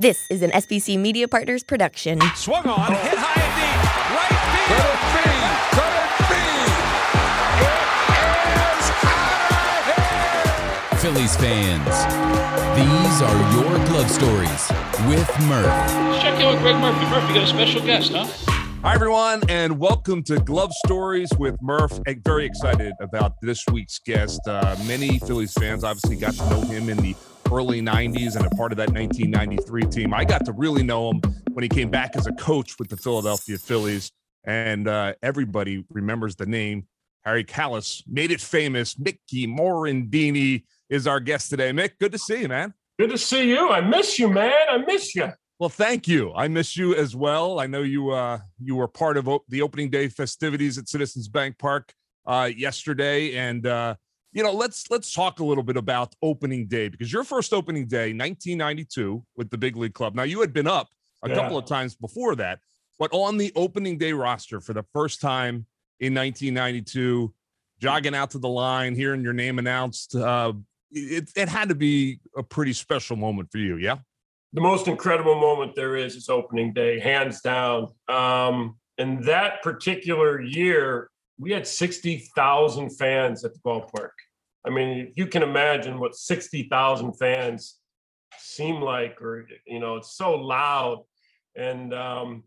This 0.00 0.28
is 0.30 0.42
an 0.42 0.52
SBC 0.52 0.96
Media 0.96 1.26
Partners 1.26 1.64
production. 1.64 2.20
Swung 2.36 2.64
on, 2.68 2.92
hit 2.92 3.18
high 3.18 3.42
and 3.42 3.50
deep, 3.58 3.82
right 4.14 4.30
field. 4.68 4.98
Phillies 11.00 11.34
fans, 11.34 11.84
these 12.78 13.22
are 13.22 13.38
your 13.56 13.86
glove 13.88 14.08
stories 14.08 14.70
with 15.08 15.28
Murph. 15.48 15.66
Let's 15.66 16.22
check 16.22 16.38
in 16.38 16.46
with 16.46 16.60
Greg 16.62 16.76
Murphy. 16.76 17.04
Murphy, 17.06 17.34
got 17.34 17.42
a 17.42 17.46
special 17.48 17.84
guest, 17.84 18.12
huh? 18.12 18.28
Hi, 18.82 18.94
everyone, 18.94 19.42
and 19.48 19.80
welcome 19.80 20.22
to 20.22 20.38
Glove 20.38 20.70
Stories 20.86 21.28
with 21.40 21.60
Murph. 21.60 21.98
Very 22.24 22.46
excited 22.46 22.92
about 23.00 23.32
this 23.42 23.64
week's 23.72 23.98
guest. 23.98 24.40
Uh, 24.46 24.76
many 24.86 25.18
Phillies 25.18 25.54
fans 25.54 25.82
obviously 25.82 26.14
got 26.14 26.34
to 26.34 26.48
know 26.50 26.60
him 26.60 26.88
in 26.88 26.98
the 26.98 27.16
early 27.52 27.80
90s 27.80 28.36
and 28.36 28.46
a 28.46 28.50
part 28.50 28.72
of 28.72 28.78
that 28.78 28.90
1993 28.90 29.82
team. 29.84 30.14
I 30.14 30.24
got 30.24 30.44
to 30.46 30.52
really 30.52 30.82
know 30.82 31.10
him 31.10 31.20
when 31.52 31.62
he 31.62 31.68
came 31.68 31.90
back 31.90 32.16
as 32.16 32.26
a 32.26 32.32
coach 32.32 32.78
with 32.78 32.88
the 32.88 32.96
Philadelphia 32.96 33.58
Phillies, 33.58 34.12
and 34.44 34.86
uh, 34.86 35.14
everybody 35.22 35.84
remembers 35.90 36.36
the 36.36 36.46
name. 36.46 36.86
Harry 37.24 37.44
Kalas 37.44 38.02
made 38.06 38.30
it 38.30 38.40
famous. 38.40 38.98
Mickey 38.98 39.46
Morandini 39.46 40.64
is 40.90 41.06
our 41.06 41.20
guest 41.20 41.50
today. 41.50 41.70
Mick, 41.70 41.92
good 41.98 42.12
to 42.12 42.18
see 42.18 42.42
you, 42.42 42.48
man. 42.48 42.74
Good 42.98 43.10
to 43.10 43.18
see 43.18 43.48
you. 43.48 43.70
I 43.70 43.80
miss 43.80 44.18
you, 44.18 44.28
man. 44.28 44.52
I 44.70 44.78
miss 44.78 45.14
you. 45.14 45.32
Well, 45.58 45.68
thank 45.68 46.06
you. 46.06 46.32
I 46.34 46.48
miss 46.48 46.76
you 46.76 46.94
as 46.94 47.16
well. 47.16 47.58
I 47.58 47.66
know 47.66 47.82
you 47.82 48.10
uh, 48.10 48.38
you 48.60 48.76
were 48.76 48.88
part 48.88 49.16
of 49.16 49.28
op- 49.28 49.44
the 49.48 49.62
opening 49.62 49.90
day 49.90 50.08
festivities 50.08 50.78
at 50.78 50.88
Citizens 50.88 51.28
Bank 51.28 51.58
Park 51.58 51.92
uh, 52.26 52.48
yesterday, 52.54 53.34
and 53.34 53.66
uh, 53.66 53.96
you 54.38 54.44
know 54.44 54.52
let's 54.52 54.88
let's 54.88 55.12
talk 55.12 55.40
a 55.40 55.44
little 55.44 55.64
bit 55.64 55.76
about 55.76 56.14
opening 56.22 56.68
day 56.68 56.88
because 56.88 57.12
your 57.12 57.24
first 57.24 57.52
opening 57.52 57.88
day, 57.88 58.12
1992, 58.12 59.24
with 59.34 59.50
the 59.50 59.58
big 59.58 59.76
league 59.76 59.94
club. 59.94 60.14
Now 60.14 60.22
you 60.22 60.40
had 60.40 60.52
been 60.52 60.68
up 60.68 60.86
a 61.24 61.28
yeah. 61.28 61.34
couple 61.34 61.58
of 61.58 61.64
times 61.64 61.96
before 61.96 62.36
that, 62.36 62.60
but 63.00 63.12
on 63.12 63.36
the 63.36 63.50
opening 63.56 63.98
day 63.98 64.12
roster 64.12 64.60
for 64.60 64.74
the 64.74 64.84
first 64.92 65.20
time 65.20 65.66
in 65.98 66.14
1992, 66.14 67.34
jogging 67.80 68.14
out 68.14 68.30
to 68.30 68.38
the 68.38 68.48
line, 68.48 68.94
hearing 68.94 69.22
your 69.22 69.32
name 69.32 69.58
announced, 69.58 70.14
uh, 70.14 70.52
it, 70.92 71.32
it 71.34 71.48
had 71.48 71.68
to 71.70 71.74
be 71.74 72.20
a 72.36 72.42
pretty 72.44 72.72
special 72.72 73.16
moment 73.16 73.50
for 73.50 73.58
you, 73.58 73.76
yeah 73.76 73.96
the 74.54 74.60
most 74.62 74.88
incredible 74.88 75.38
moment 75.38 75.74
there 75.74 75.94
is 75.94 76.16
is 76.16 76.30
opening 76.30 76.72
day, 76.72 76.98
hands 76.98 77.42
down. 77.42 77.88
Um, 78.08 78.78
and 78.96 79.22
that 79.24 79.62
particular 79.62 80.40
year, 80.40 81.10
we 81.38 81.52
had 81.52 81.66
60,000 81.66 82.90
fans 82.96 83.44
at 83.44 83.52
the 83.52 83.60
ballpark. 83.60 84.12
I 84.68 84.70
mean, 84.70 85.12
you 85.16 85.26
can 85.26 85.42
imagine 85.42 85.98
what 85.98 86.14
60,000 86.14 87.14
fans 87.14 87.78
seem 88.38 88.82
like, 88.82 89.20
or, 89.22 89.48
you 89.66 89.80
know, 89.80 89.96
it's 89.96 90.14
so 90.14 90.34
loud. 90.34 91.04
And 91.56 91.94
um, 91.94 92.44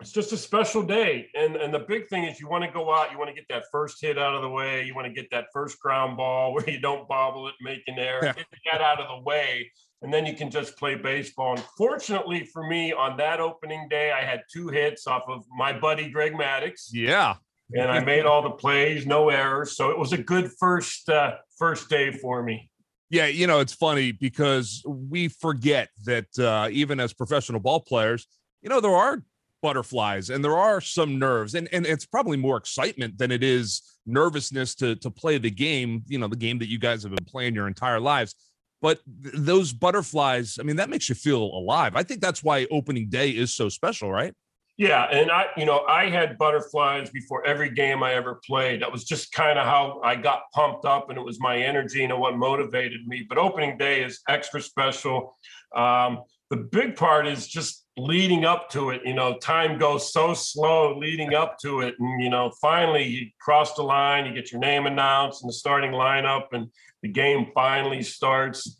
it's 0.00 0.12
just 0.12 0.32
a 0.32 0.36
special 0.36 0.84
day. 0.84 1.28
And, 1.34 1.56
and 1.56 1.74
the 1.74 1.80
big 1.80 2.08
thing 2.08 2.24
is 2.24 2.38
you 2.38 2.48
want 2.48 2.62
to 2.62 2.70
go 2.70 2.94
out, 2.94 3.10
you 3.10 3.18
want 3.18 3.28
to 3.30 3.34
get 3.34 3.46
that 3.48 3.64
first 3.72 4.00
hit 4.00 4.16
out 4.16 4.34
of 4.34 4.42
the 4.42 4.48
way, 4.48 4.84
you 4.84 4.94
want 4.94 5.08
to 5.08 5.12
get 5.12 5.30
that 5.32 5.46
first 5.52 5.80
ground 5.80 6.16
ball 6.16 6.54
where 6.54 6.70
you 6.70 6.80
don't 6.80 7.08
bobble 7.08 7.48
it, 7.48 7.54
make 7.60 7.82
an 7.88 7.98
error, 7.98 8.22
get 8.22 8.46
that 8.72 8.80
out 8.80 9.00
of 9.00 9.08
the 9.08 9.24
way 9.24 9.68
and 10.02 10.12
then 10.12 10.24
you 10.24 10.34
can 10.34 10.50
just 10.50 10.76
play 10.76 10.94
baseball. 10.94 11.54
And 11.54 11.64
fortunately 11.76 12.44
for 12.44 12.66
me, 12.66 12.92
on 12.92 13.16
that 13.16 13.40
opening 13.40 13.88
day, 13.88 14.12
I 14.12 14.24
had 14.24 14.42
two 14.52 14.68
hits 14.68 15.06
off 15.06 15.24
of 15.28 15.44
my 15.56 15.76
buddy 15.76 16.08
Greg 16.08 16.34
Maddux. 16.34 16.90
Yeah, 16.92 17.36
and 17.74 17.90
I 17.90 18.00
made 18.00 18.24
all 18.24 18.42
the 18.42 18.50
plays, 18.50 19.06
no 19.06 19.28
errors. 19.28 19.76
So 19.76 19.90
it 19.90 19.98
was 19.98 20.12
a 20.12 20.18
good 20.18 20.50
first 20.58 21.08
uh, 21.08 21.34
first 21.58 21.88
day 21.88 22.10
for 22.10 22.42
me. 22.42 22.70
Yeah, 23.10 23.26
you 23.26 23.46
know 23.46 23.60
it's 23.60 23.72
funny 23.72 24.12
because 24.12 24.82
we 24.86 25.28
forget 25.28 25.88
that 26.04 26.26
uh, 26.38 26.68
even 26.70 27.00
as 27.00 27.12
professional 27.12 27.60
ball 27.60 27.80
players, 27.80 28.26
you 28.62 28.68
know 28.68 28.80
there 28.80 28.94
are 28.94 29.22
butterflies 29.60 30.30
and 30.30 30.44
there 30.44 30.56
are 30.56 30.80
some 30.80 31.18
nerves, 31.18 31.54
and 31.54 31.68
and 31.72 31.86
it's 31.86 32.06
probably 32.06 32.36
more 32.36 32.56
excitement 32.56 33.16
than 33.18 33.30
it 33.30 33.42
is 33.42 33.82
nervousness 34.06 34.74
to 34.76 34.96
to 34.96 35.10
play 35.10 35.38
the 35.38 35.50
game. 35.50 36.02
You 36.06 36.18
know, 36.18 36.28
the 36.28 36.36
game 36.36 36.58
that 36.58 36.68
you 36.68 36.78
guys 36.78 37.02
have 37.02 37.14
been 37.14 37.24
playing 37.24 37.54
your 37.54 37.66
entire 37.66 38.00
lives 38.00 38.34
but 38.80 39.00
th- 39.22 39.34
those 39.36 39.72
butterflies 39.72 40.56
i 40.60 40.62
mean 40.62 40.76
that 40.76 40.88
makes 40.88 41.08
you 41.08 41.14
feel 41.14 41.42
alive 41.42 41.96
i 41.96 42.02
think 42.02 42.20
that's 42.20 42.42
why 42.42 42.66
opening 42.70 43.08
day 43.08 43.30
is 43.30 43.52
so 43.52 43.68
special 43.68 44.10
right 44.10 44.34
yeah 44.78 45.04
and 45.10 45.30
i 45.30 45.46
you 45.56 45.66
know 45.66 45.84
i 45.86 46.08
had 46.08 46.38
butterflies 46.38 47.10
before 47.10 47.44
every 47.44 47.68
game 47.68 48.02
i 48.02 48.14
ever 48.14 48.40
played. 48.46 48.80
That 48.80 48.90
was 48.90 49.04
just 49.04 49.32
kind 49.32 49.58
of 49.58 49.66
how 49.66 50.00
i 50.02 50.14
got 50.16 50.50
pumped 50.54 50.86
up 50.86 51.10
and 51.10 51.18
it 51.18 51.24
was 51.24 51.38
my 51.40 51.58
energy 51.58 52.04
and 52.04 52.18
what 52.18 52.36
motivated 52.36 53.06
me. 53.06 53.26
But 53.28 53.38
opening 53.38 53.76
day 53.76 54.02
is 54.02 54.20
extra 54.28 54.62
special. 54.62 55.36
Um, 55.76 56.22
the 56.50 56.56
big 56.56 56.96
part 56.96 57.26
is 57.26 57.46
just 57.46 57.84
leading 57.98 58.44
up 58.44 58.70
to 58.70 58.90
it 58.90 59.02
you 59.04 59.12
know 59.12 59.36
time 59.38 59.76
goes 59.76 60.12
so 60.12 60.32
slow 60.32 60.96
leading 60.96 61.34
up 61.34 61.58
to 61.58 61.80
it 61.80 61.96
and 61.98 62.22
you 62.22 62.30
know 62.30 62.50
finally 62.60 63.02
you 63.02 63.26
cross 63.40 63.74
the 63.74 63.82
line 63.82 64.24
you 64.24 64.32
get 64.32 64.52
your 64.52 64.60
name 64.60 64.86
announced 64.86 65.42
in 65.42 65.48
the 65.48 65.52
starting 65.52 65.90
lineup 65.90 66.46
and 66.52 66.68
the 67.02 67.08
game 67.08 67.48
finally 67.54 68.02
starts 68.02 68.77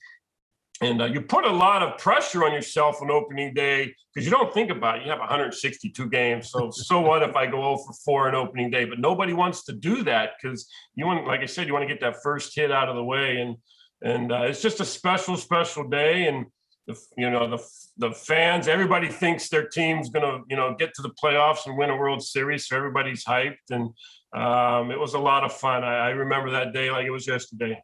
and 0.81 1.03
uh, 1.03 1.07
you 1.07 1.21
put 1.21 1.45
a 1.45 1.51
lot 1.51 1.83
of 1.83 1.99
pressure 1.99 2.45
on 2.45 2.53
yourself 2.53 3.03
on 3.03 3.11
opening 3.11 3.53
day 3.53 3.95
because 4.15 4.25
you 4.25 4.31
don't 4.31 4.55
think 4.55 4.71
about 4.71 4.99
it. 4.99 5.05
You 5.05 5.11
have 5.11 5.19
162 5.19 6.09
games, 6.09 6.51
so 6.51 6.71
so 6.71 7.01
what 7.01 7.23
if 7.23 7.35
I 7.35 7.47
go 7.47 7.65
over 7.65 7.93
four 8.05 8.29
on 8.29 8.35
opening 8.35 8.71
day? 8.71 8.85
But 8.85 9.01
nobody 9.01 9.33
wants 9.33 9.65
to 9.65 9.73
do 9.73 10.05
that 10.05 10.33
because 10.41 10.69
you 10.95 11.07
want, 11.07 11.27
like 11.27 11.41
I 11.41 11.47
said, 11.47 11.67
you 11.67 11.73
want 11.73 11.83
to 11.83 11.93
get 11.93 12.01
that 12.01 12.23
first 12.23 12.55
hit 12.55 12.71
out 12.71 12.89
of 12.89 12.95
the 12.95 13.03
way, 13.03 13.39
and 13.39 13.57
and 14.03 14.31
uh, 14.33 14.43
it's 14.43 14.63
just 14.63 14.81
a 14.81 14.85
special, 14.85 15.37
special 15.37 15.89
day. 15.89 16.29
And 16.29 16.47
the 16.87 16.97
you 17.17 17.29
know 17.29 17.51
the 17.51 17.65
the 17.97 18.13
fans, 18.13 18.69
everybody 18.69 19.09
thinks 19.09 19.49
their 19.49 19.67
team's 19.67 20.11
gonna 20.11 20.43
you 20.49 20.57
know 20.57 20.77
get 20.79 20.95
to 20.95 21.03
the 21.03 21.11
playoffs 21.11 21.67
and 21.67 21.77
win 21.77 21.91
a 21.91 21.97
World 21.97 22.23
Series, 22.23 22.69
so 22.69 22.77
everybody's 22.77 23.25
hyped, 23.25 23.71
and 23.71 23.91
um, 24.33 24.93
it 24.93 25.01
was 25.01 25.15
a 25.15 25.19
lot 25.19 25.43
of 25.43 25.53
fun. 25.53 25.83
I, 25.83 26.07
I 26.07 26.09
remember 26.11 26.53
that 26.53 26.73
day 26.73 26.91
like 26.93 27.07
it 27.07 27.11
was 27.11 27.27
yesterday 27.27 27.83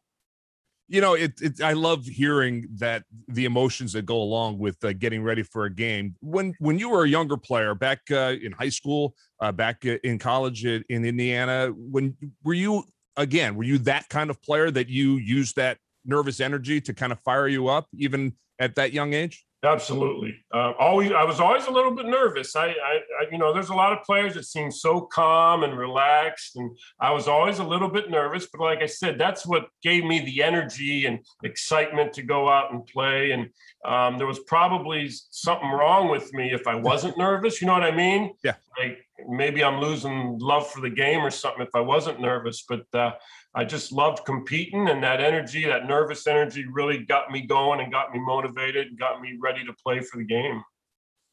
you 0.89 1.01
know 1.01 1.15
it, 1.15 1.33
it, 1.41 1.63
i 1.63 1.73
love 1.73 2.05
hearing 2.05 2.67
that 2.75 3.05
the 3.29 3.45
emotions 3.45 3.93
that 3.93 4.05
go 4.05 4.17
along 4.17 4.59
with 4.59 4.83
uh, 4.85 4.93
getting 4.93 5.23
ready 5.23 5.43
for 5.43 5.65
a 5.65 5.71
game. 5.71 6.15
When 6.21 6.55
when 6.59 6.79
you 6.79 6.91
were 6.91 7.05
a 7.05 7.09
younger 7.09 7.37
player 7.37 7.75
back 7.75 8.01
uh, 8.11 8.35
in 8.43 8.53
high 8.53 8.69
school 8.69 9.15
uh, 9.41 9.53
back 9.53 9.85
in 9.85 10.19
college 10.19 10.65
in 10.65 10.85
indiana 10.89 11.73
when 11.75 12.17
were 12.43 12.55
you 12.55 12.85
again 13.17 13.55
were 13.55 13.65
you 13.65 13.79
that 13.79 14.09
kind 14.09 14.31
of 14.31 14.43
player 14.43 14.71
that 14.71 14.89
you 14.89 15.17
used 15.17 15.57
that 15.57 15.79
nervous 16.05 16.41
energy 16.41 16.81
to 16.81 16.93
kind 16.93 17.13
of 17.13 17.21
fire 17.21 17.49
you 17.49 17.69
up 17.69 17.87
even 17.97 18.33
at 18.59 18.75
that 18.75 18.93
young 18.93 19.15
age 19.15 19.45
Absolutely. 19.65 20.37
Uh, 20.53 20.73
always, 20.79 21.11
I 21.13 21.25
was 21.25 21.41
always 21.41 21.67
a 21.67 21.71
little 21.71 21.91
bit 21.91 22.07
nervous. 22.07 22.55
I, 22.55 22.67
I, 22.67 22.71
I, 22.71 23.27
you 23.33 23.39
know, 23.39 23.53
there's 23.53 23.71
a 23.71 23.75
lot 23.75 23.93
of 23.93 24.05
players 24.05 24.35
that 24.35 24.45
seem 24.45 24.71
so 24.71 25.01
calm 25.01 25.65
and 25.65 25.77
relaxed, 25.79 26.57
and 26.57 26.77
I 27.01 27.13
was 27.13 27.29
always 27.29 27.59
a 27.59 27.65
little 27.65 27.89
bit 27.89 28.11
nervous. 28.11 28.47
But 28.53 28.61
like 28.61 28.83
I 28.83 28.87
said, 28.87 29.19
that's 29.19 29.47
what 29.47 29.69
gave 29.83 30.05
me 30.05 30.21
the 30.21 30.43
energy 30.43 31.07
and 31.07 31.21
excitement 31.43 32.13
to 32.15 32.23
go 32.23 32.49
out 32.49 32.73
and 32.73 32.87
play. 32.87 33.31
And 33.31 33.49
um, 33.85 34.19
there 34.19 34.27
was 34.27 34.41
probably 34.41 35.11
something 35.31 35.71
wrong 35.71 36.11
with 36.11 36.33
me 36.35 36.53
if 36.53 36.67
I 36.67 36.75
wasn't 36.75 37.17
nervous. 37.17 37.61
You 37.61 37.67
know 37.67 37.75
what 37.75 37.85
I 37.85 37.95
mean? 37.95 38.35
Yeah. 38.45 38.55
Like 38.79 38.99
maybe 39.29 39.65
I'm 39.65 39.81
losing 39.81 40.39
love 40.39 40.71
for 40.71 40.81
the 40.81 40.91
game 40.91 41.21
or 41.21 41.31
something 41.31 41.63
if 41.63 41.75
I 41.75 41.81
wasn't 41.81 42.21
nervous. 42.21 42.65
But 42.69 42.87
uh, 42.93 43.13
I 43.55 43.65
just 43.65 43.93
loved 43.93 44.25
competing, 44.25 44.89
and 44.89 45.03
that 45.05 45.21
energy, 45.21 45.65
that 45.67 45.87
nervous 45.87 46.27
energy, 46.27 46.65
really 46.71 47.05
got 47.05 47.31
me 47.31 47.43
going 47.43 47.81
and 47.81 47.93
got 47.93 48.13
me 48.13 48.19
motivated 48.19 48.89
and 48.89 48.99
got 48.99 49.21
me 49.21 49.39
ready 49.41 49.65
to 49.65 49.73
play 49.73 50.01
for 50.01 50.19
the 50.19 50.25
game. 50.25 50.63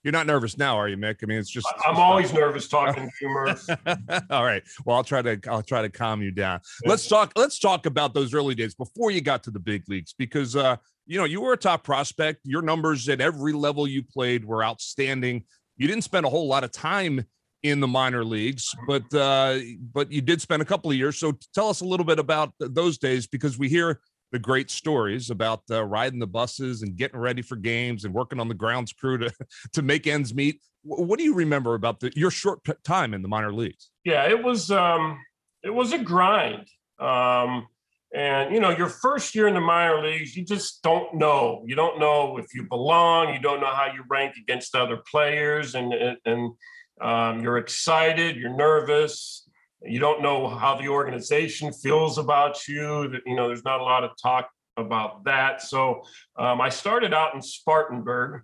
You're 0.03 0.13
not 0.13 0.25
nervous 0.25 0.57
now, 0.57 0.77
are 0.77 0.87
you, 0.87 0.97
Mick? 0.97 1.17
I 1.21 1.25
mean, 1.27 1.37
it's 1.37 1.49
just. 1.49 1.67
I'm 1.87 1.97
always 1.97 2.33
nervous 2.43 2.67
talking 2.67 3.09
to. 3.19 4.25
All 4.31 4.43
right. 4.43 4.63
Well, 4.85 4.97
I'll 4.97 5.03
try 5.03 5.21
to 5.21 5.39
I'll 5.47 5.61
try 5.61 5.81
to 5.81 5.89
calm 5.89 6.21
you 6.21 6.31
down. 6.31 6.59
Let's 6.85 7.07
talk. 7.07 7.31
Let's 7.35 7.59
talk 7.59 7.85
about 7.85 8.13
those 8.13 8.33
early 8.33 8.55
days 8.55 8.73
before 8.73 9.11
you 9.11 9.21
got 9.21 9.43
to 9.43 9.51
the 9.51 9.59
big 9.59 9.83
leagues, 9.87 10.13
because 10.13 10.55
uh, 10.55 10.77
you 11.05 11.17
know 11.17 11.25
you 11.25 11.41
were 11.41 11.53
a 11.53 11.57
top 11.57 11.83
prospect. 11.83 12.41
Your 12.43 12.63
numbers 12.63 13.09
at 13.09 13.21
every 13.21 13.53
level 13.53 13.87
you 13.87 14.01
played 14.03 14.43
were 14.43 14.63
outstanding. 14.63 15.43
You 15.77 15.87
didn't 15.87 16.03
spend 16.03 16.25
a 16.25 16.29
whole 16.29 16.47
lot 16.47 16.63
of 16.63 16.71
time 16.71 17.25
in 17.63 17.79
the 17.79 17.87
minor 17.87 18.23
leagues, 18.25 18.73
but 18.87 19.13
uh, 19.13 19.59
but 19.93 20.11
you 20.11 20.21
did 20.21 20.41
spend 20.41 20.61
a 20.61 20.65
couple 20.65 20.89
of 20.89 20.97
years. 20.97 21.17
So 21.17 21.37
tell 21.53 21.69
us 21.69 21.81
a 21.81 21.85
little 21.85 22.05
bit 22.05 22.19
about 22.19 22.53
those 22.59 22.97
days 22.97 23.27
because 23.27 23.57
we 23.57 23.69
hear 23.69 23.99
the 24.31 24.39
great 24.39 24.71
stories 24.71 25.29
about 25.29 25.61
uh, 25.69 25.83
riding 25.83 26.19
the 26.19 26.27
buses 26.27 26.81
and 26.81 26.95
getting 26.95 27.19
ready 27.19 27.41
for 27.41 27.55
games 27.55 28.05
and 28.05 28.13
working 28.13 28.39
on 28.39 28.47
the 28.47 28.53
grounds 28.53 28.93
crew 28.93 29.17
to 29.17 29.31
to 29.73 29.81
make 29.81 30.07
ends 30.07 30.33
meet. 30.33 30.61
What 30.83 31.19
do 31.19 31.23
you 31.23 31.35
remember 31.35 31.75
about 31.75 31.99
the, 31.99 32.11
your 32.15 32.31
short 32.31 32.61
time 32.83 33.13
in 33.13 33.21
the 33.21 33.27
minor 33.27 33.53
leagues? 33.53 33.91
Yeah, 34.03 34.27
it 34.27 34.43
was 34.43 34.71
um, 34.71 35.19
it 35.63 35.73
was 35.73 35.93
a 35.93 35.99
grind. 35.99 36.67
Um, 36.99 37.67
and 38.13 38.53
you 38.53 38.59
know, 38.59 38.71
your 38.71 38.89
first 38.89 39.35
year 39.35 39.47
in 39.47 39.53
the 39.53 39.61
minor 39.61 40.01
leagues, 40.01 40.35
you 40.35 40.43
just 40.43 40.81
don't 40.81 41.13
know. 41.15 41.63
You 41.65 41.75
don't 41.75 41.99
know 41.99 42.37
if 42.37 42.53
you 42.53 42.63
belong. 42.63 43.33
You 43.33 43.39
don't 43.39 43.61
know 43.61 43.73
how 43.73 43.85
you 43.85 44.03
rank 44.09 44.35
against 44.37 44.75
other 44.75 44.97
players, 45.09 45.75
and 45.75 45.93
and 46.25 46.51
um, 47.01 47.41
you're 47.43 47.57
excited, 47.57 48.35
you're 48.35 48.55
nervous, 48.55 49.47
you 49.83 49.99
don't 49.99 50.21
know 50.21 50.47
how 50.47 50.75
the 50.75 50.87
organization 50.87 51.73
feels 51.73 52.17
about 52.17 52.67
you. 52.67 53.07
That 53.09 53.21
you 53.25 53.35
know, 53.35 53.47
there's 53.47 53.65
not 53.65 53.79
a 53.79 53.83
lot 53.83 54.03
of 54.03 54.11
talk 54.21 54.49
about 54.77 55.23
that. 55.25 55.61
So 55.61 56.03
um, 56.37 56.61
I 56.61 56.69
started 56.69 57.13
out 57.13 57.33
in 57.35 57.41
Spartanburg, 57.41 58.43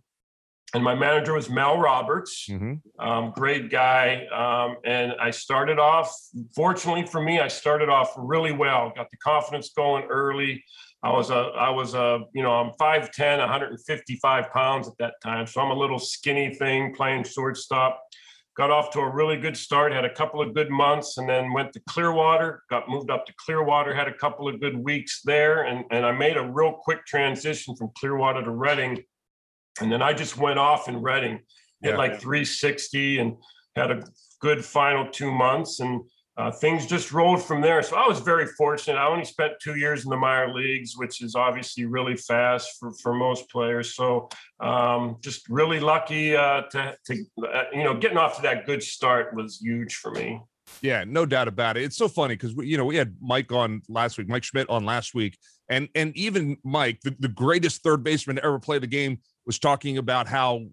and 0.74 0.84
my 0.84 0.96
manager 0.96 1.34
was 1.34 1.50
Mel 1.50 1.78
Roberts, 1.80 2.48
Mhm. 2.50 2.82
um, 3.00 3.32
great 3.36 3.70
guy. 3.70 4.26
Um, 4.28 4.78
and 4.84 5.14
I 5.20 5.32
started 5.32 5.80
off, 5.80 6.14
fortunately 6.56 7.06
for 7.06 7.22
me, 7.22 7.40
I 7.40 7.48
started 7.48 7.88
off 7.88 8.12
really 8.18 8.52
well. 8.52 8.92
Got 8.96 9.10
the 9.10 9.18
confidence 9.18 9.70
going 9.70 10.06
early. 10.10 10.64
I 11.04 11.12
was 11.12 11.30
a, 11.30 11.36
I 11.36 11.70
was 11.70 11.94
a, 11.94 12.20
you 12.34 12.44
know, 12.44 12.52
I'm 12.52 12.72
5'10, 12.80 13.40
155 13.40 14.52
pounds 14.52 14.88
at 14.88 14.94
that 15.00 15.14
time. 15.24 15.48
So 15.48 15.62
I'm 15.62 15.72
a 15.72 15.80
little 15.80 16.00
skinny 16.00 16.54
thing 16.54 16.94
playing 16.94 17.24
shortstop. 17.24 18.02
Got 18.58 18.72
off 18.72 18.90
to 18.92 19.00
a 19.02 19.10
really 19.10 19.38
good 19.38 19.56
start, 19.56 19.94
had 19.94 20.04
a 20.04 20.14
couple 20.14 20.42
of 20.42 20.56
good 20.56 20.72
months, 20.72 21.18
and 21.20 21.30
then 21.30 21.54
went 21.54 21.74
to 21.74 21.82
Clearwater, 21.88 22.64
got 22.72 22.90
moved 22.90 23.12
up 23.12 23.26
to 23.28 23.34
Clearwater, 23.46 23.94
had 23.94 24.08
a 24.08 24.14
couple 24.14 24.48
of 24.48 24.60
good 24.60 24.76
weeks 24.76 25.22
there. 25.24 25.66
And, 25.66 25.86
and 25.92 26.04
I 26.04 26.12
made 26.12 26.38
a 26.38 26.44
real 26.44 26.74
quick 26.74 27.06
transition 27.06 27.76
from 27.76 27.92
Clearwater 28.00 28.44
to 28.44 28.50
Reading. 28.50 29.04
And 29.80 29.92
then 29.92 30.02
I 30.02 30.14
just 30.14 30.38
went 30.38 30.58
off 30.58 30.90
in 30.90 31.04
Reading, 31.04 31.40
hit 31.84 31.92
Yeah. 31.92 31.98
like 31.98 32.20
360 32.20 33.20
and 33.20 33.36
had 33.76 33.92
a 33.92 34.02
good 34.42 34.66
final 34.66 35.08
two 35.12 35.32
months. 35.32 35.80
And 35.80 36.02
uh, 36.38 36.52
things 36.52 36.86
just 36.86 37.12
rolled 37.12 37.44
from 37.44 37.62
there. 37.62 37.82
So 37.82 37.96
I 37.96 38.08
was 38.08 38.20
very 38.20 38.46
fortunate. 38.46 38.98
I 38.98 39.08
only 39.08 39.26
spent 39.26 39.54
two 39.62 39.76
years 39.76 40.04
in 40.04 40.12
the 40.12 40.18
minor 40.18 40.54
leagues, 40.54 40.96
which 40.96 41.22
is 41.24 41.36
obviously 41.36 41.86
really 41.86 42.16
fast 42.16 42.78
for, 42.80 42.94
for 43.02 43.14
most 43.14 43.50
players. 43.50 43.96
So 43.96 44.30
um, 44.60 45.18
just 45.22 45.50
really 45.50 45.80
lucky 45.80 46.36
uh, 46.36 46.62
to, 46.72 46.96
to 47.06 47.26
uh, 47.44 47.64
you 47.74 47.84
know, 47.84 47.98
getting 47.98 48.18
off 48.18 48.36
to 48.36 48.44
that 48.44 48.66
good 48.68 48.84
start 48.84 49.36
was 49.36 49.60
huge 49.60 49.96
for 49.96 50.12
me. 50.12 50.42
Yeah, 50.82 51.06
no 51.08 51.26
doubt 51.26 51.48
about 51.48 51.78
it. 51.78 51.84
It's 51.84 51.98
so 51.98 52.08
funny 52.08 52.36
because 52.36 52.54
we, 52.54 52.68
you 52.68 52.78
know, 52.78 52.86
we 52.86 52.98
had 52.98 53.16
Mike 53.22 53.52
on 53.52 53.82
last 53.90 54.18
week, 54.18 54.28
Mike 54.28 54.44
Schmidt 54.44 54.70
on 54.70 54.86
last 54.86 55.16
week, 55.16 55.38
and 55.70 55.88
and 55.96 56.16
even 56.16 56.58
Mike, 56.64 57.00
the, 57.02 57.16
the 57.20 57.30
greatest 57.30 57.84
third 57.84 58.04
baseman 58.04 58.36
to 58.36 58.44
ever 58.44 58.60
play 58.60 58.78
the 58.78 58.86
game, 58.86 59.20
was 59.46 59.60
talking 59.60 59.98
about 59.98 60.28
how 60.28 60.66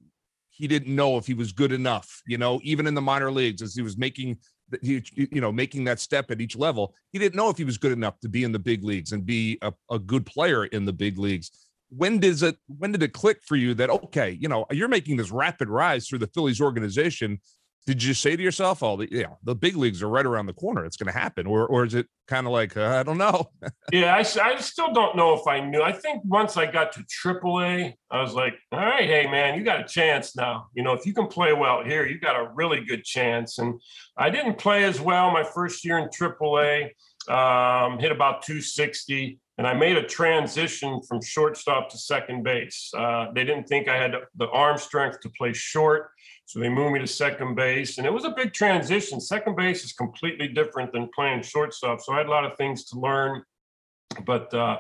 he 0.51 0.67
didn't 0.67 0.95
know 0.95 1.17
if 1.17 1.27
he 1.27 1.35
was 1.35 1.53
good 1.53 1.73
enough. 1.73 2.23
You 2.27 2.39
know, 2.39 2.61
even 2.65 2.87
in 2.87 2.95
the 2.95 3.01
minor 3.01 3.31
leagues, 3.31 3.63
as 3.63 3.75
he 3.75 3.83
was 3.83 3.97
making 3.97 4.39
he, 4.83 5.03
you 5.15 5.41
know, 5.41 5.53
making 5.53 5.85
that 5.85 6.01
step 6.01 6.31
at 6.31 6.41
each 6.41 6.57
level, 6.57 6.95
he 7.13 7.19
didn't 7.19 7.37
know 7.37 7.51
if 7.51 7.59
he 7.59 7.65
was 7.65 7.79
good 7.79 7.93
enough 7.93 8.19
to 8.21 8.29
be 8.29 8.45
in 8.45 8.53
the 8.53 8.59
big 8.59 8.85
leagues 8.85 9.13
and 9.13 9.25
be 9.25 9.59
a, 9.63 9.73
a 9.91 9.99
good 9.99 10.27
player 10.27 10.65
in 10.67 10.85
the 10.85 10.93
big 10.93 11.19
leagues. 11.19 11.51
When 11.91 12.19
does 12.19 12.43
it? 12.43 12.57
When 12.67 12.93
did 12.93 13.03
it 13.03 13.13
click 13.13 13.41
for 13.45 13.57
you 13.57 13.75
that 13.75 13.91
okay, 13.91 14.31
you 14.41 14.49
know, 14.49 14.67
you're 14.71 14.89
making 14.89 15.17
this 15.17 15.31
rapid 15.31 15.69
rise 15.69 16.09
through 16.09 16.19
the 16.21 16.27
Phillies 16.29 16.61
organization? 16.61 17.41
Did 17.87 18.03
you 18.03 18.15
say 18.15 18.35
to 18.35 18.43
yourself, 18.43 18.83
"Oh, 18.83 18.97
the, 18.97 19.09
yeah, 19.11 19.35
the 19.43 19.55
big 19.55 19.77
leagues 19.77 20.03
are 20.03 20.09
right 20.09 20.25
around 20.25 20.47
the 20.47 20.55
corner; 20.55 20.85
it's 20.85 20.97
going 20.97 21.13
to 21.13 21.19
happen," 21.19 21.47
or 21.47 21.67
or 21.67 21.85
is 21.85 21.95
it 21.95 22.07
kind 22.27 22.47
of 22.47 22.53
like 22.53 22.77
uh, 22.77 22.87
I 22.87 23.03
don't 23.03 23.19
know? 23.19 23.51
Yeah, 23.93 24.17
I 24.17 24.23
still 24.23 24.93
don't 24.93 25.15
know 25.15 25.35
if 25.35 25.47
I 25.47 25.61
knew. 25.61 25.83
I 25.83 25.93
think 25.93 26.23
once 26.25 26.57
I 26.57 26.67
got 26.67 26.93
to 26.93 27.05
AAA, 27.25 27.93
I 28.11 28.23
was 28.23 28.33
like, 28.35 28.55
all 28.73 28.81
right, 28.81 29.05
hey, 29.05 29.29
man, 29.31 29.57
you 29.57 29.65
got 29.65 29.81
a 29.81 29.85
chance 29.85 30.35
now. 30.35 30.67
You 30.75 30.83
know, 30.83 30.95
if 30.95 31.07
you 31.07 31.15
can 31.15 31.29
play 31.29 31.53
well 31.53 31.85
here, 31.85 32.05
you 32.05 32.19
got 32.19 32.35
a 32.35 32.51
really 32.55 32.85
good 32.85 33.05
chance. 33.05 33.59
And 33.59 33.81
I 34.17 34.31
didn't 34.31 34.59
play 34.59 34.85
as 34.85 35.01
well 35.01 35.31
my 35.31 35.45
first 35.45 35.85
year 35.85 35.99
in 35.99 36.09
AAA, 36.09 36.91
um, 37.29 38.01
hit 38.01 38.11
about 38.11 38.43
260. 38.43 39.39
And 39.59 39.67
I 39.67 39.75
made 39.75 39.97
a 39.97 40.03
transition 40.03 41.01
from 41.07 41.23
shortstop 41.23 41.89
to 41.91 41.99
second 41.99 42.43
base. 42.43 42.91
Uh, 42.97 43.27
they 43.33 43.45
didn't 43.45 43.65
think 43.65 43.87
I 43.87 43.97
had 43.97 44.13
the 44.35 44.49
arm 44.49 44.79
strength 44.79 45.21
to 45.21 45.31
play 45.31 45.53
short. 45.53 46.11
So 46.47 46.61
they 46.61 46.69
moved 46.69 46.93
me 46.93 47.01
to 47.01 47.07
second 47.07 47.55
base. 47.55 47.99
And 47.99 48.07
it 48.07 48.13
was 48.13 48.25
a 48.25 48.31
big 48.31 48.53
transition. 48.53 49.21
Second 49.21 49.57
base 49.57 49.83
is 49.85 49.93
completely 49.93 50.49
different 50.49 50.93
than 50.93 51.09
playing 51.15 51.43
shortstop. 51.43 52.01
So 52.01 52.13
I 52.13 52.19
had 52.19 52.27
a 52.27 52.31
lot 52.31 52.45
of 52.45 52.57
things 52.57 52.85
to 52.87 53.01
learn 53.01 53.43
but 54.25 54.53
uh, 54.55 54.79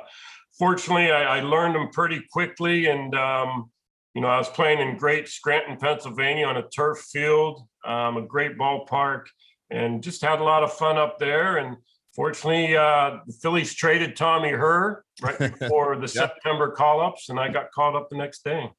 fortunately, 0.58 1.10
I, 1.10 1.38
I 1.38 1.40
learned 1.40 1.74
them 1.74 1.88
pretty 1.90 2.22
quickly. 2.30 2.86
And 2.86 3.14
um, 3.14 3.70
you 4.14 4.22
know, 4.22 4.28
I 4.28 4.38
was 4.38 4.48
playing 4.48 4.80
in 4.80 4.96
great 4.96 5.28
Scranton, 5.28 5.76
Pennsylvania, 5.76 6.46
on 6.46 6.56
a 6.56 6.68
turf 6.68 6.98
field, 6.98 7.66
um, 7.84 8.16
a 8.16 8.22
great 8.22 8.56
ballpark, 8.56 9.24
and 9.70 10.02
just 10.02 10.22
had 10.22 10.40
a 10.40 10.44
lot 10.44 10.62
of 10.62 10.72
fun 10.72 10.96
up 10.96 11.18
there. 11.18 11.58
And 11.58 11.76
fortunately, 12.14 12.76
uh, 12.76 13.18
the 13.26 13.32
Phillies 13.42 13.74
traded 13.74 14.16
Tommy 14.16 14.50
Herr 14.50 15.04
right 15.22 15.38
before 15.58 15.96
the 15.96 16.08
September 16.08 16.70
call-ups, 16.70 17.28
and 17.28 17.40
I 17.40 17.48
got 17.48 17.72
called 17.72 17.96
up 17.96 18.08
the 18.08 18.16
next 18.16 18.44
day. 18.44 18.70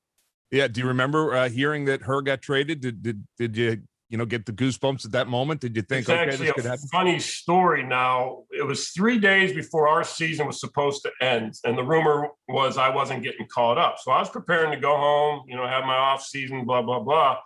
Yeah. 0.55 0.67
Do 0.69 0.79
you 0.79 0.87
remember 0.87 1.35
uh, 1.35 1.49
hearing 1.49 1.85
that 1.85 2.01
Herr 2.01 2.21
got 2.21 2.41
traded? 2.41 2.79
Did 2.79 3.03
did 3.03 3.27
did 3.37 3.57
you 3.57 3.81
you 4.07 4.17
know 4.17 4.25
get 4.25 4.45
the 4.45 4.53
goosebumps 4.53 5.05
at 5.05 5.11
that 5.11 5.27
moment? 5.27 5.59
Did 5.59 5.75
you 5.75 5.81
think 5.81 6.01
It's 6.01 6.09
okay, 6.09 6.21
actually 6.21 6.45
this 6.47 6.55
could 6.55 6.65
a 6.65 6.69
happen? 6.69 6.87
funny 6.87 7.19
story 7.19 7.83
now. 7.83 8.43
It 8.51 8.63
was 8.65 8.89
three 8.89 9.19
days 9.19 9.51
before 9.51 9.89
our 9.89 10.05
season 10.05 10.47
was 10.47 10.59
supposed 10.61 11.03
to 11.03 11.11
end. 11.21 11.55
And 11.65 11.77
the 11.77 11.83
rumor 11.83 12.29
was 12.47 12.77
I 12.77 12.89
wasn't 12.89 13.21
getting 13.23 13.47
called 13.47 13.77
up. 13.77 13.97
So 13.99 14.11
I 14.11 14.19
was 14.19 14.29
preparing 14.29 14.71
to 14.71 14.79
go 14.79 14.95
home, 14.95 15.43
you 15.47 15.57
know, 15.57 15.67
have 15.67 15.83
my 15.83 15.95
off 15.95 16.23
season, 16.23 16.63
blah, 16.65 16.81
blah, 16.83 17.01
blah. 17.01 17.37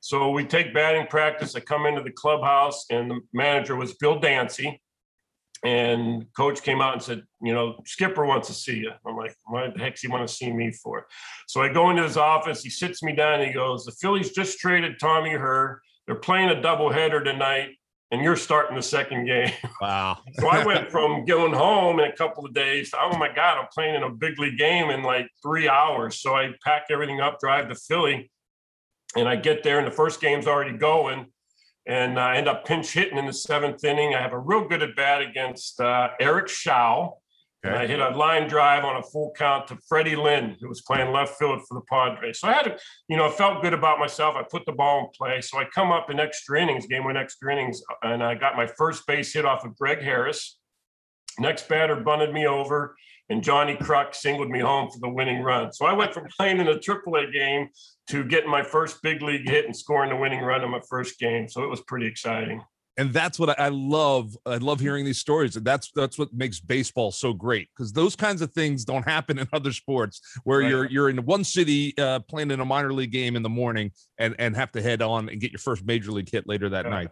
So 0.00 0.30
we 0.30 0.44
take 0.44 0.74
batting 0.74 1.06
practice. 1.06 1.54
I 1.54 1.60
come 1.60 1.86
into 1.86 2.02
the 2.02 2.10
clubhouse, 2.10 2.86
and 2.90 3.10
the 3.10 3.20
manager 3.32 3.76
was 3.76 3.94
Bill 3.94 4.18
Dancy. 4.18 4.80
And 5.62 6.24
coach 6.34 6.62
came 6.62 6.80
out 6.80 6.94
and 6.94 7.02
said, 7.02 7.22
you 7.42 7.52
know, 7.52 7.80
Skipper 7.84 8.24
wants 8.24 8.48
to 8.48 8.54
see 8.54 8.78
you. 8.78 8.92
I'm 9.06 9.16
like, 9.16 9.36
what 9.44 9.74
the 9.74 9.80
heck's 9.80 10.00
he 10.00 10.08
want 10.08 10.26
to 10.26 10.34
see 10.34 10.50
me 10.50 10.72
for? 10.72 11.06
So 11.48 11.60
I 11.60 11.70
go 11.70 11.90
into 11.90 12.02
his 12.02 12.16
office. 12.16 12.62
He 12.62 12.70
sits 12.70 13.02
me 13.02 13.14
down. 13.14 13.40
And 13.40 13.48
he 13.48 13.52
goes, 13.52 13.84
the 13.84 13.92
Phillies 13.92 14.32
just 14.32 14.58
traded 14.58 14.98
Tommy 14.98 15.30
Herr. 15.30 15.82
They're 16.06 16.16
playing 16.16 16.48
a 16.48 16.54
doubleheader 16.54 17.22
tonight, 17.22 17.76
and 18.10 18.22
you're 18.22 18.36
starting 18.36 18.74
the 18.74 18.82
second 18.82 19.26
game. 19.26 19.52
Wow. 19.80 20.18
So 20.38 20.48
I 20.48 20.62
went 20.66 20.90
from 20.90 21.24
going 21.24 21.54
home 21.54 22.00
in 22.00 22.10
a 22.10 22.14
couple 22.14 22.44
of 22.44 22.52
days 22.52 22.90
to, 22.90 22.98
oh 23.00 23.16
my 23.16 23.28
God, 23.32 23.56
I'm 23.58 23.68
playing 23.72 23.94
in 23.94 24.02
a 24.02 24.10
big 24.10 24.38
league 24.38 24.58
game 24.58 24.90
in 24.90 25.02
like 25.02 25.26
three 25.42 25.70
hours. 25.70 26.20
So 26.20 26.34
I 26.34 26.52
pack 26.62 26.86
everything 26.90 27.20
up, 27.20 27.40
drive 27.40 27.68
to 27.70 27.74
Philly, 27.74 28.30
and 29.16 29.26
I 29.26 29.36
get 29.36 29.62
there, 29.62 29.78
and 29.78 29.86
the 29.86 29.92
first 29.92 30.20
game's 30.20 30.46
already 30.46 30.76
going. 30.76 31.26
And 31.86 32.20
I 32.20 32.36
end 32.36 32.48
up 32.48 32.64
pinch 32.64 32.92
hitting 32.92 33.18
in 33.18 33.26
the 33.26 33.32
seventh 33.32 33.82
inning. 33.84 34.14
I 34.14 34.20
have 34.20 34.32
a 34.32 34.38
real 34.38 34.68
good 34.68 34.82
at 34.82 34.94
bat 34.96 35.22
against 35.22 35.80
uh, 35.80 36.10
Eric 36.20 36.48
Show. 36.48 37.18
And 37.62 37.74
I 37.74 37.86
hit 37.86 38.00
a 38.00 38.08
line 38.10 38.48
drive 38.48 38.84
on 38.84 38.96
a 38.96 39.02
full 39.02 39.32
count 39.36 39.68
to 39.68 39.76
Freddie 39.86 40.16
Lynn, 40.16 40.56
who 40.60 40.68
was 40.68 40.80
playing 40.80 41.12
left 41.12 41.38
field 41.38 41.60
for 41.68 41.74
the 41.74 41.82
Padres. 41.82 42.40
So 42.40 42.48
I 42.48 42.52
had, 42.52 42.62
to, 42.62 42.78
you 43.08 43.18
know, 43.18 43.26
I 43.26 43.30
felt 43.30 43.60
good 43.60 43.74
about 43.74 43.98
myself. 43.98 44.34
I 44.34 44.42
put 44.42 44.64
the 44.64 44.72
ball 44.72 45.00
in 45.00 45.06
play. 45.14 45.42
So 45.42 45.58
I 45.58 45.66
come 45.66 45.92
up 45.92 46.10
in 46.10 46.18
extra 46.18 46.60
innings, 46.60 46.86
game 46.86 47.04
win 47.04 47.18
extra 47.18 47.52
innings, 47.52 47.82
and 48.02 48.22
I 48.22 48.34
got 48.34 48.56
my 48.56 48.66
first 48.66 49.06
base 49.06 49.34
hit 49.34 49.44
off 49.44 49.66
of 49.66 49.76
Greg 49.76 50.00
Harris. 50.00 50.58
Next 51.38 51.68
batter 51.68 51.96
bunted 51.96 52.32
me 52.32 52.46
over, 52.46 52.96
and 53.30 53.42
Johnny 53.42 53.76
Kruk 53.76 54.14
singled 54.14 54.50
me 54.50 54.60
home 54.60 54.90
for 54.90 54.98
the 54.98 55.08
winning 55.08 55.40
run. 55.42 55.72
So 55.72 55.86
I 55.86 55.92
went 55.92 56.12
from 56.12 56.26
playing 56.36 56.58
in 56.60 56.68
a 56.68 56.74
AAA 56.74 57.32
game 57.32 57.68
to 58.08 58.24
getting 58.24 58.50
my 58.50 58.62
first 58.62 59.00
big 59.02 59.22
league 59.22 59.48
hit 59.48 59.64
and 59.66 59.74
scoring 59.76 60.10
the 60.10 60.16
winning 60.16 60.40
run 60.40 60.62
in 60.62 60.70
my 60.70 60.80
first 60.90 61.18
game. 61.18 61.48
So 61.48 61.62
it 61.62 61.68
was 61.70 61.80
pretty 61.82 62.06
exciting. 62.06 62.60
and 62.98 63.12
that's 63.14 63.38
what 63.38 63.48
I, 63.50 63.66
I 63.66 63.68
love. 63.68 64.36
I 64.44 64.56
love 64.56 64.80
hearing 64.80 65.04
these 65.04 65.18
stories, 65.18 65.54
and 65.56 65.64
that's 65.64 65.90
that's 65.94 66.18
what 66.18 66.34
makes 66.34 66.58
baseball 66.60 67.12
so 67.12 67.32
great 67.32 67.68
because 67.74 67.92
those 67.92 68.16
kinds 68.16 68.42
of 68.42 68.52
things 68.52 68.84
don't 68.84 69.04
happen 69.08 69.38
in 69.38 69.48
other 69.54 69.72
sports 69.72 70.20
where 70.44 70.58
Right. 70.60 70.68
you're 70.68 70.90
you're 70.90 71.08
in 71.08 71.24
one 71.24 71.44
city 71.44 71.94
uh, 71.98 72.18
playing 72.18 72.50
in 72.50 72.58
a 72.60 72.64
minor 72.64 72.92
league 72.92 73.12
game 73.12 73.36
in 73.36 73.42
the 73.44 73.48
morning 73.48 73.92
and 74.18 74.34
and 74.40 74.56
have 74.56 74.72
to 74.72 74.82
head 74.82 75.00
on 75.02 75.28
and 75.30 75.40
get 75.40 75.52
your 75.52 75.60
first 75.60 75.84
major 75.86 76.10
league 76.10 76.28
hit 76.30 76.46
later 76.48 76.68
that 76.68 76.84
Yeah. 76.84 76.90
night. 76.90 77.10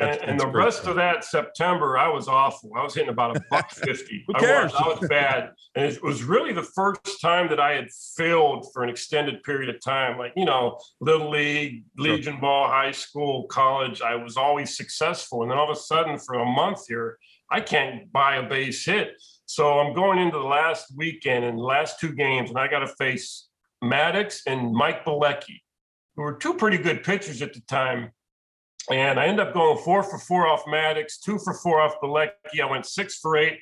And, 0.00 0.10
and 0.22 0.38
the 0.40 0.44
great 0.46 0.64
rest 0.64 0.86
of 0.86 0.94
that 0.96 1.24
September, 1.24 1.98
I 1.98 2.08
was 2.08 2.28
awful. 2.28 2.70
I 2.76 2.84
was 2.84 2.94
hitting 2.94 3.08
about 3.10 3.36
a 3.36 3.40
buck 3.50 3.70
fifty. 3.70 4.24
Who 4.28 4.34
I 4.36 4.38
cares? 4.38 4.72
was, 4.72 4.80
I 4.80 4.88
was 5.00 5.08
bad. 5.08 5.50
And 5.74 5.84
it 5.86 6.02
was 6.02 6.22
really 6.22 6.52
the 6.52 6.62
first 6.62 7.20
time 7.20 7.48
that 7.48 7.58
I 7.58 7.72
had 7.72 7.88
failed 8.16 8.66
for 8.72 8.84
an 8.84 8.90
extended 8.90 9.42
period 9.42 9.74
of 9.74 9.80
time. 9.82 10.16
Like, 10.18 10.32
you 10.36 10.44
know, 10.44 10.78
little 11.00 11.30
league, 11.30 11.84
Sure. 11.98 12.14
legion 12.14 12.38
ball, 12.40 12.68
high 12.68 12.92
school, 12.92 13.46
college, 13.48 14.00
I 14.00 14.14
was 14.14 14.36
always 14.36 14.76
successful. 14.76 15.42
And 15.42 15.50
then 15.50 15.58
all 15.58 15.70
of 15.70 15.76
a 15.76 15.80
sudden, 15.80 16.18
for 16.18 16.34
a 16.36 16.44
month 16.46 16.86
here, 16.88 17.18
I 17.50 17.60
can't 17.60 18.10
buy 18.12 18.36
a 18.36 18.48
base 18.48 18.84
hit. 18.84 19.12
So 19.46 19.80
I'm 19.80 19.94
going 19.94 20.18
into 20.18 20.38
the 20.38 20.44
last 20.44 20.92
weekend 20.94 21.44
and 21.44 21.58
the 21.58 21.62
last 21.62 21.98
two 21.98 22.12
games, 22.14 22.50
and 22.50 22.58
I 22.58 22.68
got 22.68 22.80
to 22.80 22.86
face 22.86 23.48
Maddux 23.82 24.42
and 24.46 24.72
Mike 24.72 25.04
Bielecki, 25.04 25.60
who 26.14 26.22
were 26.22 26.34
two 26.34 26.54
pretty 26.54 26.78
good 26.78 27.02
pitchers 27.02 27.40
at 27.42 27.54
the 27.54 27.60
time. 27.62 28.10
And 28.90 29.20
I 29.20 29.26
ended 29.26 29.46
up 29.46 29.54
going 29.54 29.78
four 29.78 30.02
for 30.02 30.18
four 30.18 30.46
off 30.46 30.64
Maddux, 30.64 31.20
two 31.22 31.38
for 31.38 31.54
four 31.54 31.80
off 31.80 32.00
Bielecki. 32.02 32.60
I 32.62 32.70
went 32.70 32.86
six 32.86 33.18
for 33.18 33.36
eight. 33.36 33.58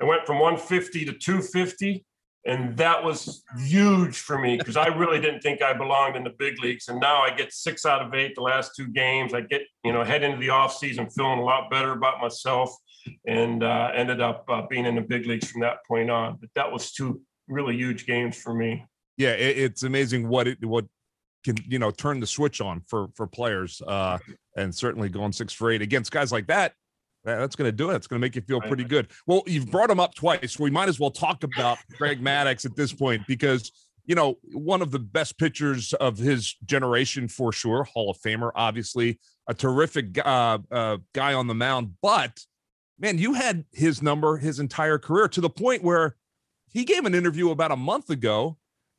I 0.00 0.04
went 0.04 0.26
from 0.26 0.38
150 0.38 1.06
to 1.06 1.12
250. 1.12 2.04
And 2.46 2.76
that 2.76 3.02
was 3.02 3.42
huge 3.58 4.18
for 4.18 4.38
me 4.38 4.56
because 4.56 4.76
I 4.76 4.86
really 4.86 5.20
didn't 5.20 5.40
think 5.40 5.62
I 5.62 5.72
belonged 5.72 6.14
in 6.14 6.22
the 6.22 6.34
big 6.38 6.62
leagues. 6.62 6.86
And 6.86 7.00
now 7.00 7.20
I 7.20 7.34
get 7.34 7.52
six 7.52 7.84
out 7.84 8.02
of 8.02 8.14
eight 8.14 8.36
the 8.36 8.42
last 8.42 8.72
two 8.76 8.86
games. 8.86 9.34
I 9.34 9.40
get, 9.40 9.62
you 9.82 9.92
know, 9.92 10.04
head 10.04 10.22
into 10.22 10.38
the 10.38 10.48
offseason 10.48 11.12
feeling 11.12 11.40
a 11.40 11.44
lot 11.44 11.70
better 11.70 11.90
about 11.90 12.20
myself 12.20 12.72
and 13.26 13.64
uh, 13.64 13.90
ended 13.94 14.20
up 14.20 14.44
uh, 14.48 14.62
being 14.70 14.86
in 14.86 14.94
the 14.94 15.00
big 15.00 15.26
leagues 15.26 15.50
from 15.50 15.62
that 15.62 15.78
point 15.88 16.08
on. 16.08 16.36
But 16.40 16.50
that 16.54 16.70
was 16.70 16.92
two 16.92 17.20
really 17.48 17.76
huge 17.76 18.06
games 18.06 18.36
for 18.36 18.54
me. 18.54 18.84
yeah, 19.16 19.32
it, 19.32 19.58
it's 19.58 19.82
amazing 19.82 20.28
what 20.28 20.46
it 20.46 20.64
what 20.64 20.84
can 21.54 21.64
you 21.68 21.78
know 21.78 21.90
turn 21.90 22.20
the 22.20 22.26
switch 22.26 22.60
on 22.60 22.82
for 22.86 23.08
for 23.14 23.26
players, 23.26 23.80
uh, 23.86 24.18
and 24.56 24.74
certainly 24.74 25.08
going 25.08 25.32
six 25.32 25.52
for 25.52 25.70
eight 25.70 25.82
against 25.82 26.10
guys 26.12 26.30
like 26.32 26.46
that. 26.48 26.74
that- 27.24 27.38
That's 27.38 27.56
going 27.56 27.68
to 27.68 27.72
do 27.76 27.90
it. 27.90 27.96
It's 27.96 28.06
going 28.06 28.20
to 28.20 28.24
make 28.24 28.36
you 28.36 28.42
feel 28.42 28.60
pretty 28.60 28.84
good. 28.84 29.08
Well, 29.26 29.42
you've 29.46 29.70
brought 29.70 29.90
him 29.90 30.00
up 30.00 30.14
twice. 30.14 30.58
We 30.58 30.70
might 30.70 30.88
as 30.88 31.00
well 31.00 31.10
talk 31.10 31.42
about 31.44 31.78
Greg 31.98 32.20
Maddux 32.22 32.64
at 32.66 32.76
this 32.76 32.92
point 32.92 33.22
because 33.26 33.72
you 34.08 34.14
know, 34.14 34.36
one 34.52 34.82
of 34.82 34.92
the 34.92 35.00
best 35.00 35.36
pitchers 35.36 35.92
of 35.94 36.16
his 36.16 36.54
generation 36.64 37.26
for 37.26 37.52
sure, 37.52 37.82
Hall 37.82 38.08
of 38.08 38.16
Famer, 38.18 38.52
obviously 38.54 39.18
a 39.48 39.54
terrific 39.54 40.16
uh, 40.24 40.58
uh, 40.70 40.98
guy 41.12 41.34
on 41.34 41.48
the 41.48 41.54
mound. 41.56 41.94
But 42.00 42.38
man, 43.00 43.18
you 43.18 43.34
had 43.34 43.64
his 43.72 44.02
number 44.02 44.36
his 44.36 44.60
entire 44.60 44.98
career 44.98 45.26
to 45.28 45.40
the 45.40 45.50
point 45.50 45.82
where 45.82 46.14
he 46.72 46.84
gave 46.84 47.04
an 47.04 47.16
interview 47.16 47.50
about 47.50 47.72
a 47.72 47.76
month 47.76 48.08
ago 48.10 48.56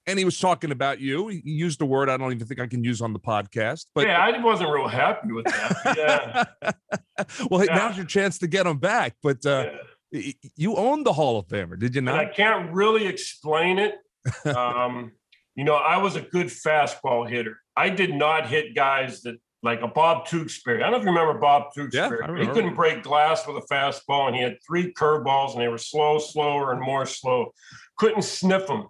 and 0.07 0.17
he 0.17 0.25
was 0.25 0.39
talking 0.39 0.71
about 0.71 1.01
you. 1.01 1.27
He 1.27 1.41
used 1.43 1.81
a 1.81 1.85
word 1.85 2.09
I 2.09 2.15
don't 2.17 2.31
even 2.31 2.47
think 2.47 2.61
I 2.61 2.67
can 2.67 2.83
use 2.83 3.01
on 3.01 3.11
the 3.11 3.19
podcast. 3.19 3.87
But 3.93 4.07
yeah, 4.07 4.19
I 4.19 4.41
wasn't 4.41 4.71
real 4.71 4.87
happy 4.87 5.33
with 5.33 5.45
that. 5.45 5.95
Yeah. 5.97 7.23
well, 7.51 7.65
yeah. 7.65 7.75
now's 7.75 7.97
your 7.97 8.05
chance 8.05 8.39
to 8.39 8.47
get 8.47 8.65
him 8.65 8.77
back. 8.77 9.15
But 9.21 9.45
uh, 9.45 9.71
yeah. 10.11 10.31
you 10.55 10.75
owned 10.77 11.05
the 11.05 11.13
Hall 11.13 11.37
of 11.37 11.47
Famer, 11.47 11.77
did 11.77 11.93
you 11.93 12.01
not? 12.01 12.19
And 12.19 12.29
I 12.29 12.33
can't 12.33 12.71
really 12.71 13.05
explain 13.05 13.77
it. 13.77 13.95
Um, 14.45 15.13
you 15.55 15.63
know, 15.63 15.75
I 15.75 15.97
was 15.97 16.17
a 16.17 16.21
good 16.21 16.47
fastball 16.47 17.29
hitter. 17.29 17.59
I 17.75 17.89
did 17.89 18.13
not 18.13 18.47
hit 18.47 18.75
guys 18.75 19.21
that 19.21 19.37
like 19.63 19.81
a 19.81 19.87
Bob 19.87 20.27
Tewksbury. 20.27 20.83
I 20.83 20.89
don't 20.89 20.91
know 20.91 20.97
if 20.97 21.03
you 21.03 21.09
remember 21.09 21.39
Bob 21.39 21.73
Tewksbury. 21.73 22.19
Yeah, 22.27 22.45
he 22.45 22.47
couldn't 22.47 22.75
break 22.75 23.03
glass 23.03 23.47
with 23.47 23.57
a 23.57 23.73
fastball, 23.73 24.27
and 24.27 24.35
he 24.35 24.41
had 24.41 24.57
three 24.65 24.93
curveballs, 24.93 25.53
and 25.53 25.61
they 25.61 25.67
were 25.67 25.77
slow, 25.77 26.19
slower, 26.19 26.73
and 26.73 26.81
more 26.81 27.05
slow. 27.05 27.53
Couldn't 27.97 28.23
sniff 28.23 28.67
them. 28.67 28.87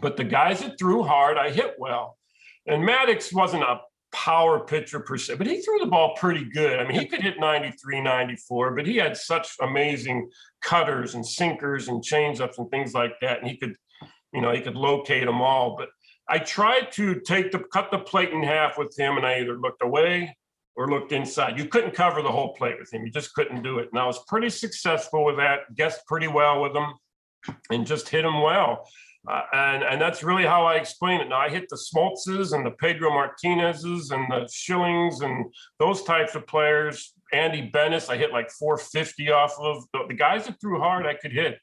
But 0.00 0.16
the 0.16 0.24
guys 0.24 0.60
that 0.60 0.78
threw 0.78 1.02
hard, 1.02 1.36
I 1.36 1.50
hit 1.50 1.74
well. 1.78 2.18
And 2.66 2.86
Maddux 2.86 3.32
wasn't 3.32 3.62
a 3.62 3.80
power 4.12 4.60
pitcher 4.60 5.00
per 5.00 5.16
se, 5.18 5.34
but 5.36 5.46
he 5.46 5.60
threw 5.60 5.78
the 5.80 5.86
ball 5.86 6.14
pretty 6.16 6.44
good. 6.44 6.78
I 6.78 6.86
mean, 6.86 6.98
he 6.98 7.06
could 7.06 7.22
hit 7.22 7.38
93, 7.38 8.00
94, 8.00 8.74
but 8.74 8.86
he 8.86 8.96
had 8.96 9.16
such 9.16 9.54
amazing 9.60 10.30
cutters 10.62 11.14
and 11.14 11.26
sinkers 11.26 11.88
and 11.88 12.02
changeups 12.02 12.58
and 12.58 12.70
things 12.70 12.94
like 12.94 13.12
that. 13.20 13.40
And 13.40 13.48
he 13.48 13.56
could, 13.56 13.76
you 14.32 14.40
know, 14.40 14.52
he 14.52 14.60
could 14.60 14.76
locate 14.76 15.26
them 15.26 15.40
all. 15.40 15.76
But 15.76 15.88
I 16.28 16.38
tried 16.38 16.92
to 16.92 17.20
take 17.20 17.52
the 17.52 17.60
cut 17.72 17.90
the 17.90 17.98
plate 17.98 18.30
in 18.30 18.42
half 18.42 18.76
with 18.76 18.94
him, 18.98 19.16
and 19.16 19.26
I 19.26 19.40
either 19.40 19.58
looked 19.58 19.82
away 19.82 20.36
or 20.76 20.88
looked 20.88 21.12
inside. 21.12 21.58
You 21.58 21.66
couldn't 21.66 21.94
cover 21.94 22.22
the 22.22 22.30
whole 22.30 22.54
plate 22.54 22.76
with 22.78 22.92
him. 22.92 23.04
You 23.04 23.10
just 23.10 23.34
couldn't 23.34 23.62
do 23.62 23.78
it. 23.78 23.88
And 23.90 24.00
I 24.00 24.06
was 24.06 24.22
pretty 24.28 24.50
successful 24.50 25.24
with 25.24 25.36
that, 25.36 25.74
guessed 25.74 26.06
pretty 26.06 26.28
well 26.28 26.62
with 26.62 26.76
him, 26.76 27.56
and 27.70 27.86
just 27.86 28.08
hit 28.08 28.24
him 28.24 28.42
well. 28.42 28.86
Uh, 29.26 29.42
and 29.52 29.82
and 29.82 30.00
that's 30.00 30.22
really 30.22 30.44
how 30.44 30.64
I 30.64 30.74
explain 30.74 31.20
it. 31.20 31.28
Now 31.28 31.40
I 31.40 31.48
hit 31.48 31.68
the 31.68 31.76
Smoltzes 31.76 32.54
and 32.54 32.64
the 32.64 32.70
Pedro 32.72 33.10
Martinezes 33.10 34.10
and 34.12 34.30
the 34.30 34.48
Schillings 34.50 35.22
and 35.22 35.52
those 35.78 36.02
types 36.02 36.34
of 36.34 36.46
players. 36.46 37.14
Andy 37.32 37.70
Benes, 37.72 38.08
I 38.08 38.16
hit 38.16 38.32
like 38.32 38.50
450 38.50 39.30
off 39.30 39.54
of 39.58 39.84
the, 39.92 40.00
the 40.08 40.14
guys 40.14 40.46
that 40.46 40.60
threw 40.60 40.78
hard. 40.78 41.06
I 41.06 41.14
could 41.14 41.32
hit. 41.32 41.58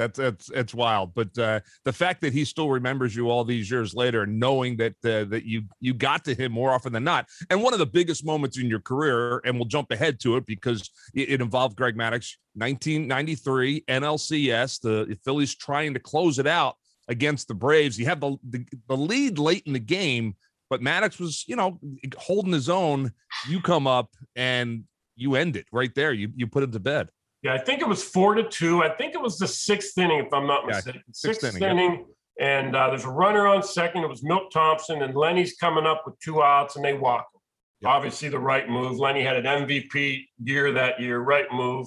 That's 0.00 0.18
that's 0.18 0.50
it's 0.52 0.72
wild, 0.72 1.12
but 1.12 1.36
uh, 1.38 1.60
the 1.84 1.92
fact 1.92 2.22
that 2.22 2.32
he 2.32 2.46
still 2.46 2.70
remembers 2.70 3.14
you 3.14 3.28
all 3.28 3.44
these 3.44 3.70
years 3.70 3.92
later, 3.92 4.24
knowing 4.24 4.78
that 4.78 4.94
uh, 5.04 5.24
that 5.28 5.44
you 5.44 5.64
you 5.78 5.92
got 5.92 6.24
to 6.24 6.34
him 6.34 6.52
more 6.52 6.72
often 6.72 6.90
than 6.90 7.04
not, 7.04 7.28
and 7.50 7.62
one 7.62 7.74
of 7.74 7.80
the 7.80 7.86
biggest 7.86 8.24
moments 8.24 8.56
in 8.56 8.70
your 8.70 8.80
career, 8.80 9.42
and 9.44 9.56
we'll 9.56 9.66
jump 9.66 9.90
ahead 9.90 10.18
to 10.20 10.36
it 10.36 10.46
because 10.46 10.88
it, 11.14 11.28
it 11.28 11.40
involved 11.42 11.76
Greg 11.76 11.96
Maddux, 11.96 12.34
1993 12.54 13.82
NLCS, 13.82 14.80
the 14.80 15.18
Phillies 15.22 15.54
trying 15.54 15.92
to 15.92 16.00
close 16.00 16.38
it 16.38 16.46
out 16.46 16.76
against 17.08 17.46
the 17.46 17.54
Braves. 17.54 17.98
You 17.98 18.06
have 18.06 18.20
the, 18.20 18.38
the 18.48 18.64
the 18.88 18.96
lead 18.96 19.38
late 19.38 19.64
in 19.66 19.74
the 19.74 19.78
game, 19.78 20.34
but 20.70 20.80
Maddux 20.80 21.20
was 21.20 21.44
you 21.46 21.56
know 21.56 21.78
holding 22.16 22.54
his 22.54 22.70
own. 22.70 23.12
You 23.50 23.60
come 23.60 23.86
up 23.86 24.08
and 24.34 24.84
you 25.14 25.34
end 25.34 25.56
it 25.56 25.66
right 25.72 25.94
there. 25.94 26.14
You 26.14 26.30
you 26.34 26.46
put 26.46 26.62
him 26.62 26.72
to 26.72 26.80
bed. 26.80 27.10
Yeah, 27.42 27.54
I 27.54 27.58
think 27.58 27.80
it 27.80 27.88
was 27.88 28.02
four 28.02 28.34
to 28.34 28.48
two. 28.48 28.82
I 28.82 28.90
think 28.90 29.14
it 29.14 29.20
was 29.20 29.38
the 29.38 29.48
sixth 29.48 29.96
inning, 29.96 30.18
if 30.26 30.32
I'm 30.32 30.46
not 30.46 30.66
mistaken. 30.66 31.02
Yeah, 31.06 31.12
sixth, 31.12 31.40
sixth, 31.40 31.62
inning. 31.62 31.78
inning 31.78 31.98
yeah. 32.00 32.14
And 32.40 32.74
uh, 32.74 32.88
there's 32.88 33.04
a 33.04 33.10
runner 33.10 33.46
on 33.46 33.62
second. 33.62 34.02
It 34.02 34.08
was 34.08 34.22
Milt 34.22 34.50
Thompson, 34.50 35.02
and 35.02 35.14
Lenny's 35.14 35.56
coming 35.56 35.84
up 35.84 36.02
with 36.06 36.18
two 36.20 36.42
outs, 36.42 36.76
and 36.76 36.84
they 36.84 36.94
walk 36.94 37.26
him. 37.34 37.40
Yep. 37.82 37.90
Obviously, 37.90 38.28
the 38.30 38.38
right 38.38 38.68
move. 38.68 38.98
Lenny 38.98 39.22
had 39.22 39.36
an 39.36 39.44
MVP 39.44 40.24
year 40.42 40.72
that 40.72 41.00
year, 41.00 41.20
right 41.20 41.46
move. 41.52 41.86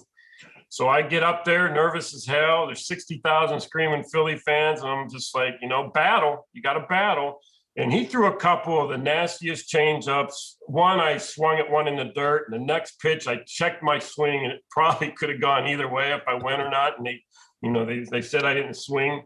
So 0.70 0.90
I 0.90 1.04
get 1.04 1.22
up 1.22 1.46
there, 1.46 1.72
nervous 1.72 2.16
as 2.16 2.26
hell. 2.26 2.66
There's 2.66 2.88
60,000 2.88 3.60
screaming 3.60 4.04
Philly 4.04 4.38
fans, 4.38 4.82
and 4.82 4.90
I'm 4.90 5.10
just 5.10 5.36
like, 5.36 5.56
you 5.62 5.68
know, 5.68 5.92
battle. 5.94 6.48
You 6.54 6.62
got 6.62 6.74
to 6.74 6.86
battle. 6.88 7.40
And 7.76 7.92
he 7.92 8.06
threw 8.06 8.28
a 8.28 8.36
couple 8.36 8.80
of 8.80 8.90
the 8.90 8.98
nastiest 8.98 9.72
changeups. 9.74 10.56
One, 10.68 11.00
I 11.00 11.18
swung 11.18 11.58
at 11.58 11.70
one 11.70 11.88
in 11.88 11.96
the 11.96 12.12
dirt. 12.14 12.46
And 12.48 12.62
the 12.62 12.66
next 12.66 13.00
pitch, 13.00 13.28
I 13.28 13.38
checked 13.48 13.82
my 13.82 13.98
swing, 13.98 14.44
and 14.44 14.54
it 14.54 14.62
probably 14.70 15.12
could 15.12 15.30
have 15.30 15.42
gone 15.42 15.68
either 15.68 15.88
way 15.88 16.14
if 16.14 16.22
I 16.28 16.36
went 16.36 16.62
or 16.62 16.70
not. 16.70 16.98
And 16.98 17.08
they, 17.08 17.24
you 17.62 17.72
know, 17.72 17.86
they, 17.86 18.06
they 18.12 18.22
said 18.22 18.46
I 18.46 18.54
didn't 18.54 18.76
swing. 18.76 19.24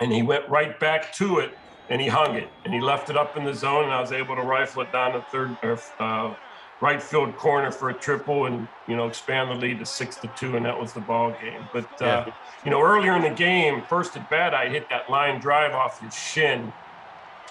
And 0.00 0.12
he 0.12 0.22
went 0.22 0.48
right 0.48 0.78
back 0.78 1.12
to 1.14 1.38
it, 1.38 1.56
and 1.88 2.00
he 2.00 2.08
hung 2.08 2.34
it, 2.36 2.48
and 2.64 2.74
he 2.74 2.80
left 2.80 3.10
it 3.10 3.16
up 3.16 3.36
in 3.36 3.44
the 3.44 3.54
zone, 3.54 3.84
and 3.84 3.92
I 3.92 4.00
was 4.00 4.10
able 4.10 4.34
to 4.34 4.42
rifle 4.42 4.82
it 4.82 4.90
down 4.90 5.12
the 5.12 5.22
third 5.30 5.56
or 5.62 5.78
uh, 6.00 6.34
right 6.80 7.00
field 7.00 7.36
corner 7.36 7.70
for 7.70 7.90
a 7.90 7.94
triple, 7.94 8.46
and 8.46 8.66
you 8.88 8.96
know, 8.96 9.06
expand 9.06 9.50
the 9.50 9.54
lead 9.54 9.78
to 9.78 9.86
six 9.86 10.16
to 10.16 10.28
two, 10.36 10.56
and 10.56 10.66
that 10.66 10.78
was 10.78 10.92
the 10.92 11.00
ball 11.00 11.30
game. 11.40 11.68
But 11.72 11.84
uh, 12.02 12.24
yeah. 12.26 12.34
you 12.64 12.72
know, 12.72 12.82
earlier 12.82 13.14
in 13.14 13.22
the 13.22 13.30
game, 13.30 13.82
first 13.82 14.16
at 14.16 14.28
bat, 14.28 14.52
I 14.52 14.68
hit 14.68 14.90
that 14.90 15.08
line 15.08 15.40
drive 15.40 15.74
off 15.74 16.00
his 16.00 16.12
shin 16.12 16.72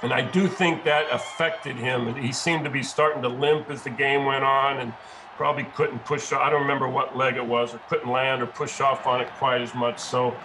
and 0.04 0.14
I 0.14 0.22
do 0.22 0.48
think 0.48 0.84
that 0.84 1.10
affected 1.12 1.78
him. 1.78 2.14
He 2.16 2.34
seemed 2.34 2.66
to 2.66 2.70
be 2.70 2.84
starting 2.84 3.22
to 3.22 3.30
limp 3.30 3.70
as 3.70 3.84
the 3.84 3.90
game 3.90 4.26
went 4.26 4.44
on 4.44 4.80
and 4.80 4.94
probably 5.38 5.64
couldn't 5.76 6.04
push. 6.06 6.32
I 6.34 6.50
don't 6.50 6.62
remember 6.62 6.90
what 6.90 7.18
leg 7.18 7.38
it 7.38 7.46
was, 7.46 7.74
or 7.74 7.80
couldn't 7.90 8.12
land 8.12 8.42
or 8.42 8.46
push 8.46 8.82
off 8.82 9.08
on 9.08 9.22
it 9.22 9.30
quite 9.38 9.62
as 9.62 9.74
much. 9.74 10.00
So 10.00 10.36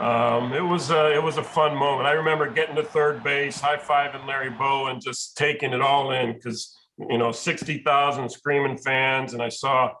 um, 0.00 0.54
it 0.54 0.64
was 0.64 0.90
a, 0.90 1.14
it 1.14 1.22
was 1.22 1.36
a 1.36 1.44
fun 1.44 1.76
moment. 1.76 2.08
I 2.08 2.12
remember 2.12 2.50
getting 2.50 2.74
to 2.76 2.82
third 2.82 3.22
base, 3.22 3.60
high 3.60 3.76
fiving 3.76 4.26
Larry 4.26 4.50
Bowa, 4.50 4.90
and 4.90 5.00
just 5.00 5.36
taking 5.36 5.74
it 5.74 5.82
all 5.82 6.12
in 6.12 6.32
because 6.32 6.74
you 6.98 7.18
know 7.18 7.32
sixty 7.32 7.82
thousand 7.82 8.30
screaming 8.30 8.78
fans, 8.78 9.34
and 9.34 9.42
I 9.42 9.50
saw 9.50 9.92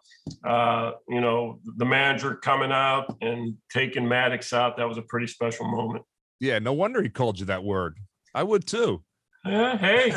uh, 0.46 0.92
you 1.06 1.20
know 1.20 1.60
the 1.76 1.84
manager 1.84 2.36
coming 2.36 2.72
out 2.72 3.14
and 3.20 3.56
taking 3.70 4.04
Maddux 4.04 4.52
out. 4.54 4.78
That 4.78 4.88
was 4.88 4.96
a 4.96 5.02
pretty 5.02 5.26
special 5.26 5.66
moment. 5.66 6.04
Yeah, 6.40 6.58
no 6.58 6.72
wonder 6.72 7.02
he 7.02 7.10
called 7.10 7.38
you 7.38 7.46
that 7.46 7.62
word. 7.62 7.98
I 8.34 8.42
would 8.42 8.66
too. 8.66 9.02
Yeah, 9.44 9.76
hey, 9.76 10.14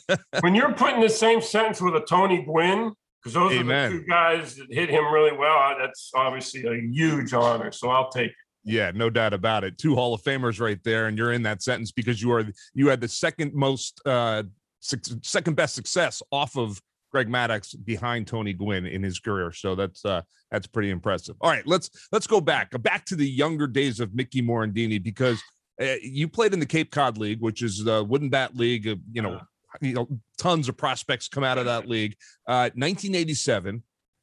when 0.40 0.54
you're 0.54 0.72
putting 0.72 1.00
the 1.00 1.08
same 1.08 1.40
sentence 1.40 1.80
with 1.80 1.94
a 1.94 2.00
Tony 2.00 2.42
Gwynn, 2.42 2.92
because 3.22 3.34
those 3.34 3.52
Amen. 3.52 3.86
are 3.86 3.92
the 3.92 3.98
two 4.00 4.06
guys 4.06 4.56
that 4.56 4.66
hit 4.70 4.90
him 4.90 5.04
really 5.12 5.36
well, 5.36 5.76
that's 5.78 6.10
obviously 6.14 6.66
a 6.66 6.80
huge 6.90 7.32
honor. 7.32 7.70
So 7.72 7.90
I'll 7.90 8.10
take 8.10 8.30
it. 8.30 8.36
Yeah, 8.64 8.90
no 8.94 9.10
doubt 9.10 9.32
about 9.32 9.62
it. 9.62 9.78
Two 9.78 9.94
Hall 9.94 10.14
of 10.14 10.22
Famers 10.22 10.60
right 10.60 10.82
there, 10.84 11.06
and 11.06 11.16
you're 11.16 11.32
in 11.32 11.42
that 11.42 11.62
sentence 11.62 11.92
because 11.92 12.20
you 12.20 12.32
are 12.32 12.46
you 12.74 12.88
had 12.88 13.00
the 13.00 13.08
second 13.08 13.54
most 13.54 14.00
uh 14.06 14.42
second 14.80 15.54
best 15.54 15.74
success 15.74 16.22
off 16.32 16.56
of 16.56 16.80
Greg 17.12 17.28
Maddux 17.28 17.76
behind 17.84 18.26
Tony 18.26 18.52
Gwynn 18.52 18.86
in 18.86 19.02
his 19.02 19.20
career. 19.20 19.52
So 19.52 19.74
that's 19.74 20.04
uh 20.04 20.22
that's 20.50 20.66
pretty 20.66 20.90
impressive. 20.90 21.36
All 21.40 21.50
right, 21.50 21.66
let's 21.66 21.90
let's 22.10 22.26
go 22.26 22.40
back 22.40 22.70
back 22.82 23.04
to 23.06 23.16
the 23.16 23.28
younger 23.28 23.66
days 23.66 24.00
of 24.00 24.14
Mickey 24.14 24.42
Morandini 24.42 25.02
because 25.02 25.42
uh, 25.80 25.96
you 26.02 26.28
played 26.28 26.52
in 26.52 26.60
the 26.60 26.66
Cape 26.66 26.90
Cod 26.90 27.18
League, 27.18 27.40
which 27.40 27.62
is 27.62 27.82
the 27.82 28.04
wooden 28.04 28.28
bat 28.28 28.56
league. 28.56 28.86
Uh, 28.86 28.96
you 29.12 29.22
know, 29.22 29.40
you 29.80 29.94
know, 29.94 30.08
tons 30.38 30.68
of 30.68 30.76
prospects 30.76 31.28
come 31.28 31.44
out 31.44 31.58
of 31.58 31.66
that 31.66 31.88
league. 31.88 32.14
Uh, 32.46 32.70
1987, 32.74 33.82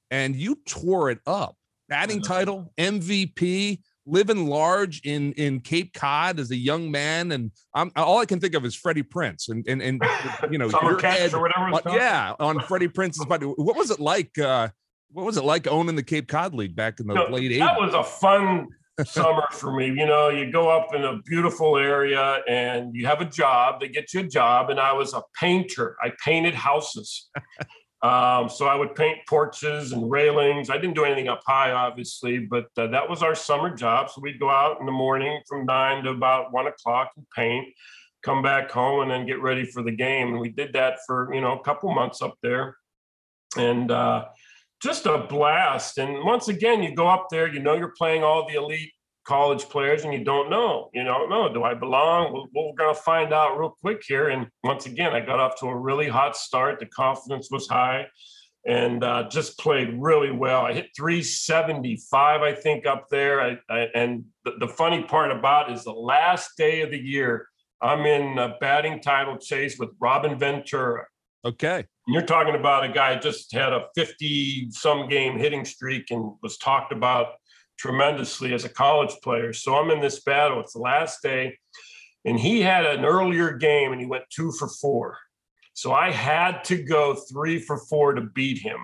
and 0.09 0.35
you 0.35 0.57
tore 0.65 1.09
it 1.09 1.19
up. 1.25 1.55
Batting 1.89 2.21
title, 2.21 2.71
MVP, 2.77 3.79
living 4.05 4.47
large 4.47 5.01
in 5.01 5.33
in 5.33 5.59
Cape 5.59 5.93
Cod 5.93 6.39
as 6.39 6.51
a 6.51 6.55
young 6.55 6.89
man, 6.89 7.33
and 7.33 7.51
I'm 7.73 7.91
all 7.97 8.19
I 8.19 8.25
can 8.25 8.39
think 8.39 8.53
of 8.53 8.63
is 8.63 8.75
Freddie 8.75 9.03
Prinze, 9.03 9.49
and 9.49 9.67
and 9.67 9.81
and 9.81 10.01
you 10.49 10.57
know, 10.57 10.69
your 10.81 10.99
head, 10.99 11.33
or 11.33 11.41
whatever. 11.41 11.97
yeah, 11.97 12.33
on 12.39 12.61
Freddie 12.61 12.87
Prinze's 12.87 13.25
body. 13.25 13.45
What 13.45 13.75
was 13.75 13.91
it 13.91 13.99
like? 13.99 14.37
Uh, 14.39 14.69
what 15.11 15.25
was 15.25 15.35
it 15.35 15.43
like 15.43 15.67
owning 15.67 15.95
the 15.95 16.03
Cape 16.03 16.27
Cod 16.29 16.53
League 16.53 16.75
back 16.75 17.01
in 17.01 17.07
the 17.07 17.13
late 17.13 17.51
80s? 17.51 17.59
That 17.59 17.79
was 17.79 17.93
a 17.93 18.03
fun 18.03 18.67
summer 19.05 19.47
for 19.51 19.75
me. 19.75 19.87
You 19.87 20.05
know, 20.05 20.29
you 20.29 20.51
go 20.51 20.69
up 20.69 20.93
in 20.93 21.03
a 21.03 21.21
beautiful 21.23 21.77
area 21.77 22.41
and 22.47 22.95
you 22.95 23.05
have 23.07 23.21
a 23.21 23.25
job. 23.25 23.79
They 23.79 23.87
get 23.87 24.13
you 24.13 24.21
a 24.21 24.27
job, 24.27 24.69
and 24.69 24.79
I 24.79 24.93
was 24.93 25.13
a 25.13 25.21
painter. 25.39 25.95
I 26.01 26.11
painted 26.23 26.53
houses. 26.53 27.29
Um, 28.03 28.49
so 28.49 28.65
I 28.65 28.73
would 28.73 28.95
paint 28.95 29.19
porches 29.27 29.91
and 29.91 30.09
railings. 30.09 30.71
I 30.71 30.77
didn't 30.77 30.95
do 30.95 31.05
anything 31.05 31.27
up 31.27 31.41
high, 31.45 31.71
obviously, 31.71 32.39
but 32.39 32.65
uh, 32.75 32.87
that 32.87 33.07
was 33.07 33.21
our 33.21 33.35
summer 33.35 33.75
job. 33.75 34.09
So 34.09 34.21
we'd 34.21 34.39
go 34.39 34.49
out 34.49 34.79
in 34.79 34.87
the 34.87 34.91
morning 34.91 35.39
from 35.47 35.67
nine 35.67 36.03
to 36.05 36.09
about 36.09 36.51
one 36.51 36.65
o'clock 36.65 37.11
and 37.15 37.27
paint, 37.35 37.67
come 38.23 38.41
back 38.41 38.71
home, 38.71 39.01
and 39.01 39.11
then 39.11 39.27
get 39.27 39.39
ready 39.39 39.65
for 39.65 39.83
the 39.83 39.91
game. 39.91 40.29
And 40.29 40.39
we 40.39 40.49
did 40.49 40.73
that 40.73 40.97
for 41.05 41.31
you 41.31 41.41
know 41.41 41.59
a 41.59 41.63
couple 41.63 41.93
months 41.93 42.23
up 42.23 42.33
there, 42.41 42.75
and 43.55 43.91
uh, 43.91 44.25
just 44.81 45.05
a 45.05 45.25
blast. 45.29 45.97
And 45.97 46.23
once 46.23 46.47
again, 46.47 46.81
you 46.81 46.95
go 46.95 47.07
up 47.07 47.27
there, 47.29 47.47
you 47.51 47.59
know, 47.59 47.75
you're 47.75 47.93
playing 47.97 48.23
all 48.23 48.47
the 48.47 48.55
elite 48.55 48.91
college 49.25 49.63
players 49.65 50.03
and 50.03 50.13
you 50.13 50.23
don't 50.23 50.49
know, 50.49 50.89
you 50.93 51.03
don't 51.03 51.29
know, 51.29 51.53
do 51.53 51.63
I 51.63 51.73
belong? 51.73 52.33
Well, 52.33 52.47
we're 52.53 52.75
going 52.75 52.95
to 52.95 53.01
find 53.01 53.33
out 53.33 53.57
real 53.57 53.75
quick 53.81 54.01
here. 54.05 54.29
And 54.29 54.47
once 54.63 54.87
again, 54.87 55.13
I 55.13 55.19
got 55.19 55.39
off 55.39 55.59
to 55.59 55.67
a 55.67 55.77
really 55.77 56.07
hot 56.07 56.35
start. 56.35 56.79
The 56.79 56.87
confidence 56.87 57.49
was 57.51 57.67
high. 57.67 58.07
and 58.65 59.03
uh, 59.03 59.27
just 59.29 59.57
played 59.57 59.95
really 59.99 60.31
well. 60.31 60.61
I 60.61 60.73
hit 60.73 60.89
375, 60.95 62.41
I 62.41 62.53
think, 62.53 62.85
up 62.85 63.07
there. 63.09 63.41
I, 63.41 63.57
I, 63.69 63.87
and 63.95 64.25
the, 64.45 64.53
the, 64.59 64.67
funny 64.67 65.03
part 65.03 65.31
about 65.31 65.71
is 65.71 65.83
the 65.83 65.91
last 65.91 66.51
day 66.57 66.81
of 66.81 66.91
the 66.91 66.99
year, 66.99 67.47
I'm 67.81 68.05
in 68.05 68.37
a 68.37 68.57
batting 68.61 69.01
title 69.01 69.37
chase 69.37 69.79
with 69.79 69.89
Robin 69.99 70.37
Ventura. 70.37 71.05
Okay. 71.43 71.85
You're 72.07 72.25
talking 72.25 72.55
about 72.55 72.83
a 72.83 72.89
guy 72.89 73.17
just 73.17 73.51
had 73.51 73.73
a 73.73 73.87
50 73.95 74.71
some 74.71 75.07
game 75.07 75.37
hitting 75.37 75.65
streak 75.65 76.11
and 76.11 76.33
was 76.41 76.57
talked 76.57 76.91
about 76.91 77.33
tremendously 77.77 78.53
as 78.53 78.63
a 78.63 78.69
college 78.69 79.15
player. 79.23 79.53
So 79.53 79.75
I'm 79.75 79.89
in 79.89 79.99
this 79.99 80.21
battle. 80.21 80.59
It's 80.59 80.73
the 80.73 80.79
last 80.79 81.21
day. 81.23 81.57
And 82.25 82.39
he 82.39 82.61
had 82.61 82.85
an 82.85 83.05
earlier 83.05 83.53
game 83.53 83.91
and 83.91 83.99
he 83.99 84.05
went 84.05 84.23
two 84.29 84.51
for 84.51 84.67
four. 84.67 85.17
So 85.73 85.93
I 85.93 86.11
had 86.11 86.63
to 86.65 86.83
go 86.83 87.15
three 87.15 87.59
for 87.59 87.77
four 87.77 88.13
to 88.13 88.21
beat 88.21 88.59
him. 88.59 88.77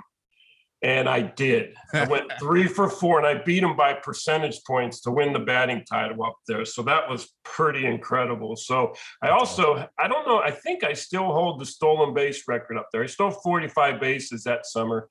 And 0.84 1.10
I 1.10 1.22
did. 1.22 1.76
I 1.94 2.06
went 2.06 2.32
three 2.40 2.68
for 2.68 2.90
four 2.90 3.18
and 3.18 3.28
I 3.28 3.44
beat 3.44 3.64
him 3.64 3.76
by 3.76 3.94
percentage 3.94 4.64
points 4.66 5.02
to 5.02 5.12
win 5.12 5.34
the 5.34 5.40
batting 5.40 5.84
title 5.90 6.24
up 6.24 6.36
there. 6.48 6.66
So 6.66 6.84
that 6.84 7.10
was 7.10 7.34
pretty 7.44 7.86
incredible. 7.86 8.56
So 8.56 8.94
I 9.24 9.30
also, 9.30 9.88
I 9.98 10.08
don't 10.08 10.28
know, 10.28 10.40
I 10.40 10.52
think 10.52 10.84
I 10.84 10.94
still 10.94 11.32
hold 11.32 11.60
the 11.60 11.66
stolen 11.66 12.14
base 12.14 12.44
record 12.48 12.78
up 12.78 12.90
there. 12.92 13.04
I 13.04 13.08
stole 13.08 13.32
45 13.32 14.00
bases 14.00 14.44
that 14.44 14.66
summer. 14.66 15.08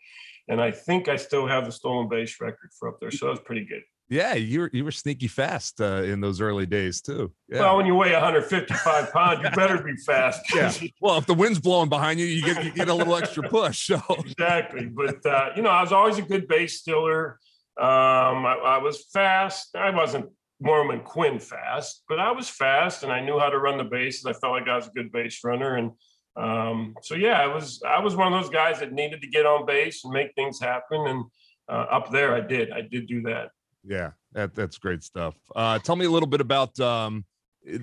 And 0.48 0.60
I 0.60 0.70
think 0.70 1.08
I 1.08 1.16
still 1.16 1.46
have 1.48 1.64
the 1.64 1.72
stolen 1.72 2.08
base 2.08 2.40
record 2.40 2.70
for 2.78 2.88
up 2.88 3.00
there. 3.00 3.10
So 3.10 3.26
that 3.26 3.32
was 3.32 3.40
pretty 3.40 3.64
good. 3.64 3.82
Yeah, 4.08 4.34
you 4.34 4.60
were 4.60 4.70
you 4.72 4.84
were 4.84 4.92
sneaky 4.92 5.26
fast 5.26 5.80
uh, 5.80 6.02
in 6.04 6.20
those 6.20 6.40
early 6.40 6.64
days 6.64 7.00
too. 7.00 7.32
Yeah. 7.48 7.60
Well, 7.60 7.78
when 7.78 7.86
you 7.86 7.94
weigh 7.96 8.12
155 8.12 9.12
pounds, 9.12 9.42
you 9.42 9.50
better 9.50 9.82
be 9.82 9.96
fast. 9.96 10.42
yeah. 10.54 10.72
Well, 11.00 11.18
if 11.18 11.26
the 11.26 11.34
wind's 11.34 11.58
blowing 11.58 11.88
behind 11.88 12.20
you, 12.20 12.26
you 12.26 12.42
get 12.42 12.64
you 12.64 12.70
get 12.70 12.88
a 12.88 12.94
little 12.94 13.16
extra 13.16 13.48
push. 13.48 13.88
So 13.88 14.00
exactly. 14.18 14.86
But 14.86 15.26
uh, 15.26 15.50
you 15.56 15.62
know, 15.62 15.70
I 15.70 15.80
was 15.80 15.92
always 15.92 16.18
a 16.18 16.22
good 16.22 16.46
base 16.46 16.78
stealer. 16.80 17.40
Um, 17.78 18.46
I, 18.46 18.58
I, 18.64 18.78
was 18.78 19.04
fast. 19.12 19.76
I 19.76 19.90
wasn't 19.90 20.30
Mormon 20.60 21.00
Quinn 21.00 21.38
fast, 21.38 22.04
but 22.08 22.18
I 22.18 22.30
was 22.30 22.48
fast, 22.48 23.02
and 23.02 23.12
I 23.12 23.20
knew 23.20 23.38
how 23.38 23.50
to 23.50 23.58
run 23.58 23.76
the 23.76 23.84
bases. 23.84 24.24
I 24.24 24.32
felt 24.32 24.52
like 24.52 24.68
I 24.68 24.76
was 24.76 24.86
a 24.86 24.92
good 24.92 25.12
base 25.12 25.40
runner, 25.44 25.74
and 25.74 25.90
um, 26.36 26.94
so 27.02 27.16
yeah, 27.16 27.40
I 27.40 27.48
was 27.48 27.82
I 27.84 28.00
was 28.00 28.14
one 28.14 28.32
of 28.32 28.40
those 28.40 28.50
guys 28.50 28.78
that 28.78 28.92
needed 28.92 29.20
to 29.22 29.28
get 29.28 29.46
on 29.46 29.66
base 29.66 30.04
and 30.04 30.12
make 30.12 30.32
things 30.34 30.60
happen. 30.60 31.06
And 31.06 31.24
uh, 31.68 31.86
up 31.90 32.12
there, 32.12 32.34
I 32.34 32.40
did. 32.40 32.70
I 32.70 32.82
did 32.82 33.08
do 33.08 33.22
that. 33.22 33.50
Yeah, 33.86 34.10
that, 34.32 34.54
that's 34.54 34.78
great 34.78 35.02
stuff. 35.02 35.34
Uh, 35.54 35.78
tell 35.78 35.96
me 35.96 36.06
a 36.06 36.10
little 36.10 36.28
bit 36.28 36.40
about 36.40 36.78
um, 36.80 37.24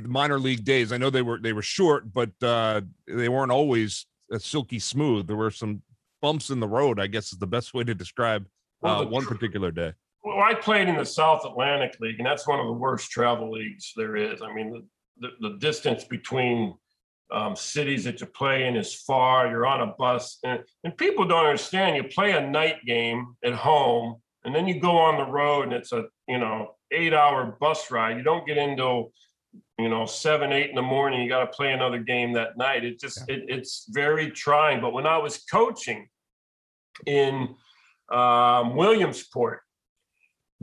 minor 0.04 0.40
league 0.40 0.64
days. 0.64 0.92
I 0.92 0.98
know 0.98 1.10
they 1.10 1.22
were 1.22 1.40
they 1.40 1.54
were 1.54 1.62
short, 1.62 2.14
but 2.14 2.32
uh, 2.42 2.82
they 3.08 3.30
weren't 3.30 3.52
always 3.52 4.06
silky 4.38 4.80
smooth. 4.80 5.28
There 5.28 5.36
were 5.36 5.52
some 5.52 5.82
bumps 6.22 6.50
in 6.50 6.60
the 6.60 6.68
road. 6.68 7.00
I 7.00 7.08
guess 7.08 7.32
is 7.32 7.40
the 7.40 7.48
best 7.48 7.74
way 7.74 7.84
to 7.84 7.96
describe 7.96 8.46
uh, 8.84 9.06
one 9.06 9.26
particular 9.26 9.72
day. 9.72 9.94
Well, 10.24 10.40
I 10.40 10.54
played 10.54 10.88
in 10.88 10.98
the 10.98 11.06
South 11.06 11.46
Atlantic 11.46 11.98
League, 12.00 12.18
and 12.18 12.26
that's 12.26 12.48
one 12.48 12.60
of 12.60 12.66
the 12.66 12.74
worst 12.74 13.12
travel 13.12 13.52
leagues 13.52 13.92
there 13.96 14.16
is. 14.16 14.42
I 14.42 14.54
mean, 14.54 14.86
the, 15.20 15.30
the, 15.42 15.50
the 15.50 15.58
distance 15.58 16.06
between 16.06 16.76
um, 17.32 17.56
cities 17.58 18.06
that 18.06 18.22
you 18.22 18.28
play 18.28 18.66
in 18.68 18.78
is 18.78 18.94
far. 18.94 19.50
You're 19.50 19.66
on 19.66 19.82
a 19.82 19.88
bus, 19.88 20.40
and, 20.44 20.62
and 20.86 20.96
people 20.96 21.26
don't 21.26 21.46
understand. 21.46 21.98
You 21.98 22.04
play 22.04 22.32
a 22.32 22.48
night 22.48 22.86
game 22.86 23.36
at 23.44 23.54
home 23.54 24.22
and 24.46 24.54
then 24.54 24.68
you 24.68 24.80
go 24.80 24.98
on 24.98 25.18
the 25.18 25.32
road 25.32 25.64
and 25.64 25.74
it's 25.74 25.92
a 25.92 26.06
you 26.28 26.38
know 26.38 26.76
eight 26.92 27.14
hour 27.14 27.58
bus 27.60 27.92
ride. 27.92 28.18
You 28.18 28.24
don't 28.24 28.46
get 28.46 28.58
into 28.58 29.12
you 29.80 29.90
know 29.90 30.06
seven 30.06 30.52
eight 30.52 30.70
in 30.70 30.76
the 30.76 30.82
morning. 30.82 31.22
You 31.22 31.30
got 31.30 31.46
to 31.46 31.56
play 31.56 31.74
another 31.74 32.00
game 32.00 32.34
that 32.34 32.58
night. 32.58 32.84
It 32.84 33.00
just 33.00 33.24
yeah. 33.28 33.36
it, 33.36 33.46
it's 33.48 33.86
very 33.90 34.32
trying. 34.32 34.82
But 34.82 34.94
when 34.94 35.08
i 35.08 35.18
was 35.18 35.38
coaching 35.52 36.08
in 37.08 37.56
um, 38.12 38.76
williamsport 38.76 39.62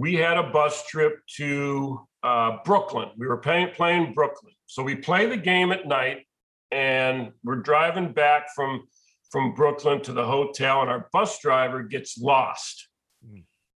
we 0.01 0.15
had 0.15 0.39
a 0.39 0.43
bus 0.51 0.87
trip 0.87 1.21
to 1.37 2.01
uh, 2.23 2.57
brooklyn. 2.65 3.11
We 3.19 3.27
were 3.27 3.37
playing, 3.37 3.73
playing 3.75 4.15
brooklyn. 4.15 4.55
So 4.65 4.83
we 4.83 4.97
play 4.97 5.27
the 5.27 5.37
game 5.37 5.73
at 5.73 5.87
night 5.87 6.27
and 6.71 7.33
we're 7.45 7.57
driving 7.57 8.13
back 8.13 8.47
from 8.55 8.87
from 9.31 9.55
brooklyn 9.55 10.01
to 10.03 10.13
the 10.13 10.25
hotel 10.25 10.81
and 10.81 10.91
our 10.91 11.09
bus 11.13 11.39
driver 11.41 11.83
gets 11.83 12.19
lost 12.19 12.89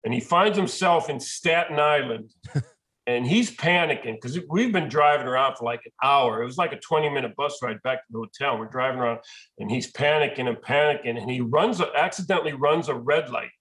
and 0.03 0.13
he 0.13 0.19
finds 0.19 0.57
himself 0.57 1.09
in 1.09 1.19
Staten 1.19 1.79
Island 1.79 2.33
and 3.07 3.25
he's 3.25 3.55
panicking 3.55 4.15
because 4.15 4.39
we've 4.49 4.71
been 4.71 4.89
driving 4.89 5.27
around 5.27 5.57
for 5.57 5.65
like 5.65 5.81
an 5.85 5.91
hour. 6.03 6.41
It 6.41 6.45
was 6.45 6.57
like 6.57 6.73
a 6.73 6.79
20 6.79 7.09
minute 7.09 7.35
bus 7.35 7.59
ride 7.61 7.81
back 7.83 7.99
to 7.99 8.11
the 8.11 8.19
hotel. 8.19 8.57
We're 8.57 8.65
driving 8.65 8.99
around 8.99 9.19
and 9.59 9.69
he's 9.69 9.91
panicking 9.91 10.47
and 10.47 10.57
panicking 10.57 11.19
and 11.19 11.29
he 11.29 11.41
runs, 11.41 11.81
accidentally 11.81 12.53
runs 12.53 12.89
a 12.89 12.95
red 12.95 13.29
light 13.29 13.51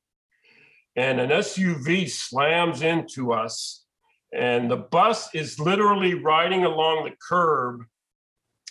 and 0.97 1.21
an 1.21 1.31
SUV 1.31 2.09
slams 2.09 2.83
into 2.83 3.33
us. 3.33 3.85
And 4.33 4.71
the 4.71 4.77
bus 4.77 5.29
is 5.35 5.59
literally 5.59 6.15
riding 6.15 6.65
along 6.65 7.05
the 7.05 7.17
curb. 7.29 7.85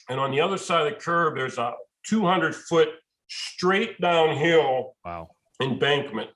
And 0.09 0.19
on 0.19 0.31
the 0.31 0.39
other 0.41 0.57
side 0.57 0.87
of 0.87 0.93
the 0.93 0.99
curb, 0.99 1.35
there's 1.35 1.57
a 1.57 1.73
200 2.07 2.55
foot 2.55 2.89
straight 3.27 3.99
downhill 3.99 4.95
wow. 5.05 5.27
embankment 5.61 6.29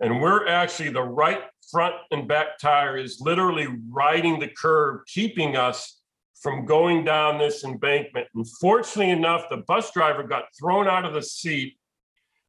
and 0.00 0.20
we're 0.20 0.46
actually 0.46 0.90
the 0.90 1.02
right 1.02 1.42
front 1.70 1.94
and 2.10 2.26
back 2.26 2.58
tire 2.58 2.96
is 2.96 3.20
literally 3.20 3.68
riding 3.90 4.40
the 4.40 4.48
curb, 4.48 5.02
keeping 5.06 5.56
us 5.56 6.00
from 6.40 6.64
going 6.64 7.04
down 7.04 7.38
this 7.38 7.64
embankment. 7.64 8.26
And 8.34 8.46
fortunately 8.60 9.10
enough, 9.10 9.48
the 9.50 9.58
bus 9.58 9.92
driver 9.92 10.22
got 10.22 10.44
thrown 10.58 10.88
out 10.88 11.04
of 11.04 11.12
the 11.12 11.22
seat, 11.22 11.76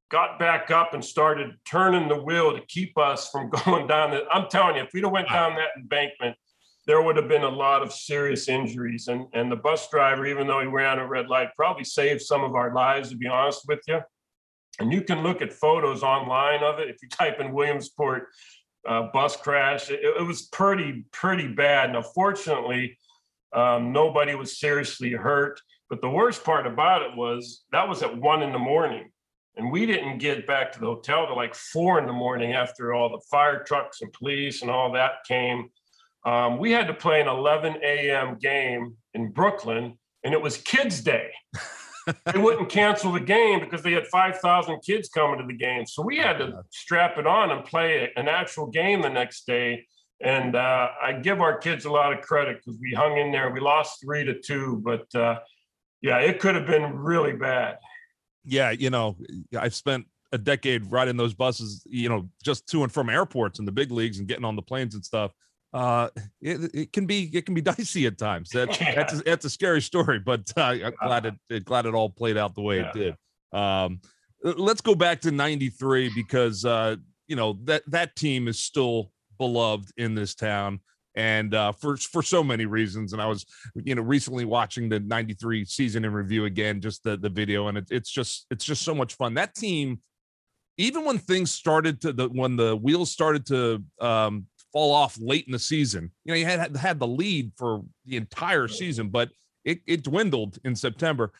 got 0.09 0.39
back 0.39 0.71
up, 0.71 0.93
and 0.93 1.03
started 1.03 1.51
turning 1.69 2.07
the 2.07 2.21
wheel 2.21 2.53
to 2.55 2.65
keep 2.67 2.97
us 2.97 3.29
from 3.29 3.49
going 3.65 3.87
down. 3.87 4.11
The, 4.11 4.25
I'm 4.31 4.49
telling 4.49 4.77
you, 4.77 4.83
if 4.83 4.89
we'd 4.93 5.03
have 5.03 5.11
went 5.11 5.27
down 5.27 5.55
that 5.55 5.69
embankment, 5.77 6.37
there 6.87 7.01
would 7.01 7.17
have 7.17 7.27
been 7.27 7.43
a 7.43 7.49
lot 7.49 7.83
of 7.83 7.93
serious 7.93 8.47
injuries. 8.47 9.07
And, 9.07 9.27
and 9.33 9.51
the 9.51 9.57
bus 9.57 9.89
driver, 9.89 10.25
even 10.25 10.47
though 10.47 10.61
he 10.61 10.67
ran 10.67 10.97
a 10.97 11.05
red 11.05 11.27
light, 11.27 11.49
probably 11.55 11.83
saved 11.83 12.21
some 12.21 12.43
of 12.43 12.55
our 12.55 12.73
lives, 12.73 13.09
to 13.09 13.17
be 13.17 13.27
honest 13.27 13.67
with 13.67 13.81
you. 13.87 13.99
And 14.79 14.91
you 14.91 15.01
can 15.01 15.21
look 15.23 15.41
at 15.41 15.53
photos 15.53 16.03
online 16.03 16.63
of 16.63 16.79
it. 16.79 16.89
If 16.89 17.01
you 17.01 17.09
type 17.09 17.39
in 17.39 17.51
Williamsport 17.51 18.29
uh, 18.87 19.09
bus 19.13 19.35
crash, 19.35 19.89
it, 19.89 19.99
it, 20.03 20.25
was 20.25 20.43
pretty, 20.43 21.05
pretty 21.11 21.47
bad. 21.47 21.91
Now, 21.91 22.01
fortunately, 22.01 22.97
um, 23.53 23.91
nobody 23.91 24.35
was 24.35 24.59
seriously 24.59 25.11
hurt. 25.11 25.59
But 25.89 26.01
the 26.01 26.09
worst 26.09 26.43
part 26.43 26.65
about 26.65 27.01
it 27.01 27.15
was 27.15 27.63
that 27.71 27.87
was 27.87 28.01
at 28.01 28.17
one 28.17 28.41
in 28.41 28.53
the 28.53 28.59
morning. 28.59 29.11
And 29.57 29.69
we 29.69 29.85
didn't 29.85 30.19
get 30.19 30.47
back 30.47 30.71
to 30.71 30.79
the 30.79 30.85
hotel 30.85 31.27
till 31.27 31.35
like 31.35 31.53
four 31.53 31.99
in 31.99 32.05
the 32.05 32.13
morning 32.13 32.53
after 32.53 32.93
all 32.93 33.09
the 33.09 33.21
fire 33.29 33.63
trucks 33.63 34.01
and 34.01 34.11
police 34.13 34.61
and 34.61 34.71
all 34.71 34.93
that 34.93 35.25
came. 35.27 35.69
Um, 36.25 36.57
we 36.59 36.71
had 36.71 36.87
to 36.87 36.93
play 36.93 37.19
an 37.19 37.27
11 37.27 37.77
a.m. 37.83 38.37
game 38.37 38.95
in 39.13 39.31
Brooklyn, 39.31 39.97
and 40.23 40.33
it 40.33 40.41
was 40.41 40.57
Kids 40.57 41.01
Day. 41.01 41.31
they 42.07 42.39
wouldn't 42.39 42.69
cancel 42.69 43.11
the 43.11 43.19
game 43.19 43.59
because 43.59 43.83
they 43.83 43.91
had 43.91 44.07
5,000 44.07 44.79
kids 44.81 45.09
coming 45.09 45.39
to 45.39 45.45
the 45.45 45.57
game. 45.57 45.85
So 45.85 46.01
we 46.01 46.17
had 46.17 46.37
to 46.39 46.63
strap 46.69 47.17
it 47.17 47.27
on 47.27 47.51
and 47.51 47.63
play 47.63 48.11
an 48.15 48.27
actual 48.27 48.67
game 48.67 49.01
the 49.01 49.09
next 49.09 49.45
day. 49.45 49.85
And 50.23 50.55
uh, 50.55 50.89
I 51.01 51.13
give 51.13 51.41
our 51.41 51.57
kids 51.57 51.85
a 51.85 51.91
lot 51.91 52.13
of 52.13 52.21
credit 52.21 52.57
because 52.57 52.79
we 52.79 52.93
hung 52.93 53.17
in 53.17 53.31
there. 53.31 53.49
We 53.49 53.59
lost 53.59 54.01
three 54.01 54.23
to 54.25 54.39
two, 54.39 54.81
but 54.83 55.13
uh, 55.15 55.39
yeah, 56.01 56.17
it 56.17 56.39
could 56.39 56.55
have 56.55 56.67
been 56.67 56.95
really 56.95 57.33
bad. 57.33 57.77
Yeah, 58.43 58.71
you 58.71 58.89
know, 58.89 59.15
I've 59.57 59.75
spent 59.75 60.05
a 60.31 60.37
decade 60.37 60.91
riding 60.91 61.17
those 61.17 61.33
buses, 61.33 61.85
you 61.89 62.09
know, 62.09 62.29
just 62.43 62.67
to 62.69 62.83
and 62.83 62.91
from 62.91 63.09
airports 63.09 63.59
and 63.59 63.67
the 63.67 63.71
big 63.71 63.91
leagues 63.91 64.19
and 64.19 64.27
getting 64.27 64.45
on 64.45 64.55
the 64.55 64.61
planes 64.61 64.95
and 64.95 65.03
stuff 65.03 65.31
uh 65.73 66.09
it, 66.41 66.71
it 66.73 66.93
can 66.93 67.05
be 67.05 67.29
it 67.33 67.45
can 67.45 67.53
be 67.53 67.61
dicey 67.71 68.05
at 68.05 68.17
times. 68.17 68.49
That 68.49 68.79
yeah. 68.79 68.95
that's, 68.95 69.13
a, 69.13 69.17
that's 69.23 69.45
a 69.45 69.49
scary 69.49 69.81
story 69.81 70.19
but 70.19 70.51
uh, 70.57 70.61
i'm 70.61 70.93
glad 71.01 71.25
it, 71.25 71.35
it, 71.49 71.65
glad 71.65 71.85
it 71.85 71.93
all 71.93 72.09
played 72.09 72.37
out 72.37 72.55
the 72.55 72.61
way 72.61 72.79
yeah. 72.79 72.89
it 72.89 72.93
did 72.93 73.57
um 73.57 73.99
let's 74.43 74.81
go 74.81 74.95
back 74.95 75.21
to 75.21 75.31
93 75.31 76.11
because 76.15 76.65
uh 76.65 76.95
you 77.27 77.35
know 77.35 77.57
that 77.63 77.83
that 77.87 78.15
team 78.15 78.47
is 78.47 78.59
still 78.59 79.11
beloved 79.37 79.91
in 79.97 80.13
this 80.13 80.35
town 80.35 80.79
and 81.15 81.53
uh 81.53 81.71
for 81.71 81.97
for 81.97 82.21
so 82.21 82.43
many 82.43 82.65
reasons. 82.65 83.13
And 83.13 83.21
i 83.21 83.25
was 83.25 83.45
you 83.75 83.95
know 83.95 84.01
recently 84.01 84.45
watching 84.45 84.89
the 84.89 84.99
93 84.99 85.65
season 85.65 86.05
in 86.05 86.13
review 86.13 86.45
again 86.45 86.81
just 86.81 87.03
the 87.03 87.17
the 87.17 87.29
video 87.29 87.67
and 87.67 87.77
it, 87.77 87.87
it's 87.89 88.11
just 88.11 88.45
it's 88.51 88.65
just 88.65 88.83
so 88.83 88.95
much 88.95 89.15
fun. 89.15 89.33
That 89.33 89.55
team 89.55 89.99
even 90.77 91.05
when 91.05 91.17
things 91.17 91.51
started 91.51 92.01
to 92.01 92.13
the 92.13 92.27
when 92.29 92.55
the 92.55 92.75
wheels 92.75 93.11
started 93.11 93.45
to 93.47 93.83
um 93.99 94.45
fall 94.71 94.93
off 94.93 95.17
late 95.19 95.45
in 95.45 95.51
the 95.51 95.59
season. 95.59 96.11
You 96.25 96.33
know, 96.33 96.37
you 96.37 96.45
had 96.45 96.75
had 96.75 96.99
the 96.99 97.07
lead 97.07 97.51
for 97.57 97.83
the 98.05 98.17
entire 98.17 98.67
season, 98.67 99.09
but 99.09 99.29
it, 99.65 99.79
it 99.85 100.03
dwindled 100.03 100.57
in 100.63 100.75
September. 100.75 101.31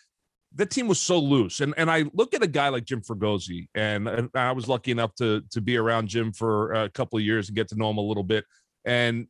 The 0.53 0.65
team 0.65 0.87
was 0.87 0.99
so 0.99 1.17
loose, 1.17 1.61
and 1.61 1.73
and 1.77 1.89
I 1.89 2.05
look 2.13 2.33
at 2.33 2.43
a 2.43 2.47
guy 2.47 2.67
like 2.69 2.83
Jim 2.83 3.01
Fregosi, 3.01 3.69
and, 3.73 4.07
and 4.07 4.29
I 4.35 4.51
was 4.51 4.67
lucky 4.67 4.91
enough 4.91 5.15
to 5.15 5.41
to 5.51 5.61
be 5.61 5.77
around 5.77 6.09
Jim 6.09 6.33
for 6.33 6.73
a 6.73 6.89
couple 6.89 7.17
of 7.17 7.23
years 7.23 7.47
and 7.47 7.55
get 7.55 7.69
to 7.69 7.75
know 7.75 7.89
him 7.89 7.97
a 7.97 8.01
little 8.01 8.23
bit. 8.23 8.43
And 8.83 9.27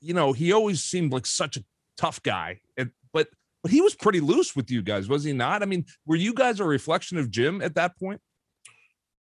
you 0.00 0.14
know, 0.14 0.32
he 0.32 0.52
always 0.52 0.82
seemed 0.82 1.12
like 1.12 1.26
such 1.26 1.56
a 1.56 1.64
tough 1.96 2.22
guy, 2.22 2.60
and, 2.76 2.90
but 3.12 3.28
but 3.62 3.72
he 3.72 3.80
was 3.80 3.96
pretty 3.96 4.20
loose 4.20 4.54
with 4.54 4.70
you 4.70 4.82
guys, 4.82 5.08
was 5.08 5.24
he 5.24 5.32
not? 5.32 5.62
I 5.62 5.66
mean, 5.66 5.84
were 6.06 6.14
you 6.14 6.32
guys 6.32 6.60
a 6.60 6.64
reflection 6.64 7.18
of 7.18 7.28
Jim 7.28 7.60
at 7.60 7.74
that 7.74 7.98
point? 7.98 8.20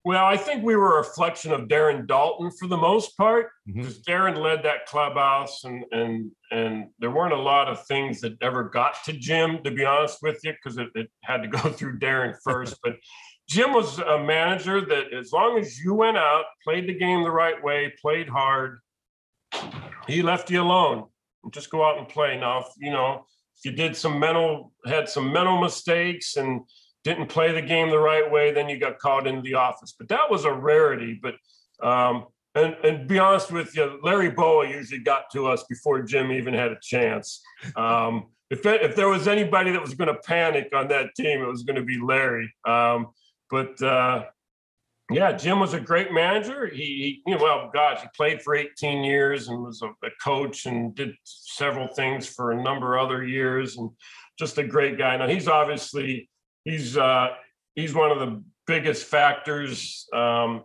Well, 0.05 0.27
I 0.27 0.37
think 0.37 0.63
we 0.63 0.77
were 0.77 0.95
a 0.95 0.99
reflection 0.99 1.51
of 1.53 1.63
Darren 1.63 2.07
Daulton 2.07 2.53
for 2.59 2.69
the 2.69 2.77
most 2.77 3.17
part, 3.17 3.47
mm-hmm. 3.67 3.81
because 3.81 4.03
Darren 4.03 4.37
led 4.37 4.63
that 4.65 4.85
clubhouse, 4.87 5.65
and 5.65 5.85
and 5.93 6.31
and 6.51 6.89
there 6.99 7.11
weren't 7.11 7.33
a 7.33 7.41
lot 7.41 7.69
of 7.69 7.87
things 7.87 8.21
that 8.21 8.37
ever 8.43 8.65
got 8.65 9.03
to 9.05 9.15
Jim, 9.15 9.63
to 9.65 9.71
be 9.71 9.85
honest 9.85 10.19
with 10.23 10.39
you, 10.45 10.53
because 10.53 10.77
it, 10.77 10.89
it 10.95 11.11
had 11.23 11.43
to 11.43 11.49
go 11.49 11.59
through 11.71 11.99
Darren 11.99 12.37
first. 12.45 12.77
but 12.83 12.97
Jim 13.49 13.73
was 13.73 13.99
a 13.99 14.19
manager 14.19 14.81
that, 14.83 15.13
as 15.13 15.33
long 15.33 15.59
as 15.59 15.79
you 15.79 15.95
went 15.95 16.17
out, 16.17 16.45
played 16.63 16.89
the 16.89 16.95
game 16.95 17.23
the 17.23 17.31
right 17.31 17.63
way, 17.63 17.93
played 18.01 18.29
hard, 18.29 18.79
he 20.07 20.23
left 20.23 20.51
you 20.51 20.63
alone. 20.63 21.05
Just 21.51 21.71
go 21.71 21.85
out 21.85 21.99
and 21.99 22.09
play. 22.09 22.39
Now, 22.39 22.61
if 22.61 22.67
you 22.79 22.91
know 22.91 23.25
if 23.57 23.65
you 23.65 23.73
did 23.73 23.97
some 23.97 24.19
mental, 24.19 24.73
had 24.87 25.09
some 25.09 25.33
mental 25.33 25.61
mistakes, 25.61 26.37
and 26.37 26.61
didn't 27.05 27.27
play 27.27 27.53
the 27.53 27.63
game 27.63 27.91
the 27.91 27.99
right 27.99 28.29
way, 28.31 28.53
then 28.53 28.69
you 28.69 28.79
got 28.79 28.99
called 28.99 29.27
into 29.27 29.43
the 29.43 29.55
office. 29.55 29.95
But 29.97 30.09
that 30.09 30.31
was 30.31 30.45
a 30.45 30.53
rarity. 30.53 31.21
But 31.23 31.35
um, 31.87 32.27
and 32.55 32.75
and 32.83 33.07
be 33.07 33.19
honest 33.19 33.53
with 33.53 33.77
you, 33.77 34.01
Larry 34.03 34.31
Bowa 34.31 34.69
usually 34.69 35.01
got 35.01 35.31
to 35.33 35.47
us 35.47 35.65
before 35.69 36.03
Jim 36.03 36.33
even 36.33 36.55
had 36.55 36.73
a 36.73 36.79
chance. 36.83 37.43
Um, 37.77 38.29
if 38.51 38.65
if 38.65 38.97
there 38.97 39.09
was 39.09 39.29
anybody 39.29 39.71
that 39.73 39.83
was 39.83 39.95
going 39.95 40.09
to 40.09 40.21
panic 40.21 40.69
on 40.75 40.89
that 40.89 41.15
team, 41.17 41.43
it 41.43 41.47
was 41.47 41.63
going 41.63 41.77
to 41.77 41.85
be 41.85 42.01
Larry. 42.01 42.53
Um, 42.67 43.09
but 43.51 43.81
uh, 43.83 44.25
yeah, 45.11 45.33
Jim 45.33 45.61
was 45.61 45.75
a 45.75 45.81
great 45.81 46.13
manager. 46.13 46.67
He, 46.67 46.77
he, 46.77 47.23
you 47.27 47.37
know, 47.37 47.43
well, 47.43 47.71
gosh, 47.73 48.01
he 48.01 48.09
played 48.17 48.41
for 48.41 48.55
18 48.55 49.05
years 49.05 49.49
and 49.49 49.63
was 49.63 49.83
a, 49.83 49.89
a 50.07 50.11
coach 50.23 50.65
and 50.67 50.95
did 50.95 51.15
several 51.25 51.89
things 51.89 52.27
for 52.27 52.53
a 52.53 52.63
number 52.63 52.97
of 52.97 53.07
other 53.07 53.25
years, 53.25 53.77
and 53.77 53.91
just 54.39 54.59
a 54.59 54.67
great 54.67 54.97
guy. 54.97 55.17
Now 55.17 55.29
he's 55.29 55.49
obviously 55.49 56.31
he's 56.65 56.97
uh, 56.97 57.29
he's 57.75 57.95
one 57.95 58.11
of 58.11 58.19
the 58.19 58.43
biggest 58.67 59.07
factors 59.07 60.07
um, 60.13 60.65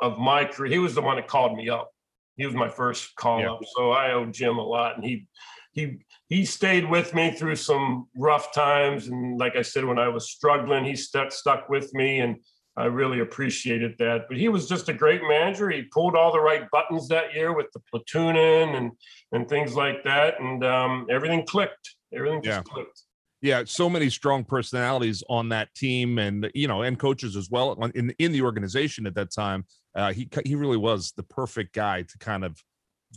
of 0.00 0.18
my 0.18 0.44
career. 0.44 0.70
He 0.70 0.78
was 0.78 0.94
the 0.94 1.02
one 1.02 1.16
that 1.16 1.28
called 1.28 1.56
me 1.56 1.68
up. 1.68 1.90
He 2.36 2.46
was 2.46 2.54
my 2.54 2.68
first 2.68 3.14
call 3.16 3.40
Yeah. 3.40 3.52
up, 3.52 3.60
so 3.76 3.90
I 3.90 4.12
owe 4.12 4.26
Jim 4.26 4.56
a 4.58 4.62
lot. 4.62 4.96
And 4.96 5.04
he 5.04 5.26
he 5.72 6.04
he 6.28 6.44
stayed 6.44 6.88
with 6.88 7.14
me 7.14 7.32
through 7.32 7.56
some 7.56 8.08
rough 8.16 8.52
times, 8.54 9.08
and 9.08 9.38
like 9.38 9.56
I 9.56 9.62
said, 9.62 9.84
when 9.84 9.98
I 9.98 10.08
was 10.08 10.30
struggling, 10.30 10.84
he 10.84 10.96
stuck 10.96 11.32
stuck 11.32 11.68
with 11.68 11.92
me, 11.92 12.20
and 12.20 12.36
I 12.76 12.84
really 12.86 13.20
appreciated 13.20 13.96
that. 13.98 14.26
But 14.28 14.38
he 14.38 14.48
was 14.48 14.68
just 14.68 14.88
a 14.88 14.94
great 14.94 15.22
manager. 15.22 15.68
He 15.70 15.82
pulled 15.82 16.16
all 16.16 16.32
the 16.32 16.40
right 16.40 16.64
buttons 16.72 17.08
that 17.08 17.34
year 17.34 17.52
with 17.54 17.66
the 17.74 17.80
platooning 17.92 18.76
and 18.76 18.92
and 19.32 19.48
things 19.48 19.74
like 19.76 20.02
that, 20.04 20.40
and 20.40 20.64
um, 20.64 21.06
everything 21.10 21.44
clicked. 21.46 21.96
Everything 22.14 22.42
just 22.42 22.58
Yeah. 22.58 22.62
clicked. 22.72 23.02
Yeah, 23.42 23.62
so 23.64 23.88
many 23.88 24.10
strong 24.10 24.44
personalities 24.44 25.22
on 25.28 25.48
that 25.48 25.74
team, 25.74 26.18
and 26.18 26.50
you 26.54 26.68
know, 26.68 26.82
and 26.82 26.98
coaches 26.98 27.36
as 27.36 27.50
well 27.50 27.72
in 27.94 28.14
in 28.18 28.32
the 28.32 28.42
organization 28.42 29.06
at 29.06 29.14
that 29.14 29.32
time. 29.32 29.64
Uh, 29.94 30.12
he 30.12 30.28
he 30.44 30.54
really 30.54 30.76
was 30.76 31.12
the 31.16 31.22
perfect 31.22 31.74
guy 31.74 32.02
to 32.02 32.18
kind 32.18 32.44
of 32.44 32.62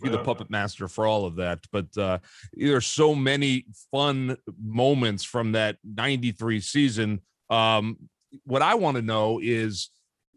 be 0.01 0.09
the 0.09 0.17
puppet 0.23 0.49
master 0.49 0.87
for 0.87 1.05
all 1.05 1.25
of 1.25 1.35
that. 1.35 1.59
But 1.71 1.95
uh, 1.97 2.19
there's 2.53 2.87
so 2.87 3.13
many 3.13 3.65
fun 3.91 4.37
moments 4.63 5.23
from 5.23 5.51
that 5.51 5.77
'93 5.83 6.61
season. 6.61 7.21
Um, 7.49 7.97
what 8.45 8.61
I 8.61 8.75
want 8.75 8.95
to 8.95 9.03
know 9.03 9.39
is 9.43 9.89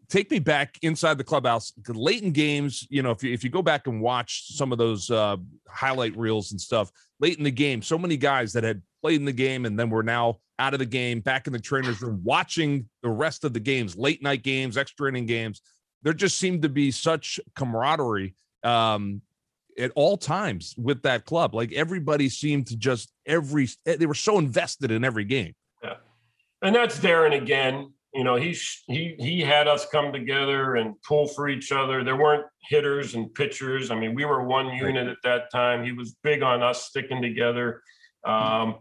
take 0.09 0.31
me 0.31 0.39
back 0.39 0.77
inside 0.81 1.17
the 1.17 1.23
clubhouse 1.23 1.73
late 1.89 2.23
in 2.23 2.31
games 2.31 2.87
you 2.89 3.01
know 3.01 3.11
if 3.11 3.23
you, 3.23 3.33
if 3.33 3.43
you 3.43 3.49
go 3.49 3.61
back 3.61 3.87
and 3.87 4.01
watch 4.01 4.47
some 4.55 4.71
of 4.71 4.77
those 4.77 5.09
uh 5.11 5.35
highlight 5.67 6.15
reels 6.17 6.51
and 6.51 6.61
stuff 6.61 6.91
late 7.19 7.37
in 7.37 7.43
the 7.43 7.51
game 7.51 7.81
so 7.81 7.97
many 7.97 8.15
guys 8.15 8.53
that 8.53 8.63
had 8.63 8.81
played 9.01 9.19
in 9.19 9.25
the 9.25 9.31
game 9.31 9.65
and 9.65 9.79
then 9.79 9.89
were 9.89 10.03
now 10.03 10.37
out 10.59 10.73
of 10.73 10.79
the 10.79 10.85
game 10.85 11.19
back 11.19 11.47
in 11.47 11.53
the 11.53 11.59
trainers 11.59 12.01
room 12.01 12.19
watching 12.23 12.87
the 13.03 13.09
rest 13.09 13.43
of 13.43 13.53
the 13.53 13.59
games 13.59 13.95
late 13.95 14.21
night 14.23 14.43
games 14.43 14.77
extra 14.77 15.07
inning 15.09 15.25
games. 15.25 15.61
There 16.03 16.13
just 16.13 16.37
seemed 16.37 16.63
to 16.63 16.69
be 16.69 16.91
such 16.91 17.39
camaraderie 17.55 18.35
um 18.63 19.21
at 19.77 19.91
all 19.95 20.17
times 20.17 20.73
with 20.77 21.03
that 21.03 21.25
club. 21.25 21.53
Like 21.53 21.71
everybody 21.73 22.29
seemed 22.29 22.67
to 22.67 22.77
just 22.77 23.11
every 23.25 23.69
they 23.85 24.05
were 24.05 24.15
so 24.15 24.39
invested 24.39 24.91
in 24.91 25.03
every 25.03 25.25
game. 25.25 25.53
Yeah. 25.83 25.95
And 26.61 26.75
that's 26.75 26.99
Darren 26.99 27.39
again. 27.39 27.93
You 28.17 28.23
know, 28.23 28.35
he 28.35 28.57
he 28.87 29.15
he 29.19 29.41
had 29.41 29.67
us 29.67 29.85
come 29.91 30.11
together 30.11 30.77
and 30.77 30.99
pull 31.03 31.27
for 31.27 31.47
each 31.47 31.71
other. 31.71 32.03
There 32.03 32.17
weren't 32.17 32.45
hitters 32.67 33.13
and 33.13 33.31
pitchers. 33.31 33.91
I 33.91 33.95
mean, 33.95 34.15
we 34.15 34.25
were 34.25 34.43
one 34.43 34.69
unit 34.69 35.07
at 35.07 35.17
that 35.23 35.51
time. 35.51 35.85
He 35.85 35.91
was 35.91 36.17
big 36.23 36.41
on 36.41 36.63
us 36.63 36.85
sticking 36.85 37.21
together. 37.21 37.83
Um, 38.25 38.77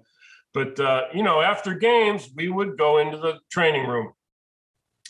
but 0.54 0.80
uh, 0.80 1.02
you 1.12 1.22
know, 1.22 1.42
after 1.42 1.74
games, 1.74 2.30
we 2.34 2.48
would 2.48 2.78
go 2.78 2.96
into 2.96 3.18
the 3.18 3.38
training 3.50 3.86
room. 3.86 4.12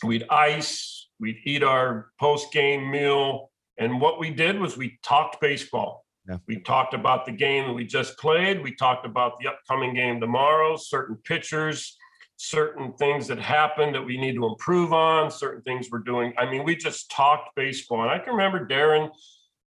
We'd 0.03 0.25
ice. 0.29 1.07
We'd 1.21 1.37
eat 1.45 1.63
our 1.63 2.09
post 2.19 2.51
game 2.51 2.91
meal, 2.91 3.49
and 3.79 4.01
what 4.01 4.19
we 4.19 4.29
did 4.29 4.59
was 4.59 4.75
we 4.75 4.99
talked 5.03 5.39
baseball. 5.39 6.05
Yeah. 6.27 6.37
We 6.47 6.59
talked 6.59 6.93
about 6.93 7.25
the 7.25 7.31
game 7.31 7.67
that 7.67 7.73
we 7.73 7.85
just 7.85 8.17
played. 8.17 8.61
We 8.61 8.75
talked 8.75 9.05
about 9.05 9.39
the 9.39 9.47
upcoming 9.47 9.93
game 9.93 10.19
tomorrow, 10.19 10.75
certain 10.75 11.15
pitchers, 11.23 11.96
certain 12.37 12.93
things 12.93 13.27
that 13.27 13.39
happened 13.39 13.95
that 13.95 14.05
we 14.05 14.17
need 14.17 14.35
to 14.35 14.45
improve 14.45 14.93
on, 14.93 15.29
certain 15.29 15.61
things 15.63 15.89
we're 15.91 15.99
doing. 15.99 16.33
I 16.37 16.49
mean, 16.49 16.63
we 16.63 16.75
just 16.75 17.11
talked 17.11 17.55
baseball. 17.55 18.03
And 18.03 18.11
I 18.11 18.19
can 18.19 18.33
remember 18.33 18.65
Darren 18.65 19.09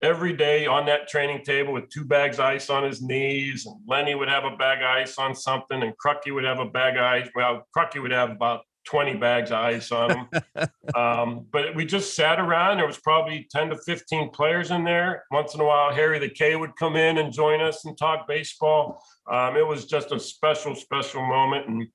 every 0.02 0.34
day 0.34 0.65
on 0.67 0.86
that 0.86 1.08
training 1.08 1.43
table 1.43 1.74
with 1.74 1.89
two 1.89 2.06
bags 2.06 2.38
of 2.38 2.45
ice 2.45 2.69
on 2.69 2.84
his 2.84 3.02
knees, 3.02 3.65
and 3.65 3.76
Lenny 3.88 4.15
would 4.15 4.30
have 4.30 4.45
a 4.45 4.56
bag 4.56 4.80
of 4.80 4.86
ice 4.86 5.17
on 5.17 5.36
something, 5.36 5.82
and 5.82 5.93
Crucky 5.97 6.34
would 6.34 6.43
have 6.43 6.60
a 6.60 6.65
bag 6.65 6.97
of 6.97 7.04
ice. 7.04 7.30
Well, 7.36 7.67
Crucky 7.76 8.02
would 8.02 8.12
have 8.12 8.32
about 8.32 8.62
20 8.86 9.15
bags 9.17 9.52
of 9.52 9.58
ice 9.58 9.91
on 9.91 10.12
him. 10.12 10.28
um, 10.95 11.45
but 11.52 11.76
we 11.76 11.86
just 11.86 12.15
sat 12.15 12.39
around. 12.39 12.78
There 12.78 12.88
was 12.88 13.00
probably 13.00 13.47
10 13.52 13.69
to 13.69 13.78
15 13.78 14.30
players 14.32 14.71
in 14.71 14.84
there. 14.84 15.24
Once 15.32 15.54
in 15.54 15.62
a 15.62 15.65
while, 15.65 15.93
Harry 15.93 16.19
the 16.19 16.30
K 16.30 16.56
would 16.56 16.76
come 16.78 16.95
in 16.95 17.19
and 17.19 17.32
join 17.32 17.62
us 17.62 17.86
and 17.86 17.97
talk 17.97 18.28
baseball. 18.28 19.04
Um, 19.32 19.56
it 19.56 19.65
was 19.65 19.86
just 19.86 20.12
a 20.12 20.19
special, 20.19 20.76
special 20.76 21.26
moment. 21.26 21.67
And, 21.67 21.88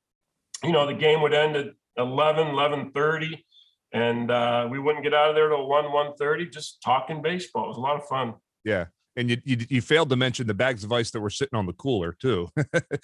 you 0.65 0.73
know, 0.73 0.87
the 0.87 0.95
game 0.95 1.21
would 1.23 1.35
end 1.35 1.57
at 1.57 1.67
11, 1.97 2.47
11.30. 2.49 3.43
And 3.93 4.31
uh, 4.31 4.69
we 4.71 4.79
wouldn't 4.79 5.05
get 5.05 5.15
out 5.15 5.31
of 5.31 5.35
there 5.37 5.49
till 5.49 5.69
1, 5.69 5.85
1.30, 5.85 6.53
just 6.53 6.83
talking 6.83 7.23
baseball. 7.23 7.65
It 7.65 7.69
was 7.69 7.77
a 7.77 7.81
lot 7.81 7.97
of 7.97 8.07
fun. 8.07 8.35
yeah 8.65 8.87
and 9.19 9.31
you, 9.31 9.39
you 9.45 9.57
you 9.71 9.81
failed 9.81 10.11
to 10.11 10.17
mention 10.17 10.47
the 10.47 10.53
bags 10.53 10.85
of 10.85 10.93
ice 10.93 11.11
that 11.11 11.21
were 11.23 11.31
sitting 11.31 11.57
on 11.59 11.65
the 11.65 11.73
cooler 11.73 12.15
too 12.21 12.47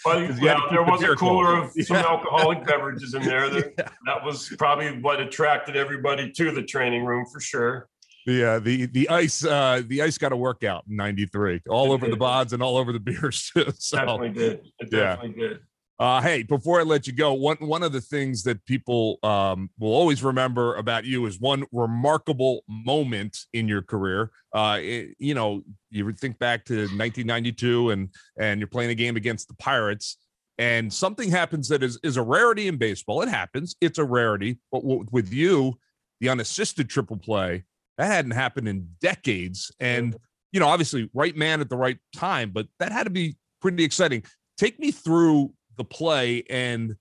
Well, 0.05 0.27
'Cause 0.27 0.39
you 0.39 0.47
had 0.49 0.57
to 0.57 0.61
well, 0.61 0.69
there 0.71 0.83
was 0.83 1.03
a 1.03 1.17
cooler 1.17 1.55
cold. 1.63 1.71
of 1.79 1.85
some 1.87 1.97
Yeah. 1.97 2.03
alcoholic 2.07 2.67
beverages 2.67 3.15
in 3.15 3.23
there. 3.23 3.49
That, 3.49 3.77
that 4.07 4.23
was 4.23 4.51
probably 4.59 5.01
what 5.01 5.21
attracted 5.21 5.75
everybody 5.75 6.31
to 6.33 6.51
the 6.53 6.63
training 6.65 7.07
room 7.07 7.25
for 7.33 7.41
sure. 7.41 7.89
the 8.27 8.45
uh, 8.45 8.59
the 8.59 8.85
the 8.87 9.09
ice 9.09 9.43
uh 9.43 9.81
the 9.87 10.03
ice 10.03 10.19
got 10.19 10.33
a 10.33 10.37
workout 10.37 10.85
in 10.87 10.97
93 10.97 11.63
all 11.71 11.93
It 11.93 11.95
over 11.95 12.05
the 12.07 12.11
did. 12.13 12.19
bods 12.21 12.53
and 12.53 12.63
all 12.63 12.77
over 12.77 12.93
the 12.93 13.01
beers 13.01 13.51
too 13.55 13.73
so 13.79 13.97
Definitely 13.97 14.31
did. 14.31 14.61
It 14.81 14.89
Yeah. 14.93 15.17
definitely 15.17 15.41
did. 15.49 15.61
Uh, 16.03 16.21
hey, 16.21 16.43
before 16.43 16.81
I 16.81 16.83
let 16.83 17.07
you 17.07 17.13
go, 17.13 17.33
one 17.33 17.59
one 17.61 17.85
of 17.85 17.93
the 17.93 18.01
things 18.01 18.43
that 18.43 18.67
people 18.67 19.21
um, 19.23 19.71
will 19.79 19.93
always 19.95 20.25
remember 20.25 20.75
about 20.75 21.05
you 21.05 21.25
is 21.27 21.39
one 21.39 21.65
remarkable 21.71 22.65
moment 22.69 23.39
in 23.53 23.69
your 23.69 23.83
career. 23.83 24.33
Uh, 24.53 24.81
it- 24.81 25.15
you 25.21 25.33
know, 25.33 25.63
you 25.91 26.13
think 26.15 26.41
back 26.41 26.65
to 26.65 26.75
1992, 26.97 27.91
and 27.91 28.09
and 28.37 28.59
you're 28.59 28.67
playing 28.67 28.91
a 28.91 28.97
game 28.97 29.15
against 29.15 29.47
the 29.47 29.55
Pirates, 29.55 30.17
and 30.59 30.93
something 30.93 31.31
happens 31.31 31.69
that 31.69 31.85
is 31.85 32.01
is 32.03 32.17
a 32.17 32.23
rarity 32.23 32.67
in 32.67 32.79
baseball. 32.79 33.23
It 33.23 33.29
happens; 33.29 33.77
it's 33.81 33.99
a 33.99 34.05
rarity. 34.05 34.59
But 34.73 34.81
w- 34.81 35.07
with 35.13 35.33
you, 35.33 35.79
the 36.19 36.31
unassisted 36.31 36.89
triple 36.91 37.17
play 37.17 37.63
that 37.97 38.07
hadn't 38.07 38.33
happened 38.33 38.67
in 38.67 38.89
decades, 39.01 39.71
and 39.79 40.17
you 40.51 40.59
know, 40.59 40.67
obviously, 40.67 41.09
right 41.15 41.37
man 41.37 41.61
at 41.61 41.71
the 41.71 41.77
right 41.77 41.99
time. 42.13 42.51
But 42.51 42.67
that 42.81 42.91
had 42.91 43.05
to 43.05 43.11
be 43.11 43.37
pretty 43.61 43.85
exciting. 43.85 44.25
Take 44.59 44.81
me 44.81 44.91
through 44.91 45.55
the 45.77 45.85
play 45.85 46.45
and 46.51 46.97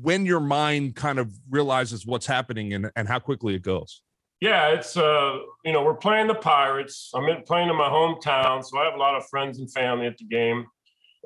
when 0.00 0.26
your 0.26 0.40
mind 0.40 0.96
kind 0.96 1.18
of 1.18 1.32
realizes 1.48 2.06
what's 2.06 2.26
happening 2.26 2.74
and, 2.74 2.90
and 2.96 3.08
how 3.08 3.18
quickly 3.18 3.54
it 3.54 3.62
goes. 3.62 4.02
Yeah, 4.40 4.68
it's 4.68 4.96
uh, 4.96 5.38
you 5.64 5.72
know, 5.72 5.82
we're 5.82 5.94
playing 5.94 6.26
the 6.26 6.34
Pirates. 6.34 7.10
I'm 7.14 7.28
in, 7.28 7.42
playing 7.42 7.68
in 7.68 7.76
my 7.76 7.88
hometown, 7.88 8.64
so 8.64 8.78
I 8.78 8.84
have 8.86 8.94
a 8.94 8.98
lot 8.98 9.14
of 9.14 9.26
friends 9.28 9.58
and 9.58 9.70
family 9.70 10.06
at 10.06 10.16
the 10.16 10.24
game. 10.24 10.66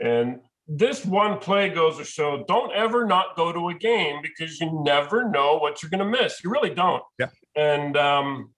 And 0.03 0.41
this 0.67 1.05
one 1.05 1.39
play 1.39 1.69
goes 1.69 1.99
to 1.99 2.05
show: 2.05 2.45
don't 2.49 2.73
ever 2.75 3.07
not 3.07 3.37
go 3.37 3.53
to 3.53 3.69
a 3.69 3.75
game 3.75 4.21
because 4.21 4.61
you 4.61 4.83
never 4.85 5.29
know 5.29 5.59
what 5.59 5.81
you're 5.81 5.91
going 5.91 6.01
to 6.01 6.23
miss. 6.23 6.43
You 6.43 6.51
really 6.51 6.75
don't. 6.75 7.05
Yeah. 7.21 7.29
And 7.55 7.97
um, 7.97 8.54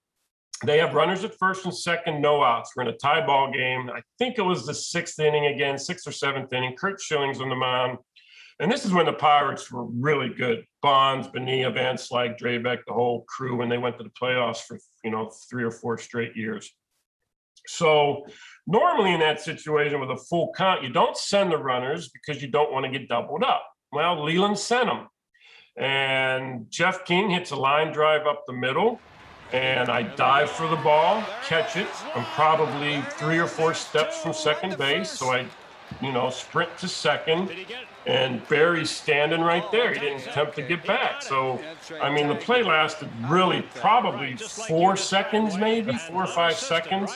they 0.65 0.79
have 0.79 0.93
runners 0.93 1.23
at 1.23 1.37
first 1.37 1.65
and 1.65 1.75
second, 1.75 2.21
no 2.21 2.43
outs. 2.43 2.71
We're 2.75 2.83
in 2.83 2.89
a 2.89 2.97
tie 2.97 3.25
ball 3.25 3.51
game. 3.51 3.89
I 3.93 4.01
think 4.17 4.37
it 4.37 4.41
was 4.41 4.65
the 4.65 4.73
sixth 4.73 5.19
inning 5.19 5.47
again, 5.47 5.77
sixth 5.77 6.07
or 6.07 6.11
seventh 6.11 6.51
inning. 6.51 6.75
Curt 6.75 6.99
Schilling's 6.99 7.41
on 7.41 7.49
the 7.49 7.55
mound. 7.55 7.99
And 8.59 8.71
this 8.71 8.85
is 8.85 8.91
when 8.91 9.05
the 9.05 9.13
Pirates 9.13 9.71
were 9.71 9.85
really 9.85 10.29
good. 10.29 10.65
Bonds, 10.81 11.27
Bonilla, 11.27 11.69
Van 11.71 11.95
Slyke, 11.95 12.39
Drabek, 12.39 12.79
the 12.87 12.93
whole 12.93 13.23
crew 13.27 13.55
when 13.55 13.69
they 13.69 13.77
went 13.77 13.99
to 13.99 14.03
the 14.03 14.09
playoffs 14.09 14.61
for 14.63 14.79
you 15.03 15.11
know 15.11 15.29
three 15.49 15.63
or 15.63 15.69
four 15.69 15.97
straight 15.99 16.35
years. 16.35 16.71
So 17.67 18.25
normally 18.65 19.13
in 19.13 19.19
that 19.19 19.41
situation 19.41 19.99
with 19.99 20.09
a 20.09 20.17
full 20.17 20.53
count, 20.57 20.83
you 20.83 20.89
don't 20.89 21.15
send 21.17 21.51
the 21.51 21.57
runners 21.57 22.09
because 22.09 22.41
you 22.41 22.47
don't 22.47 22.71
want 22.71 22.85
to 22.85 22.91
get 22.91 23.07
doubled 23.07 23.43
up. 23.43 23.63
Well, 23.91 24.23
Leyland 24.23 24.57
sent 24.57 24.87
them. 24.87 25.07
and 25.77 26.65
Jeff 26.69 27.05
King 27.05 27.29
hits 27.29 27.51
a 27.51 27.55
line 27.55 27.91
drive 27.93 28.25
up 28.25 28.43
the 28.47 28.53
middle, 28.53 28.99
and 29.53 29.89
I 29.89 30.03
dive 30.03 30.49
for 30.49 30.67
the 30.67 30.75
ball, 30.77 31.23
catch 31.45 31.75
it. 31.75 31.87
I'm 32.15 32.25
probably 32.25 33.01
three 33.11 33.39
or 33.39 33.47
four 33.47 33.73
steps 33.73 34.21
from 34.21 34.33
second 34.33 34.77
base, 34.77 35.09
so 35.09 35.31
I, 35.31 35.45
you 36.01 36.11
know, 36.11 36.29
sprint 36.29 36.77
to 36.79 36.87
second, 36.87 37.51
and 38.05 38.45
Barry's 38.47 38.89
standing 38.89 39.41
right 39.41 39.69
there. 39.71 39.93
He 39.93 39.99
didn't 39.99 40.27
attempt 40.27 40.55
to 40.55 40.61
get 40.61 40.85
back. 40.85 41.21
So, 41.21 41.61
I 42.01 42.09
mean, 42.09 42.27
the 42.27 42.35
play 42.35 42.63
lasted 42.63 43.09
really 43.27 43.61
probably 43.75 44.35
four 44.35 44.97
seconds, 44.97 45.57
maybe 45.57 45.93
four 45.97 46.23
or 46.23 46.27
five 46.27 46.55
seconds 46.55 47.15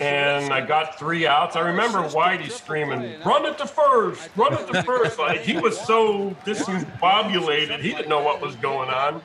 and 0.00 0.52
I 0.52 0.64
got 0.64 0.98
three 0.98 1.26
outs. 1.26 1.56
I 1.56 1.60
remember 1.60 1.98
Whitey 2.08 2.50
screaming, 2.50 3.20
"Run 3.24 3.46
it 3.46 3.58
to 3.58 3.66
first! 3.66 4.28
Run 4.36 4.54
it 4.54 4.72
to 4.72 4.82
first! 4.82 5.18
Like 5.18 5.40
he 5.40 5.56
was 5.56 5.78
so 5.78 6.36
discombobulated, 6.44 7.80
he 7.80 7.90
didn't 7.92 8.08
know 8.08 8.22
what 8.22 8.40
was 8.40 8.56
going 8.56 8.90
on. 8.90 9.22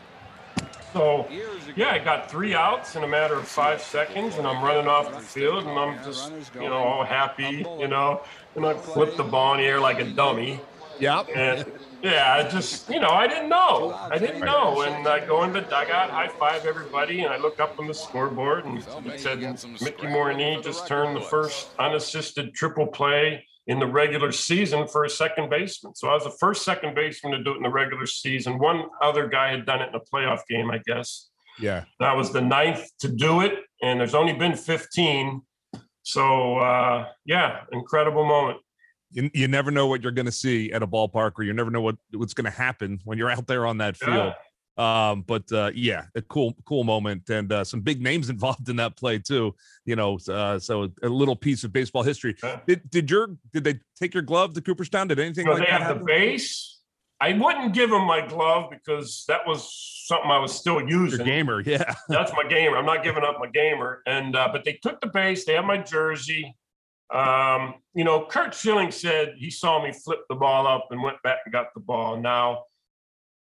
So, 0.94 1.28
yeah, 1.76 1.92
I 1.92 2.00
got 2.00 2.30
three 2.30 2.54
outs 2.54 2.96
in 2.96 3.04
a 3.04 3.08
matter 3.08 3.36
of 3.36 3.48
five 3.48 3.82
seconds, 3.82 4.38
and 4.38 4.46
I'm 4.46 4.64
running 4.64 4.88
off 4.88 5.12
the 5.12 5.20
field, 5.20 5.66
and 5.66 5.80
I'm 5.80 6.04
just, 6.04 6.32
you 6.56 6.62
know, 6.62 6.74
all 6.74 7.06
happy, 7.06 7.66
you 7.80 7.88
know, 7.88 8.22
and 8.56 8.66
I 8.66 8.74
flip 8.74 9.16
the 9.16 9.24
ball 9.24 9.54
in 9.54 9.62
the 9.62 9.66
air 9.66 9.80
like 9.80 10.00
a 10.00 10.06
dummy. 10.06 10.60
Yep. 11.00 11.30
And 11.36 11.72
yeah, 12.04 12.34
I 12.34 12.48
just, 12.48 12.90
you 12.90 13.00
know, 13.00 13.10
I 13.10 13.28
didn't 13.28 13.50
know. 13.50 13.94
I 13.94 14.18
didn't 14.18 14.42
know. 14.42 14.82
And 14.82 15.08
I 15.08 15.26
go 15.26 15.44
in 15.44 15.54
the 15.54 15.62
dugout, 15.62 16.10
high 16.10 16.28
five 16.28 16.66
everybody, 16.66 17.22
and 17.22 17.34
I 17.34 17.38
look 17.38 17.60
up 17.60 17.80
on 17.80 17.88
the 17.88 17.94
scoreboard 17.94 18.66
and 18.66 18.78
it 18.80 19.20
said 19.20 19.40
Mickey 19.82 20.08
Morandini 20.08 20.64
just 20.64 20.88
turned 20.88 21.16
the 21.16 21.22
first 21.22 21.70
unassisted 21.80 22.54
triple 22.54 22.86
play 22.88 23.48
in 23.67 23.80
the 23.80 23.86
regular 23.86 24.32
season 24.32 24.88
for 24.88 25.04
a 25.04 25.10
second 25.10 25.50
baseman. 25.50 25.93
So 25.95 26.10
I 26.10 26.13
was 26.13 26.24
the 26.24 26.36
first 26.39 26.63
second 26.63 26.95
baseman 26.95 27.34
to 27.34 27.43
do 27.43 27.52
it 27.54 27.58
in 27.58 27.63
the 27.63 27.69
regular 27.69 28.06
season. 28.06 28.58
One 28.58 28.86
other 29.02 29.28
guy 29.28 29.52
had 29.52 29.65
done 29.65 29.82
it 29.82 29.89
in 29.89 29.95
a 29.95 30.00
playoff 30.00 30.39
game, 30.50 30.71
I 30.71 30.80
guess. 30.86 31.30
Yeah. 31.60 31.84
That 32.00 32.15
was 32.15 32.34
the 32.34 32.41
ninth 32.41 32.86
to 33.00 33.08
do 33.08 33.41
it, 33.41 33.54
and 33.82 34.00
there's 34.00 34.15
only 34.15 34.34
been 34.34 34.56
15. 34.56 35.41
So 36.04 36.58
uh, 36.58 37.08
yeah, 37.26 37.62
incredible 37.71 38.26
moment 38.26 38.60
you, 39.12 39.30
you 39.34 39.47
never 39.47 39.71
know 39.71 39.88
what 39.88 40.02
you're 40.02 40.12
going 40.12 40.26
to 40.26 40.32
see 40.32 40.71
at 40.71 40.82
a 40.82 40.88
ballpark 40.88 41.34
or 41.38 41.43
you 41.43 41.54
never 41.54 41.69
know 41.69 41.82
what 41.82 41.97
what's 42.13 42.34
going 42.34 42.45
to 42.45 42.52
happen 42.52 43.00
when 43.04 43.17
you're 43.17 43.30
out 43.30 43.47
there 43.47 43.65
on 43.65 43.78
that 43.80 43.97
field. 43.97 44.15
Yeah. 44.15 44.34
Um, 44.78 45.24
but 45.28 45.52
uh, 45.52 45.72
yeah, 45.76 46.06
a 46.16 46.22
cool, 46.22 46.56
cool 46.66 46.84
moment 46.84 47.30
and 47.30 47.52
uh, 47.52 47.64
some 47.64 47.82
big 47.82 48.02
names 48.02 48.30
involved 48.36 48.70
in 48.70 48.78
that 48.78 48.96
play 48.96 49.20
too. 49.20 49.56
You 49.86 49.96
know, 49.96 50.18
uh, 50.30 50.60
so 50.60 50.90
a 51.04 51.10
little 51.10 51.36
piece 51.36 51.64
of 51.64 51.74
baseball 51.74 52.04
history. 52.04 52.36
Did 52.68 52.90
did 52.90 53.10
your 53.10 53.36
did 53.54 53.64
they 53.64 53.80
take 54.00 54.14
your 54.14 54.24
glove 54.24 54.54
to 54.54 54.62
Cooperstown? 54.62 55.08
Did 55.08 55.20
anything 55.20 55.46
so 55.46 55.54
like 55.54 55.66
they 55.66 55.72
have 55.72 56.00
the 56.00 56.04
base. 56.04 56.80
I 57.22 57.34
wouldn't 57.34 57.76
give 57.76 57.92
them 57.92 58.06
my 58.06 58.26
glove 58.26 58.72
because 58.72 59.26
that 59.28 59.46
was 59.46 59.72
something 60.08 60.32
I 60.32 60.40
was 60.40 60.54
still 60.54 60.82
using. 60.82 61.20
Your 61.20 61.26
gamer, 61.26 61.62
yeah. 61.66 61.94
That's 62.10 62.32
my 62.34 62.44
gamer. 62.50 62.78
I'm 62.78 62.86
not 62.86 63.04
giving 63.04 63.24
up 63.24 63.38
my 63.40 63.48
gamer. 63.48 64.02
And 64.08 64.36
uh, 64.36 64.50
but 64.52 64.64
they 64.66 64.80
took 64.82 65.00
the 65.02 65.08
base. 65.08 65.46
They 65.46 65.54
have 65.54 65.66
my 65.66 65.78
jersey. 65.78 66.58
Um, 67.14 67.76
you 67.94 68.04
know, 68.06 68.26
Curt 68.26 68.56
Schilling 68.56 68.90
said 68.90 69.36
he 69.38 69.52
saw 69.52 69.84
me 69.84 69.92
flip 69.92 70.22
the 70.30 70.36
ball 70.36 70.66
up 70.66 70.88
and 70.90 71.04
went 71.04 71.22
back 71.24 71.40
and 71.46 71.54
got 71.54 71.68
the 71.76 71.82
ball. 71.82 72.18
Now, 72.18 72.64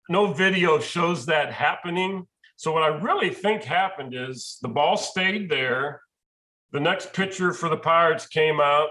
no 0.09 0.33
video 0.33 0.79
shows 0.79 1.27
that 1.27 1.53
happening. 1.53 2.27
So, 2.57 2.73
what 2.73 2.83
I 2.83 2.89
really 2.89 3.31
think 3.31 3.63
happened 3.63 4.15
is 4.15 4.59
the 4.63 4.69
ball 4.69 4.97
stayed 4.97 5.51
there. 5.51 6.01
The 6.73 6.81
next 6.81 7.13
pitcher 7.13 7.53
for 7.53 7.69
the 7.69 7.77
Pirates 7.77 8.27
came 8.27 8.61
out, 8.61 8.89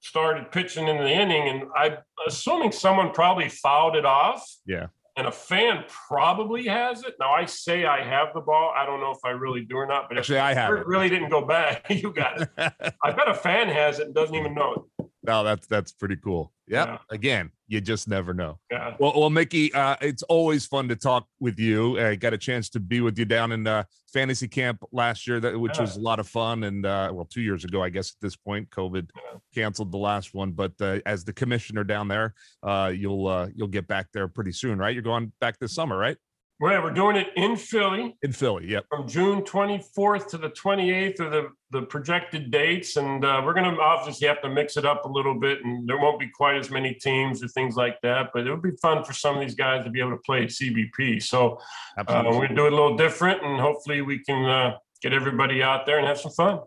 started 0.00 0.50
pitching 0.50 0.88
in 0.88 0.96
the 0.96 1.10
inning, 1.10 1.48
and 1.48 1.68
I'm 1.76 1.98
assuming 2.26 2.72
someone 2.72 3.10
probably 3.12 3.48
fouled 3.48 3.96
it 3.96 4.04
off. 4.04 4.44
Yeah 4.66 4.86
and 5.16 5.26
a 5.26 5.32
fan 5.32 5.84
probably 6.08 6.66
has 6.66 7.04
it. 7.04 7.14
Now 7.20 7.32
I 7.32 7.44
say 7.46 7.84
I 7.84 8.02
have 8.02 8.34
the 8.34 8.40
ball. 8.40 8.72
I 8.76 8.84
don't 8.84 9.00
know 9.00 9.12
if 9.12 9.24
I 9.24 9.30
really 9.30 9.64
do 9.64 9.76
or 9.76 9.86
not, 9.86 10.08
but 10.08 10.18
actually 10.18 10.38
I 10.38 10.54
have 10.54 10.72
it. 10.74 10.86
Really 10.86 11.08
didn't 11.08 11.30
go 11.30 11.46
back. 11.46 11.86
you 11.90 12.12
got 12.12 12.40
it. 12.42 12.48
I 12.58 13.12
bet 13.12 13.28
a 13.28 13.34
fan 13.34 13.68
has 13.68 13.98
it 14.00 14.06
and 14.06 14.14
doesn't 14.14 14.34
even 14.34 14.54
know 14.54 14.88
it. 14.98 15.06
No, 15.24 15.42
that's 15.42 15.66
that's 15.66 15.92
pretty 15.92 16.16
cool. 16.16 16.52
Yep. 16.68 16.86
Yeah. 16.86 16.98
Again, 17.10 17.50
you 17.66 17.80
just 17.80 18.08
never 18.08 18.34
know. 18.34 18.58
Yeah. 18.70 18.94
Well, 18.98 19.12
well, 19.16 19.30
Mickey, 19.30 19.72
uh, 19.72 19.96
it's 20.00 20.22
always 20.24 20.66
fun 20.66 20.88
to 20.88 20.96
talk 20.96 21.26
with 21.40 21.58
you. 21.58 21.98
I 21.98 22.14
got 22.14 22.32
a 22.32 22.38
chance 22.38 22.68
to 22.70 22.80
be 22.80 23.00
with 23.00 23.18
you 23.18 23.24
down 23.24 23.52
in 23.52 23.66
uh, 23.66 23.84
fantasy 24.12 24.48
camp 24.48 24.82
last 24.92 25.26
year, 25.26 25.40
that 25.40 25.58
which 25.58 25.76
yeah. 25.76 25.82
was 25.82 25.96
a 25.96 26.00
lot 26.00 26.20
of 26.20 26.28
fun. 26.28 26.64
And 26.64 26.84
uh, 26.84 27.10
well, 27.12 27.26
two 27.26 27.42
years 27.42 27.64
ago, 27.64 27.82
I 27.82 27.88
guess 27.88 28.10
at 28.10 28.20
this 28.20 28.36
point, 28.36 28.70
COVID 28.70 29.10
yeah. 29.14 29.38
canceled 29.54 29.92
the 29.92 29.98
last 29.98 30.34
one. 30.34 30.52
But 30.52 30.72
uh, 30.80 31.00
as 31.06 31.24
the 31.24 31.32
commissioner 31.32 31.84
down 31.84 32.08
there, 32.08 32.34
uh, 32.62 32.92
you'll 32.94 33.26
uh, 33.26 33.48
you'll 33.54 33.68
get 33.68 33.86
back 33.86 34.08
there 34.12 34.28
pretty 34.28 34.52
soon, 34.52 34.78
right? 34.78 34.94
You're 34.94 35.02
going 35.02 35.32
back 35.40 35.58
this 35.58 35.74
summer, 35.74 35.96
right? 35.96 36.16
Right, 36.60 36.80
we're 36.80 36.92
doing 36.92 37.16
it 37.16 37.28
in 37.34 37.56
Philly. 37.56 38.16
In 38.22 38.30
Philly, 38.30 38.70
yep. 38.70 38.84
From 38.88 39.08
June 39.08 39.42
24th 39.42 40.28
to 40.28 40.38
the 40.38 40.50
28th 40.50 41.18
are 41.18 41.28
the, 41.28 41.48
the 41.72 41.82
projected 41.82 42.52
dates. 42.52 42.96
And 42.96 43.24
uh, 43.24 43.42
we're 43.44 43.54
going 43.54 43.74
to 43.74 43.80
obviously 43.82 44.28
have 44.28 44.40
to 44.42 44.48
mix 44.48 44.76
it 44.76 44.86
up 44.86 45.04
a 45.04 45.08
little 45.08 45.38
bit. 45.38 45.64
And 45.64 45.88
there 45.88 45.98
won't 45.98 46.20
be 46.20 46.28
quite 46.28 46.56
as 46.56 46.70
many 46.70 46.94
teams 46.94 47.42
or 47.42 47.48
things 47.48 47.74
like 47.74 48.00
that. 48.02 48.30
But 48.32 48.46
it 48.46 48.50
would 48.52 48.62
be 48.62 48.76
fun 48.80 49.02
for 49.02 49.12
some 49.12 49.34
of 49.34 49.40
these 49.40 49.56
guys 49.56 49.82
to 49.84 49.90
be 49.90 49.98
able 49.98 50.12
to 50.12 50.18
play 50.18 50.44
at 50.44 50.50
CBP. 50.50 51.20
So 51.24 51.58
uh, 51.98 52.22
we're 52.24 52.32
going 52.32 52.48
to 52.50 52.54
do 52.54 52.66
it 52.66 52.72
a 52.72 52.76
little 52.76 52.96
different. 52.96 53.42
And 53.42 53.60
hopefully 53.60 54.02
we 54.02 54.20
can 54.20 54.44
uh, 54.44 54.76
get 55.02 55.12
everybody 55.12 55.60
out 55.60 55.86
there 55.86 55.98
and 55.98 56.06
have 56.06 56.20
some 56.20 56.32
fun. 56.32 56.60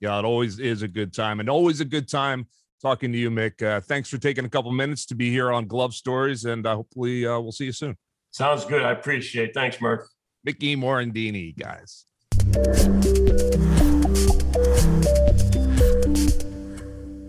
Yeah, 0.00 0.18
it 0.18 0.24
always 0.24 0.58
is 0.58 0.82
a 0.82 0.88
good 0.88 1.14
time. 1.14 1.38
And 1.38 1.48
always 1.48 1.80
a 1.80 1.84
good 1.84 2.08
time 2.08 2.48
talking 2.82 3.12
to 3.12 3.18
you, 3.18 3.30
Mick. 3.30 3.62
Uh, 3.62 3.80
thanks 3.82 4.08
for 4.08 4.18
taking 4.18 4.44
a 4.44 4.48
couple 4.48 4.72
minutes 4.72 5.06
to 5.06 5.14
be 5.14 5.30
here 5.30 5.52
on 5.52 5.68
Glove 5.68 5.94
Stories. 5.94 6.44
And 6.44 6.66
uh, 6.66 6.74
hopefully 6.74 7.24
uh, 7.24 7.38
we'll 7.38 7.52
see 7.52 7.66
you 7.66 7.72
soon. 7.72 7.96
Sounds 8.30 8.64
good. 8.64 8.82
I 8.82 8.92
appreciate 8.92 9.50
it. 9.50 9.54
Thanks, 9.54 9.80
Murph. 9.80 10.06
Mickey 10.44 10.76
Morandini, 10.76 11.56
guys. 11.56 12.04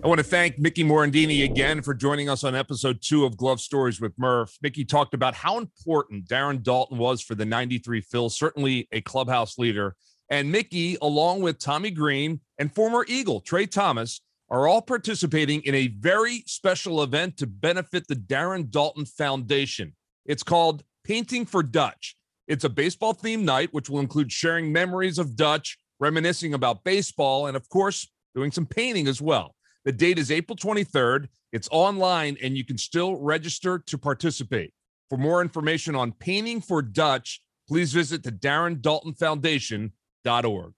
I 0.01 0.07
want 0.07 0.19
to 0.19 0.23
thank 0.23 0.57
Mickey 0.57 0.83
Morandini 0.83 1.43
again 1.43 1.81
for 1.81 1.93
joining 1.93 2.29
us 2.29 2.45
on 2.45 2.55
episode 2.55 3.01
two 3.01 3.25
of 3.25 3.35
Glove 3.35 3.59
Stories 3.59 3.99
with 3.99 4.13
Murph. 4.17 4.57
Mickey 4.62 4.85
talked 4.85 5.13
about 5.13 5.35
how 5.35 5.57
important 5.57 6.25
Darren 6.25 6.63
Daulton 6.63 6.97
was 6.97 7.21
for 7.21 7.35
the 7.35 7.45
93 7.45 7.99
Phil, 8.01 8.29
certainly 8.29 8.88
a 8.93 9.01
clubhouse 9.01 9.57
leader. 9.57 9.95
And 10.29 10.51
Mickey, 10.51 10.97
along 11.01 11.41
with 11.41 11.59
Tommy 11.59 11.91
Greene 11.91 12.39
and 12.57 12.73
former 12.73 13.03
Eagle 13.09 13.41
Tra 13.41 13.67
Thomas, 13.67 14.21
are 14.49 14.67
all 14.67 14.81
participating 14.81 15.62
in 15.63 15.75
a 15.75 15.88
very 15.88 16.43
special 16.45 17.03
event 17.03 17.35
to 17.38 17.47
benefit 17.47 18.07
the 18.07 18.15
Darren 18.15 18.69
Daulton 18.69 19.07
Foundation. 19.07 19.95
It's 20.25 20.43
called 20.43 20.83
Painting 21.10 21.45
for 21.48 21.63
Dutch. 21.63 22.15
It's 22.48 22.65
a 22.65 22.69
baseball 22.69 23.15
themed 23.15 23.41
night, 23.41 23.69
which 23.72 23.89
will 23.89 24.00
include 24.00 24.32
sharing 24.32 24.72
memories 24.72 25.17
of 25.17 25.36
Dutch, 25.36 25.76
reminiscing 26.00 26.54
about 26.54 26.84
baseball, 26.84 27.48
and 27.48 27.58
of 27.58 27.67
course, 27.67 28.08
doing 28.36 28.52
some 28.52 28.67
painting 28.67 29.08
as 29.08 29.19
well. 29.19 29.56
The 29.86 29.91
date 29.91 30.19
is 30.19 30.30
April 30.30 30.56
23rd. 30.56 31.26
It's 31.52 31.67
online, 31.72 32.38
and 32.43 32.56
you 32.56 32.63
can 32.63 32.78
still 32.78 33.15
register 33.15 33.80
to 33.88 33.98
participate. 33.98 34.72
For 35.10 35.17
more 35.17 35.41
information 35.41 35.95
on 35.95 36.12
Painting 36.12 36.62
for 36.62 36.84
Dutch, 36.84 37.41
please 37.67 37.91
visit 37.91 38.22
the 38.22 38.32
Darren 38.32 38.80
Daulton 38.80 39.17
Foundation.org. 39.17 40.74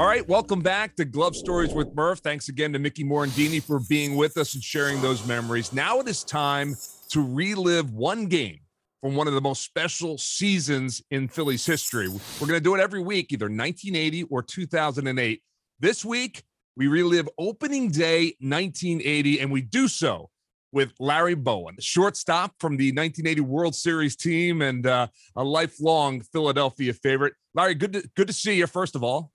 All 0.00 0.06
right, 0.06 0.26
welcome 0.26 0.60
back 0.60 0.96
to 0.96 1.04
Glove 1.04 1.36
Stories 1.36 1.74
with 1.74 1.94
Murph. 1.94 2.20
Thanks 2.20 2.48
again 2.48 2.72
to 2.72 2.78
Mickey 2.78 3.04
Morandini 3.04 3.62
for 3.62 3.80
being 3.86 4.16
with 4.16 4.38
us 4.38 4.54
and 4.54 4.64
sharing 4.64 5.02
those 5.02 5.26
memories. 5.26 5.74
Now 5.74 6.00
it 6.00 6.08
is 6.08 6.24
time 6.24 6.74
to 7.10 7.20
relive 7.20 7.92
one 7.92 8.24
game 8.24 8.60
from 9.02 9.14
one 9.14 9.28
of 9.28 9.34
the 9.34 9.42
most 9.42 9.62
special 9.62 10.16
seasons 10.16 11.02
in 11.10 11.28
Phillies 11.28 11.66
history. 11.66 12.08
We're 12.08 12.46
going 12.46 12.58
to 12.58 12.64
do 12.64 12.74
it 12.74 12.80
every 12.80 13.02
week, 13.02 13.30
either 13.30 13.44
1980 13.44 14.22
or 14.30 14.42
2008. 14.42 15.42
This 15.80 16.02
week, 16.02 16.44
we 16.78 16.86
relive 16.86 17.28
opening 17.36 17.90
day 17.90 18.34
1980, 18.40 19.40
and 19.40 19.52
we 19.52 19.60
do 19.60 19.86
so 19.86 20.30
with 20.72 20.94
Larry 20.98 21.34
Bowa, 21.34 21.72
shortstop 21.78 22.54
from 22.58 22.78
the 22.78 22.88
1980 22.88 23.42
World 23.42 23.74
Series 23.74 24.16
team 24.16 24.62
and 24.62 24.86
uh, 24.86 25.08
a 25.36 25.44
lifelong 25.44 26.22
Philadelphia 26.22 26.94
favorite. 26.94 27.34
Larry, 27.54 27.74
good 27.74 27.92
to, 27.92 28.10
good 28.16 28.28
to 28.28 28.32
see 28.32 28.54
you, 28.54 28.66
first 28.66 28.96
of 28.96 29.04
all. 29.04 29.30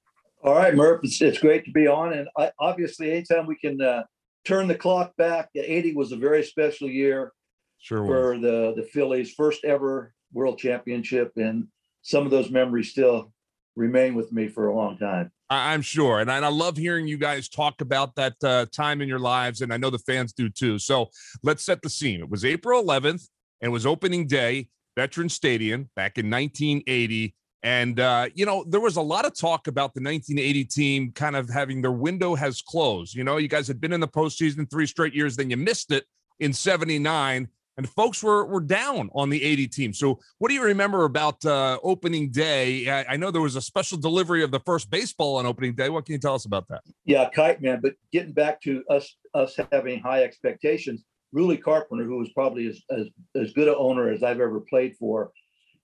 All 0.46 0.54
right, 0.54 0.76
Murph, 0.76 1.00
it's, 1.04 1.20
it's 1.24 1.40
great 1.40 1.66
to 1.66 1.72
be 1.72 1.88
on. 1.88 2.14
And 2.14 2.28
I, 2.38 2.52
obviously, 2.60 3.12
anytime 3.12 3.48
we 3.48 3.56
can 3.56 3.82
uh, 3.82 4.04
turn 4.46 4.68
the 4.68 4.76
clock 4.76 5.16
back, 5.18 5.50
80 5.56 5.96
was 5.96 6.12
a 6.12 6.18
very 6.18 6.44
special 6.44 6.88
year 6.88 7.34
sure 7.80 8.06
for 8.06 8.34
was. 8.34 8.42
the, 8.42 8.74
the 8.78 8.88
Phillies' 8.94 9.34
first 9.34 9.66
ever 9.66 10.14
world 10.34 10.60
championship. 10.60 11.32
And 11.36 11.68
some 12.04 12.26
of 12.26 12.32
those 12.32 12.52
memories 12.52 12.92
still 12.92 13.34
remain 13.76 14.14
with 14.14 14.32
me 14.32 14.48
for 14.48 14.68
a 14.68 14.76
long 14.76 15.00
time. 15.00 15.32
I'm 15.50 15.82
sure. 15.82 16.20
And 16.20 16.32
I 16.32 16.48
love 16.48 16.78
hearing 16.78 17.08
you 17.08 17.18
guys 17.18 17.50
talk 17.50 17.82
about 17.82 18.14
that 18.16 18.36
uh, 18.44 18.68
time 18.72 19.02
in 19.02 19.08
your 19.08 19.20
lives. 19.20 19.62
And 19.62 19.74
I 19.74 19.78
know 19.78 19.90
the 19.90 19.98
fans 19.98 20.32
do 20.32 20.50
too. 20.50 20.78
So 20.78 21.10
let's 21.42 21.64
set 21.64 21.82
the 21.82 21.90
scene. 21.90 22.20
It 22.20 22.30
was 22.30 22.46
April 22.46 22.84
11th 22.84 23.30
and 23.62 23.70
it 23.70 23.70
was 23.70 23.88
opening 23.88 24.28
day, 24.28 24.68
Veteran 24.96 25.30
Stadium 25.30 25.90
back 25.96 26.20
in 26.20 26.30
1980 26.30 27.34
And, 27.66 28.00
uh, 28.00 28.30
you 28.36 28.46
know, 28.46 28.64
there 28.68 28.80
was 28.80 28.96
a 28.96 29.02
lot 29.02 29.26
of 29.26 29.36
talk 29.36 29.66
about 29.66 29.96
the 29.96 30.00
1980 30.00 30.66
team 30.66 31.12
kind 31.14 31.36
of 31.36 31.50
having 31.50 31.82
their 31.82 31.92
window 31.92 32.36
has 32.36 32.62
closed. 32.62 33.16
You 33.16 33.24
know, 33.24 33.38
you 33.38 33.48
guys 33.48 33.68
had 33.68 33.82
been 33.82 33.92
in 33.92 34.00
the 34.00 34.08
postseason 34.08 34.70
three 34.70 34.86
straight 34.86 35.16
years, 35.16 35.36
then 35.36 35.50
you 35.50 35.58
missed 35.58 35.92
it 35.92 36.06
in 36.40 36.54
79 36.54 37.48
and 37.78 37.90
folks 37.90 38.22
were 38.24 38.46
were 38.46 38.62
down 38.62 39.10
on 39.16 39.32
the 39.32 39.44
80 39.44 39.68
team. 39.68 39.94
So, 39.94 40.20
what 40.38 40.50
do 40.50 40.54
you 40.54 40.64
remember 40.64 41.06
about 41.06 41.44
uh, 41.44 41.80
opening 41.82 42.30
day? 42.30 42.88
I, 42.88 43.14
I, 43.14 43.18
know 43.18 43.32
there 43.32 43.42
was 43.42 43.56
a 43.56 43.62
special 43.62 43.98
delivery 43.98 44.44
of 44.44 44.52
the 44.52 44.62
first 44.62 44.90
baseball 44.90 45.38
on 45.38 45.46
opening 45.46 45.74
day. 45.74 45.90
What 45.90 46.06
can 46.06 46.14
you 46.14 46.20
tell 46.20 46.36
us 46.36 46.46
about 46.46 46.68
that? 46.70 46.84
Yeah, 47.04 47.28
kite 47.30 47.62
man. 47.62 47.80
But 47.82 47.96
getting 48.14 48.32
back 48.32 48.62
to 48.62 48.84
us 48.90 49.18
us 49.34 49.60
having 49.72 50.00
high 50.00 50.24
expectations, 50.24 51.04
Ruly 51.34 51.58
Carpenter, 51.58 52.06
who 52.06 52.20
was 52.20 52.30
probably 52.32 52.68
as 52.68 52.82
as, 52.92 53.08
as 53.36 53.54
good 53.54 53.68
an 53.68 53.76
owner 53.78 54.10
as 54.10 54.24
I've 54.24 54.40
ever 54.40 54.62
played 54.62 54.96
for, 54.98 55.32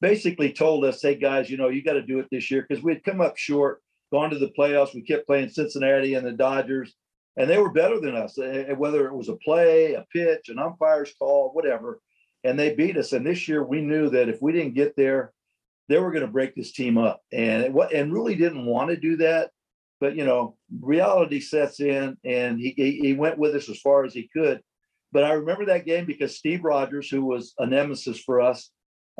basically 0.01 0.51
told 0.51 0.83
us, 0.83 1.01
"Hey 1.01 1.15
guys, 1.15 1.49
you 1.49 1.57
know 1.57 1.69
you 1.69 1.83
got 1.83 1.93
to 1.93 2.01
do 2.01 2.19
it 2.19 2.27
this 2.31 2.51
year 2.51 2.65
because 2.67 2.83
we'd 2.83 3.03
come 3.03 3.21
up 3.21 3.37
short, 3.37 3.81
gone 4.11 4.31
to 4.31 4.39
the 4.39 4.51
playoffs. 4.57 4.93
We 4.93 5.03
kept 5.03 5.27
playing 5.27 5.49
Cincinnati 5.49 6.15
and 6.15 6.25
the 6.25 6.33
Dodgers." 6.33 6.95
and 7.37 7.49
they 7.49 7.57
were 7.57 7.71
better 7.71 7.99
than 7.99 8.15
us, 8.15 8.37
eh, 8.37 8.65
eh, 8.67 8.73
whether 8.73 9.07
it 9.07 9.15
was 9.15 9.29
a 9.29 9.35
play, 9.37 9.93
a 9.93 10.05
pitch, 10.11 10.49
an 10.49 10.59
umpire's 10.59 11.13
call, 11.17 11.51
whatever. 11.53 11.99
And 12.43 12.59
they 12.59 12.75
beat 12.75 12.97
us. 12.97 13.13
And 13.13 13.25
this 13.25 13.47
year, 13.47 13.63
we 13.63 13.81
knew 13.81 14.09
that 14.09 14.29
if 14.29 14.41
we 14.41 14.51
didn't 14.51 14.73
get 14.73 14.95
there, 14.95 15.31
they 15.87 15.97
were 15.99 16.11
going 16.11 16.25
to 16.25 16.31
break 16.31 16.55
this 16.55 16.71
team 16.71 16.97
up. 16.97 17.21
And 17.31 17.63
it, 17.63 17.93
and 17.93 18.13
really 18.13 18.35
didn't 18.35 18.65
want 18.65 18.89
to 18.89 18.97
do 18.97 19.17
that, 19.17 19.51
but 19.99 20.15
you 20.15 20.25
know, 20.25 20.57
reality 20.81 21.39
sets 21.39 21.79
in, 21.79 22.17
and 22.23 22.59
he 22.59 22.99
he 23.01 23.13
went 23.13 23.37
with 23.37 23.55
us 23.55 23.69
as 23.69 23.79
far 23.79 24.05
as 24.05 24.13
he 24.13 24.29
could. 24.35 24.61
But 25.11 25.25
I 25.25 25.33
remember 25.33 25.65
that 25.65 25.85
game 25.85 26.05
because 26.05 26.37
Steve 26.37 26.63
Rogers, 26.63 27.09
who 27.09 27.23
was 27.23 27.53
a 27.59 27.67
nemesis 27.67 28.19
for 28.19 28.41
us, 28.41 28.71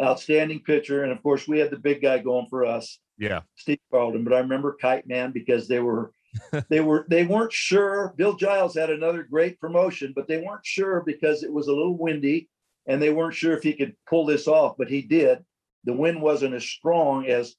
outstanding 0.02 0.62
pitcher, 0.62 1.04
and 1.04 1.12
of 1.12 1.22
course 1.24 1.48
we 1.48 1.60
had 1.60 1.72
the 1.72 1.78
big 1.78 2.02
guy 2.02 2.20
going 2.20 2.48
for 2.50 2.66
us. 2.66 3.00
Yeah, 3.18 3.42
Steve 3.56 3.80
Carlton. 3.92 4.24
But 4.24 4.34
I 4.34 4.40
remember 4.40 4.78
Kite 4.80 5.08
Man 5.08 5.32
because 5.32 5.68
they 5.68 5.80
were 5.80 6.14
they 6.70 6.80
were 6.80 7.06
they 7.10 7.26
weren't 7.26 7.54
sure. 7.54 8.14
Bill 8.18 8.36
Giles 8.36 8.76
had 8.76 8.90
another 8.90 9.24
great 9.24 9.60
promotion, 9.60 10.14
but 10.16 10.28
they 10.28 10.42
weren't 10.42 10.66
sure 10.66 11.04
because 11.06 11.44
it 11.44 11.52
was 11.52 11.68
a 11.68 11.74
little 11.74 11.98
windy, 11.98 12.50
and 12.88 13.02
they 13.02 13.12
weren't 13.12 13.36
sure 13.36 13.56
if 13.56 13.64
he 13.64 13.74
could 13.74 13.96
pull 14.10 14.26
this 14.26 14.48
off. 14.48 14.76
But 14.78 14.90
he 14.90 15.02
did. 15.02 15.40
The 15.84 15.94
wind 15.94 16.22
wasn't 16.22 16.54
as 16.54 16.64
strong 16.64 17.26
as 17.28 17.56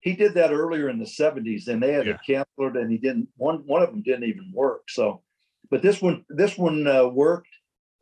he 0.00 0.12
did 0.14 0.34
that 0.34 0.52
earlier 0.52 0.90
in 0.90 0.98
the 0.98 1.06
70s, 1.06 1.66
and 1.66 1.82
they 1.82 1.92
had 1.92 2.06
yeah. 2.06 2.18
canceled, 2.26 2.76
and 2.76 2.90
he 2.90 2.98
didn't. 2.98 3.28
One 3.36 3.62
one 3.66 3.82
of 3.82 3.90
them 3.90 4.02
didn't 4.02 4.28
even 4.28 4.52
work. 4.52 4.82
So, 4.88 5.22
but 5.70 5.82
this 5.82 6.00
one 6.00 6.24
this 6.28 6.56
one 6.56 6.86
uh, 6.86 7.06
worked, 7.06 7.48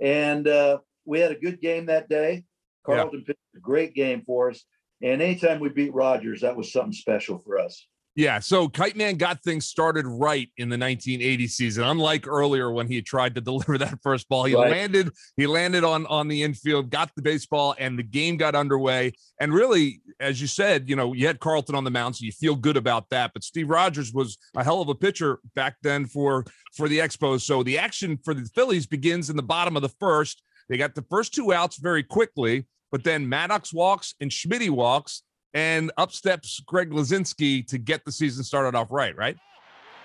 and 0.00 0.46
uh, 0.46 0.78
we 1.04 1.20
had 1.20 1.32
a 1.32 1.38
good 1.38 1.60
game 1.60 1.86
that 1.86 2.08
day. 2.08 2.44
Carlton 2.84 3.20
yeah. 3.20 3.26
pitched 3.26 3.56
a 3.56 3.60
great 3.60 3.94
game 3.94 4.22
for 4.26 4.50
us, 4.50 4.64
and 5.02 5.22
anytime 5.22 5.60
we 5.60 5.68
beat 5.68 5.94
Rogers, 5.94 6.40
that 6.40 6.56
was 6.56 6.72
something 6.72 6.92
special 6.92 7.38
for 7.38 7.58
us. 7.58 7.86
Yeah, 8.14 8.40
so 8.40 8.68
Kite 8.68 8.94
Man 8.94 9.16
got 9.16 9.42
things 9.42 9.64
started 9.64 10.06
right 10.06 10.50
in 10.58 10.68
the 10.68 10.76
1980 10.76 11.46
season. 11.46 11.84
Unlike 11.84 12.26
earlier 12.26 12.70
when 12.70 12.86
he 12.86 13.00
tried 13.00 13.34
to 13.36 13.40
deliver 13.40 13.78
that 13.78 14.00
first 14.02 14.28
ball, 14.28 14.44
he 14.44 14.54
right. 14.54 14.70
landed 14.70 15.10
he 15.36 15.46
landed 15.46 15.82
on 15.82 16.06
on 16.06 16.28
the 16.28 16.42
infield, 16.42 16.90
got 16.90 17.10
the 17.16 17.22
baseball, 17.22 17.74
and 17.78 17.98
the 17.98 18.02
game 18.02 18.36
got 18.36 18.54
underway. 18.54 19.12
And 19.40 19.52
really, 19.52 20.02
as 20.20 20.40
you 20.40 20.46
said, 20.46 20.90
you 20.90 20.96
know, 20.96 21.14
you 21.14 21.26
had 21.26 21.40
Carlton 21.40 21.74
on 21.74 21.84
the 21.84 21.90
mound, 21.90 22.16
so 22.16 22.26
you 22.26 22.32
feel 22.32 22.54
good 22.54 22.76
about 22.76 23.08
that. 23.10 23.32
But 23.32 23.44
Steve 23.44 23.70
Rogers 23.70 24.12
was 24.12 24.36
a 24.56 24.62
hell 24.62 24.82
of 24.82 24.88
a 24.88 24.94
pitcher 24.94 25.40
back 25.54 25.76
then 25.82 26.04
for 26.04 26.44
for 26.76 26.88
the 26.88 26.98
Expos. 26.98 27.42
So 27.42 27.62
the 27.62 27.78
action 27.78 28.18
for 28.22 28.34
the 28.34 28.44
Phillies 28.54 28.86
begins 28.86 29.30
in 29.30 29.36
the 29.36 29.42
bottom 29.42 29.74
of 29.74 29.82
the 29.82 29.88
first. 29.88 30.42
They 30.68 30.76
got 30.76 30.94
the 30.94 31.04
first 31.10 31.34
two 31.34 31.52
outs 31.52 31.78
very 31.78 32.02
quickly, 32.02 32.66
but 32.92 33.02
then 33.02 33.28
Maddox 33.28 33.72
walks 33.72 34.14
and 34.20 34.32
Schmidt 34.32 34.70
walks 34.70 35.22
and 35.54 35.90
up 35.96 36.12
steps 36.12 36.60
Greg 36.66 36.90
Luzinski 36.90 37.66
to 37.66 37.78
get 37.78 38.04
the 38.04 38.12
season 38.12 38.44
started 38.44 38.76
off 38.76 38.88
right, 38.90 39.16
right? 39.16 39.36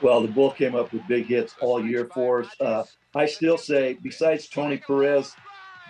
Well, 0.02 0.21
the 0.21 0.28
Bull 0.28 0.52
came 0.52 0.76
up 0.76 0.93
with 0.93 1.08
big 1.08 1.26
hits 1.26 1.56
all 1.60 1.86
year 1.86 2.10
for 2.13 2.43
us. 2.43 2.50
Uh, 2.60 2.84
I 3.15 3.26
still 3.26 3.58
say, 3.58 3.97
besides 4.02 4.47
Tony 4.47 4.78
Perez, 4.78 5.34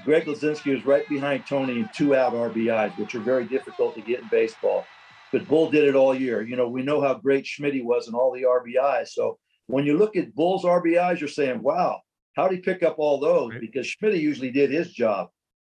Greg 0.06 0.26
Luzinski 0.26 0.74
was 0.74 0.86
right 0.86 1.08
behind 1.10 1.46
Tony 1.46 1.80
in 1.80 1.90
two 1.94 2.16
out 2.16 2.34
RBIs, 2.34 2.98
which 2.98 3.16
are 3.16 3.20
very 3.20 3.46
difficult 3.46 3.96
to 3.96 4.02
get 4.02 4.22
in 4.22 4.28
baseball. 4.30 4.86
But 5.32 5.48
Bull 5.48 5.70
did 5.70 5.84
it 5.84 5.96
all 5.96 6.16
year. 6.16 6.42
You 6.42 6.56
know, 6.56 6.70
we 6.70 6.84
know 6.84 7.02
how 7.02 7.16
great 7.16 7.46
Schmidt 7.46 7.84
was 7.84 8.08
and 8.08 8.16
all 8.16 8.32
the 8.32 8.44
RBIs. 8.44 9.10
So 9.10 9.38
when 9.66 9.86
you 9.86 9.98
look 9.98 10.16
at 10.16 10.34
Bull's 10.34 10.64
RBIs, 10.64 11.20
you're 11.20 11.28
saying, 11.28 11.62
wow, 11.62 12.00
how 12.36 12.48
did 12.48 12.56
he 12.56 12.62
pick 12.62 12.84
up 12.84 12.96
all 12.98 13.20
those? 13.20 13.52
Because 13.60 13.88
Schmidt 13.88 14.16
usually 14.16 14.52
did 14.52 14.72
his 14.72 14.94
job. 14.94 15.30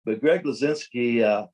But 0.05 0.21
Greg 0.21 0.43
Luzinski, 0.43 1.23
uh, 1.23 1.47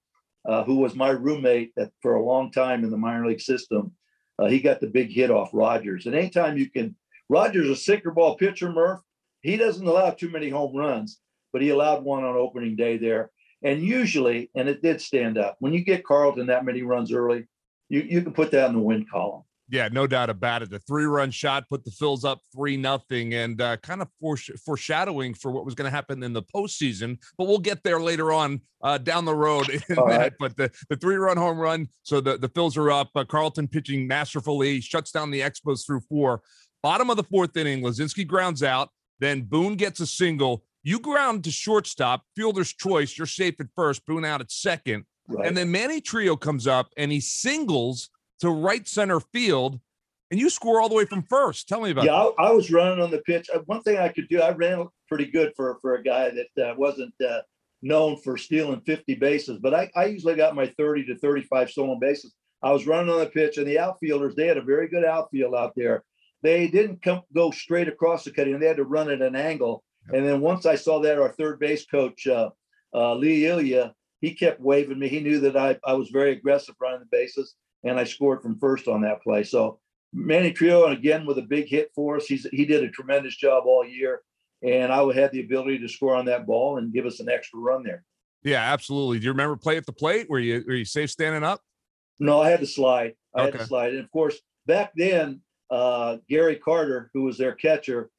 uh, 0.47 0.63
who 0.63 0.75
was 0.77 0.95
my 0.95 1.09
roommate 1.09 1.71
at, 1.77 1.91
for 2.01 2.15
a 2.15 2.23
long 2.23 2.51
time 2.51 2.83
in 2.83 2.89
the 2.89 2.97
minor 2.97 3.27
league 3.27 3.41
system. 3.41 3.91
Uh, 4.37 4.47
he 4.47 4.59
got 4.59 4.79
the 4.79 4.87
big 4.87 5.11
hit 5.11 5.29
off 5.29 5.49
Rogers. 5.53 6.05
And 6.05 6.15
anytime 6.15 6.57
you 6.57 6.69
can, 6.69 6.95
Rogers 7.27 7.69
a 7.69 7.75
sinker 7.75 8.11
ball 8.11 8.35
pitcher, 8.35 8.71
Murph. 8.71 9.01
He 9.41 9.57
doesn't 9.57 9.85
allow 9.85 10.11
too 10.11 10.29
many 10.29 10.49
home 10.49 10.75
runs, 10.75 11.19
but 11.53 11.61
he 11.61 11.69
allowed 11.69 12.03
one 12.03 12.23
on 12.23 12.35
opening 12.35 12.75
day 12.75 12.97
there. 12.97 13.31
And 13.63 13.81
usually, 13.81 14.49
and 14.55 14.69
it 14.69 14.81
did 14.81 15.01
stand 15.01 15.37
up. 15.37 15.57
When 15.59 15.73
you 15.73 15.83
get 15.83 16.05
Carlton 16.05 16.47
that 16.47 16.65
many 16.65 16.81
runs 16.81 17.11
early, 17.11 17.47
you, 17.89 18.01
you 18.01 18.21
can 18.21 18.33
put 18.33 18.51
that 18.51 18.67
in 18.69 18.75
the 18.75 18.81
win 18.81 19.05
column. 19.11 19.43
Yeah, 19.71 19.87
no 19.91 20.07
doubt 20.07 20.31
about 20.31 20.63
it. 20.63 20.71
The 20.71 20.79
three-run 20.79 21.29
shot 21.29 21.69
put 21.69 21.85
the 21.85 21.91
Phils 21.91 22.25
up 22.25 22.41
three 22.55 22.75
nothing, 22.75 23.35
and 23.35 23.61
uh, 23.61 23.77
kind 23.77 24.01
of 24.01 24.07
foreshadowing 24.65 25.35
for 25.35 25.51
what 25.51 25.63
was 25.63 25.75
going 25.75 25.85
to 25.85 25.95
happen 25.95 26.23
in 26.23 26.33
the 26.33 26.41
postseason. 26.41 27.19
But 27.37 27.47
we'll 27.47 27.59
get 27.59 27.83
there 27.83 27.99
later 27.99 28.33
on 28.33 28.61
uh, 28.81 28.97
down 28.97 29.25
the 29.25 29.35
road. 29.35 29.67
Right. 29.89 30.33
But 30.39 30.55
the, 30.55 30.71
the 30.89 30.95
three-run 30.95 31.37
home 31.37 31.57
run, 31.57 31.87
so 32.03 32.21
the 32.21 32.37
the 32.37 32.49
Phils 32.49 32.77
are 32.77 32.91
up. 32.91 33.09
Uh, 33.15 33.23
Carlton 33.25 33.67
pitching 33.67 34.07
masterfully, 34.07 34.81
shuts 34.81 35.11
down 35.11 35.29
the 35.29 35.41
Expos 35.41 35.85
through 35.85 36.01
four. 36.01 36.41
Bottom 36.81 37.09
of 37.09 37.17
the 37.17 37.23
fourth 37.23 37.55
inning, 37.57 37.83
Luzinski 37.83 38.25
grounds 38.25 38.63
out. 38.63 38.89
Then 39.19 39.41
Boone 39.41 39.75
gets 39.75 39.99
a 39.99 40.07
single. 40.07 40.63
You 40.83 40.99
ground 40.99 41.43
to 41.43 41.51
shortstop, 41.51 42.23
fielder's 42.35 42.73
choice. 42.73 43.17
You're 43.17 43.27
safe 43.27 43.59
at 43.59 43.67
first. 43.75 44.05
Boone 44.05 44.25
out 44.25 44.41
at 44.41 44.51
second, 44.51 45.05
right. 45.27 45.45
and 45.45 45.55
then 45.55 45.69
Manny 45.69 46.01
Trillo 46.01 46.39
comes 46.39 46.65
up 46.65 46.89
and 46.97 47.11
he 47.11 47.19
singles 47.19 48.09
to 48.39 48.49
right 48.49 48.87
center 48.87 49.19
field, 49.19 49.79
and 50.31 50.39
you 50.39 50.49
score 50.49 50.81
all 50.81 50.89
the 50.89 50.95
way 50.95 51.05
from 51.05 51.23
first. 51.23 51.67
Tell 51.67 51.81
me 51.81 51.91
about. 51.91 52.05
It. 52.05 52.07
Yeah, 52.07 52.15
I, 52.15 52.47
I, 52.47 52.51
was 52.51 52.71
running 52.71 53.01
on 53.01 53.11
the 53.11 53.19
pitch. 53.19 53.49
Uh, 53.53 53.59
one 53.65 53.81
thing 53.81 53.97
I 53.97 54.09
could 54.09 54.27
do, 54.29 54.41
I 54.41 54.51
ran 54.51 54.87
pretty 55.07 55.25
good 55.25 55.53
for 55.55 55.77
for 55.81 55.95
a 55.95 56.03
guy 56.03 56.31
that 56.31 56.69
uh, 56.69 56.75
wasn't 56.77 57.13
uh, 57.21 57.41
known 57.81 58.17
for 58.17 58.37
stealing 58.37 58.81
50 58.81 59.15
bases, 59.15 59.59
but 59.61 59.73
I, 59.73 59.89
I 59.95 60.05
usually 60.05 60.35
got 60.35 60.55
my 60.55 60.67
30 60.67 61.05
to 61.05 61.17
35 61.17 61.69
stolen 61.69 61.99
bases. 61.99 62.33
I 62.61 62.71
was 62.71 62.87
running 62.87 63.11
on 63.11 63.19
the 63.19 63.25
pitch, 63.25 63.57
and 63.57 63.67
the 63.67 63.79
outfielders 63.79 64.35
they 64.35 64.47
had 64.47 64.57
a 64.57 64.61
very 64.61 64.87
good 64.87 65.05
outfield 65.05 65.55
out 65.55 65.73
there. 65.75 66.03
They 66.41 66.67
didn't 66.67 67.01
come 67.01 67.21
go 67.33 67.51
straight 67.51 67.87
across 67.87 68.23
the 68.23 68.31
cutting; 68.31 68.59
they 68.59 68.67
had 68.67 68.77
to 68.77 68.83
run 68.83 69.09
at 69.09 69.21
an 69.21 69.35
angle. 69.35 69.83
And 70.11 70.25
then 70.25 70.41
once 70.41 70.65
I 70.65 70.75
saw 70.75 70.99
that, 71.01 71.19
our 71.19 71.31
third 71.33 71.59
base 71.59 71.85
coach 71.85 72.25
uh, 72.25 72.49
uh, 72.93 73.13
Lee 73.15 73.45
Elia, 73.45 73.93
he 74.21 74.33
kept 74.33 74.59
waving 74.59 74.97
me. 74.97 75.07
He 75.07 75.19
knew 75.19 75.39
that 75.41 75.55
I, 75.55 75.77
I 75.85 75.93
was 75.93 76.09
very 76.09 76.31
aggressive 76.31 76.75
running 76.79 77.01
the 77.01 77.05
bases 77.11 77.55
and 77.83 77.99
I 77.99 78.03
scored 78.03 78.41
from 78.41 78.59
first 78.59 78.87
on 78.87 79.01
that 79.01 79.21
play. 79.21 79.43
So 79.43 79.79
Manny 80.13 80.51
Trillo, 80.51 80.85
and 80.85 80.97
again 80.97 81.25
with 81.25 81.37
a 81.37 81.43
big 81.43 81.67
hit 81.67 81.91
for 81.95 82.17
us, 82.17 82.25
he's 82.25 82.47
he 82.51 82.65
did 82.65 82.83
a 82.83 82.89
tremendous 82.89 83.35
job 83.35 83.63
all 83.65 83.85
year, 83.85 84.21
and 84.63 84.91
I 84.91 85.01
had 85.13 85.31
the 85.31 85.41
ability 85.41 85.79
to 85.79 85.87
score 85.87 86.15
on 86.15 86.25
that 86.25 86.45
ball 86.45 86.77
and 86.77 86.93
give 86.93 87.05
us 87.05 87.19
an 87.19 87.29
extra 87.29 87.59
run 87.59 87.83
there. 87.83 88.03
Yeah, 88.43 88.61
absolutely. 88.61 89.19
Do 89.19 89.25
you 89.25 89.31
remember 89.31 89.55
play 89.55 89.77
at 89.77 89.85
the 89.85 89.93
plate? 89.93 90.29
Were 90.29 90.39
you 90.39 90.63
were 90.65 90.73
you 90.73 90.85
safe 90.85 91.09
standing 91.09 91.43
up? 91.43 91.61
No, 92.19 92.41
I 92.41 92.49
had 92.49 92.59
to 92.59 92.67
slide. 92.67 93.13
I 93.35 93.41
okay. 93.41 93.51
had 93.51 93.59
to 93.59 93.67
slide, 93.67 93.93
and 93.93 94.03
of 94.03 94.11
course 94.11 94.39
back 94.65 94.91
then, 94.95 95.41
uh, 95.71 96.17
Gary 96.29 96.55
Carter, 96.55 97.09
who 97.13 97.23
was 97.23 97.37
their 97.37 97.53
catcher, 97.53 98.09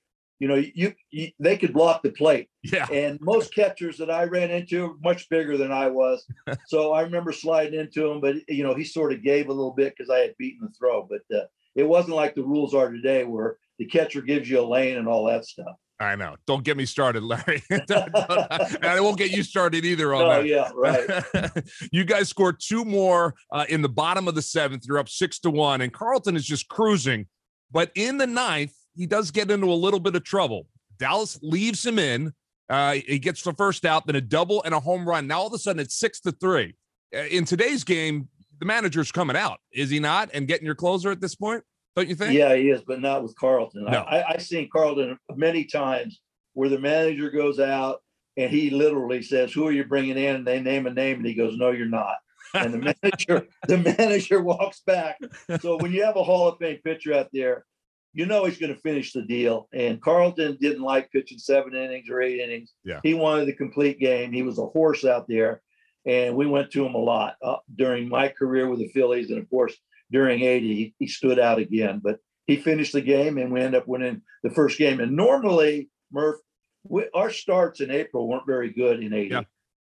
you 0.41 0.49
know, 0.49 0.55
you, 0.55 0.95
you, 1.11 1.31
they 1.39 1.57
could 1.57 1.75
block 1.75 2.03
the 2.03 2.11
plate. 2.11 2.49
Yeah. 2.65 2.87
And 2.91 3.21
most 3.21 3.55
catchers 3.55 3.99
that 3.99 4.11
I 4.11 4.25
ran 4.25 4.51
into 4.51 4.89
were 4.89 4.95
much 5.05 5.29
bigger 5.29 5.57
than 5.59 5.71
I 5.71 5.89
was. 5.89 6.27
so 6.67 6.93
I 6.93 7.03
remember 7.03 7.31
sliding 7.31 7.79
into 7.79 8.11
him, 8.11 8.21
but 8.21 8.37
you 8.49 8.65
know, 8.65 8.75
he 8.75 8.85
sort 8.85 9.13
of 9.13 9.23
gave 9.23 9.49
a 9.49 9.53
little 9.53 9.75
bit 9.75 9.95
because 9.97 10.11
I 10.11 10.19
had 10.21 10.35
beaten 10.39 10.67
the 10.67 10.73
throw. 10.73 11.07
But 11.09 11.21
uh, 11.37 11.45
it 11.77 11.85
wasn't 11.85 12.17
like 12.17 12.35
the 12.35 12.43
rules 12.43 12.75
are 12.75 12.91
today, 12.91 13.25
where 13.25 13.59
the 13.79 13.85
catcher 13.85 14.23
gives 14.23 14.49
you 14.49 14.61
a 14.61 14.67
lane 14.67 14.97
and 14.97 15.07
all 15.07 15.27
that 15.27 15.45
stuff. 15.45 15.77
I 16.01 16.17
know. 16.17 16.37
Don't 16.47 16.65
get 16.65 16.79
me 16.79 16.87
started, 16.87 17.23
Larry. 17.23 17.63
and 17.71 18.87
I 18.87 19.01
won't 19.01 19.19
get 19.19 19.33
you 19.33 19.43
started 19.43 19.85
either 19.85 20.15
on 20.15 20.23
oh, 20.23 20.29
that. 20.29 20.47
yeah, 20.47 20.71
right. 20.75 21.63
you 21.93 22.05
guys 22.05 22.31
scored 22.31 22.59
two 22.59 22.87
more 22.87 23.35
uh, 23.53 23.67
in 23.69 23.83
the 23.83 23.91
bottom 23.91 24.27
of 24.27 24.35
the 24.35 24.41
seventh. 24.41 24.85
You're 24.89 24.99
up 24.99 25.11
six 25.11 25.39
to 25.41 25.51
one, 25.51 25.83
and 25.83 25.93
Carlton 25.93 26.35
is 26.37 26.47
just 26.47 26.69
cruising. 26.69 27.27
But 27.71 27.93
in 27.95 28.17
the 28.17 28.27
ninth, 28.27 28.73
he 28.95 29.07
does 29.07 29.31
get 29.31 29.51
into 29.51 29.67
a 29.67 29.75
little 29.75 30.01
bit 30.01 30.15
of 30.15 30.25
trouble. 30.25 30.67
Dallas 30.99 31.39
leaves 31.43 31.85
him 31.85 31.99
in. 31.99 32.33
Uh, 32.69 32.95
he 32.95 33.19
gets 33.19 33.43
the 33.43 33.53
first 33.55 33.85
out, 33.85 34.07
then 34.07 34.17
a 34.17 34.21
double 34.21 34.63
and 34.63 34.75
a 34.75 34.81
home 34.81 35.09
run. 35.09 35.27
Now 35.27 35.41
all 35.41 35.47
of 35.49 35.53
a 35.53 35.59
sudden 35.59 35.81
it's 35.81 35.99
six 35.99 36.21
to 36.21 36.33
three. 36.33 36.77
Uh, 37.15 37.23
in 37.23 37.45
today's 37.45 37.83
game, 37.83 38.29
the 38.61 38.67
manager's 38.67 39.11
coming 39.11 39.37
out, 39.37 39.59
is 39.73 39.91
he 39.91 39.99
not? 39.99 40.31
And 40.35 40.47
getting 40.47 40.67
your 40.67 40.75
closer 40.75 41.11
at 41.11 41.21
this 41.21 41.35
point, 41.35 41.65
don't 41.97 42.09
you 42.09 42.15
think? 42.15 42.35
Yeah, 42.35 42.55
he 42.55 42.71
is, 42.71 42.83
but 42.87 43.01
not 43.01 43.23
with 43.23 43.35
Carlton. 43.37 43.85
No. 43.85 43.91
I, 43.91 44.35
I've 44.35 44.43
seen 44.43 44.69
Carlton 44.71 45.19
many 45.35 45.65
times 45.65 46.21
where 46.53 46.69
the 46.69 46.79
manager 46.79 47.31
goes 47.31 47.59
out 47.59 48.01
and 48.37 48.51
he 48.51 48.71
literally 48.71 49.23
says, 49.23 49.53
"Who 49.53 49.67
are 49.67 49.73
you 49.73 49.85
bringing 49.85 50.17
in?" 50.17 50.37
And 50.37 50.47
they 50.47 50.61
name 50.61 50.87
a 50.87 50.91
name, 50.91 51.17
and 51.17 51.27
he 51.27 51.35
goes, 51.35 51.57
"No, 51.57 51.71
you're 51.71 51.87
not." 51.87 52.17
and 52.55 52.75
the 52.75 52.79
manager 53.03 53.47
the 53.67 53.79
manager 53.79 54.41
walks 54.41 54.81
back. 54.87 55.19
So 55.61 55.77
when 55.79 55.93
you 55.93 56.05
have 56.05 56.17
a 56.17 56.25
Hall 56.25 56.49
of 56.49 56.59
Fame 56.59 56.79
pitcher 56.85 57.15
out 57.15 57.29
there, 57.33 57.65
you 58.13 58.27
know 58.27 58.45
he's 58.45 58.59
going 58.59 58.75
to 58.75 58.81
finish 58.81 59.13
the 59.13 59.23
deal. 59.23 59.69
And 59.73 60.03
Carlton 60.03 60.59
didn't 60.61 60.83
like 60.83 61.13
pitching 61.13 61.39
seven 61.39 61.75
innings 61.75 62.09
or 62.11 62.21
eight 62.21 62.41
innings. 62.41 62.73
Yeah. 62.85 63.01
He 63.03 63.15
wanted 63.15 63.47
the 63.47 63.55
complete 63.55 64.01
game. 64.01 64.33
He 64.33 64.43
was 64.43 64.59
a 64.59 64.67
horse 64.67 65.05
out 65.05 65.27
there, 65.29 65.63
and 66.07 66.35
we 66.35 66.47
went 66.47 66.71
to 66.73 66.85
him 66.85 66.95
a 66.95 66.99
lot 66.99 67.37
uh, 67.43 67.57
during 67.77 68.09
my 68.09 68.29
career 68.29 68.69
with 68.69 68.81
the 68.81 68.89
Phillies, 68.89 69.31
and 69.31 69.39
of 69.39 69.49
course 69.49 69.77
during 70.11 70.43
'80 70.43 70.75
he, 70.75 70.95
he 70.99 71.07
stood 71.07 71.39
out 71.39 71.59
again. 71.59 72.01
But 72.03 72.19
he 72.47 72.57
finished 72.57 72.93
the 72.93 73.01
game, 73.01 73.39
and 73.39 73.53
we 73.53 73.61
ended 73.61 73.81
up 73.81 73.89
winning 73.89 74.23
the 74.43 74.51
first 74.51 74.77
game. 74.77 75.01
And 75.01 75.15
normally, 75.15 75.89
Murph, 76.11 76.41
we, 76.83 77.09
our 77.15 77.31
starts 77.31 77.81
in 77.81 77.91
April 77.91 78.29
weren't 78.29 78.47
very 78.47 78.73
good 78.73 79.01
in 79.03 79.13
'80. 79.13 79.29
Yeah. 79.31 79.43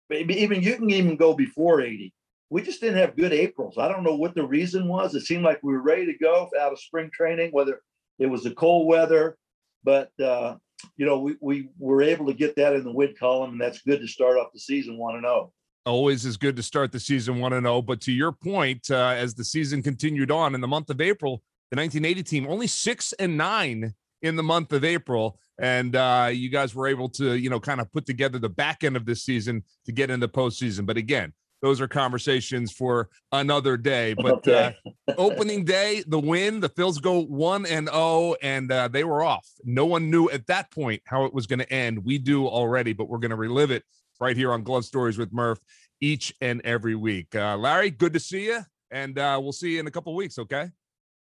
Maybe 0.08 0.40
even 0.40 0.62
you 0.62 0.76
can 0.76 0.88
even 0.90 1.16
go 1.16 1.34
before 1.34 1.82
'80. 1.82 2.14
We 2.48 2.62
just 2.62 2.80
didn't 2.80 2.98
have 2.98 3.16
good 3.16 3.32
Aprils. 3.32 3.76
I 3.76 3.88
don't 3.88 4.04
know 4.04 4.14
what 4.14 4.36
the 4.36 4.46
reason 4.46 4.86
was. 4.86 5.16
It 5.16 5.22
seemed 5.22 5.42
like 5.42 5.58
we 5.62 5.72
were 5.72 5.82
ready 5.82 6.06
to 6.06 6.16
go 6.16 6.48
out 6.58 6.72
of 6.72 6.78
spring 6.78 7.10
training, 7.12 7.50
whether 7.50 7.82
it 8.18 8.26
was 8.26 8.42
the 8.42 8.52
cold 8.52 8.86
weather, 8.86 9.36
but 9.84 10.10
uh, 10.22 10.56
you 10.96 11.06
know 11.06 11.20
we 11.20 11.36
we 11.40 11.68
were 11.78 12.02
able 12.02 12.26
to 12.26 12.34
get 12.34 12.56
that 12.56 12.74
in 12.74 12.84
the 12.84 12.92
win 12.92 13.14
column, 13.18 13.52
and 13.52 13.60
that's 13.60 13.82
good 13.82 14.00
to 14.00 14.08
start 14.08 14.38
off 14.38 14.48
the 14.52 14.60
season 14.60 14.96
one 14.96 15.16
and 15.16 15.24
zero. 15.24 15.52
Always 15.84 16.24
is 16.24 16.36
good 16.36 16.56
to 16.56 16.62
start 16.62 16.92
the 16.92 17.00
season 17.00 17.38
one 17.38 17.52
and 17.52 17.64
zero. 17.64 17.82
But 17.82 18.00
to 18.02 18.12
your 18.12 18.32
point, 18.32 18.90
uh, 18.90 19.14
as 19.16 19.34
the 19.34 19.44
season 19.44 19.82
continued 19.82 20.30
on 20.30 20.54
in 20.54 20.60
the 20.60 20.68
month 20.68 20.90
of 20.90 21.00
April, 21.00 21.42
the 21.70 21.76
1980 21.76 22.22
team 22.22 22.46
only 22.48 22.66
six 22.66 23.12
and 23.14 23.36
nine 23.36 23.94
in 24.22 24.36
the 24.36 24.42
month 24.42 24.72
of 24.72 24.84
April, 24.84 25.38
and 25.60 25.94
uh, 25.94 26.30
you 26.32 26.48
guys 26.48 26.74
were 26.74 26.86
able 26.86 27.08
to 27.10 27.34
you 27.34 27.50
know 27.50 27.60
kind 27.60 27.80
of 27.80 27.92
put 27.92 28.06
together 28.06 28.38
the 28.38 28.48
back 28.48 28.84
end 28.84 28.96
of 28.96 29.06
this 29.06 29.24
season 29.24 29.62
to 29.84 29.92
get 29.92 30.10
in 30.10 30.14
into 30.14 30.28
postseason. 30.28 30.86
But 30.86 30.96
again. 30.96 31.32
Those 31.66 31.80
are 31.80 31.88
conversations 31.88 32.70
for 32.70 33.08
another 33.32 33.76
day. 33.76 34.14
But 34.14 34.46
uh, 34.46 34.70
opening 35.18 35.64
day, 35.64 36.04
the 36.06 36.20
win, 36.20 36.60
the 36.60 36.68
Phils 36.68 37.02
go 37.02 37.24
one 37.24 37.66
and 37.66 37.88
oh, 37.92 38.36
and 38.40 38.70
uh, 38.70 38.86
they 38.86 39.02
were 39.02 39.24
off. 39.24 39.48
No 39.64 39.84
one 39.84 40.08
knew 40.08 40.30
at 40.30 40.46
that 40.46 40.70
point 40.70 41.02
how 41.06 41.24
it 41.24 41.34
was 41.34 41.48
going 41.48 41.58
to 41.58 41.72
end. 41.72 42.04
We 42.04 42.18
do 42.18 42.46
already, 42.46 42.92
but 42.92 43.08
we're 43.08 43.18
going 43.18 43.32
to 43.32 43.36
relive 43.36 43.72
it 43.72 43.82
right 44.20 44.36
here 44.36 44.52
on 44.52 44.62
Glove 44.62 44.84
Stories 44.84 45.18
with 45.18 45.32
Murph 45.32 45.58
each 46.00 46.32
and 46.40 46.60
every 46.62 46.94
week. 46.94 47.34
Uh, 47.34 47.56
Larry, 47.56 47.90
good 47.90 48.12
to 48.12 48.20
see 48.20 48.46
you, 48.46 48.60
and 48.92 49.18
uh, 49.18 49.36
we'll 49.42 49.50
see 49.50 49.72
you 49.72 49.80
in 49.80 49.88
a 49.88 49.90
couple 49.90 50.14
weeks. 50.14 50.38
Okay. 50.38 50.70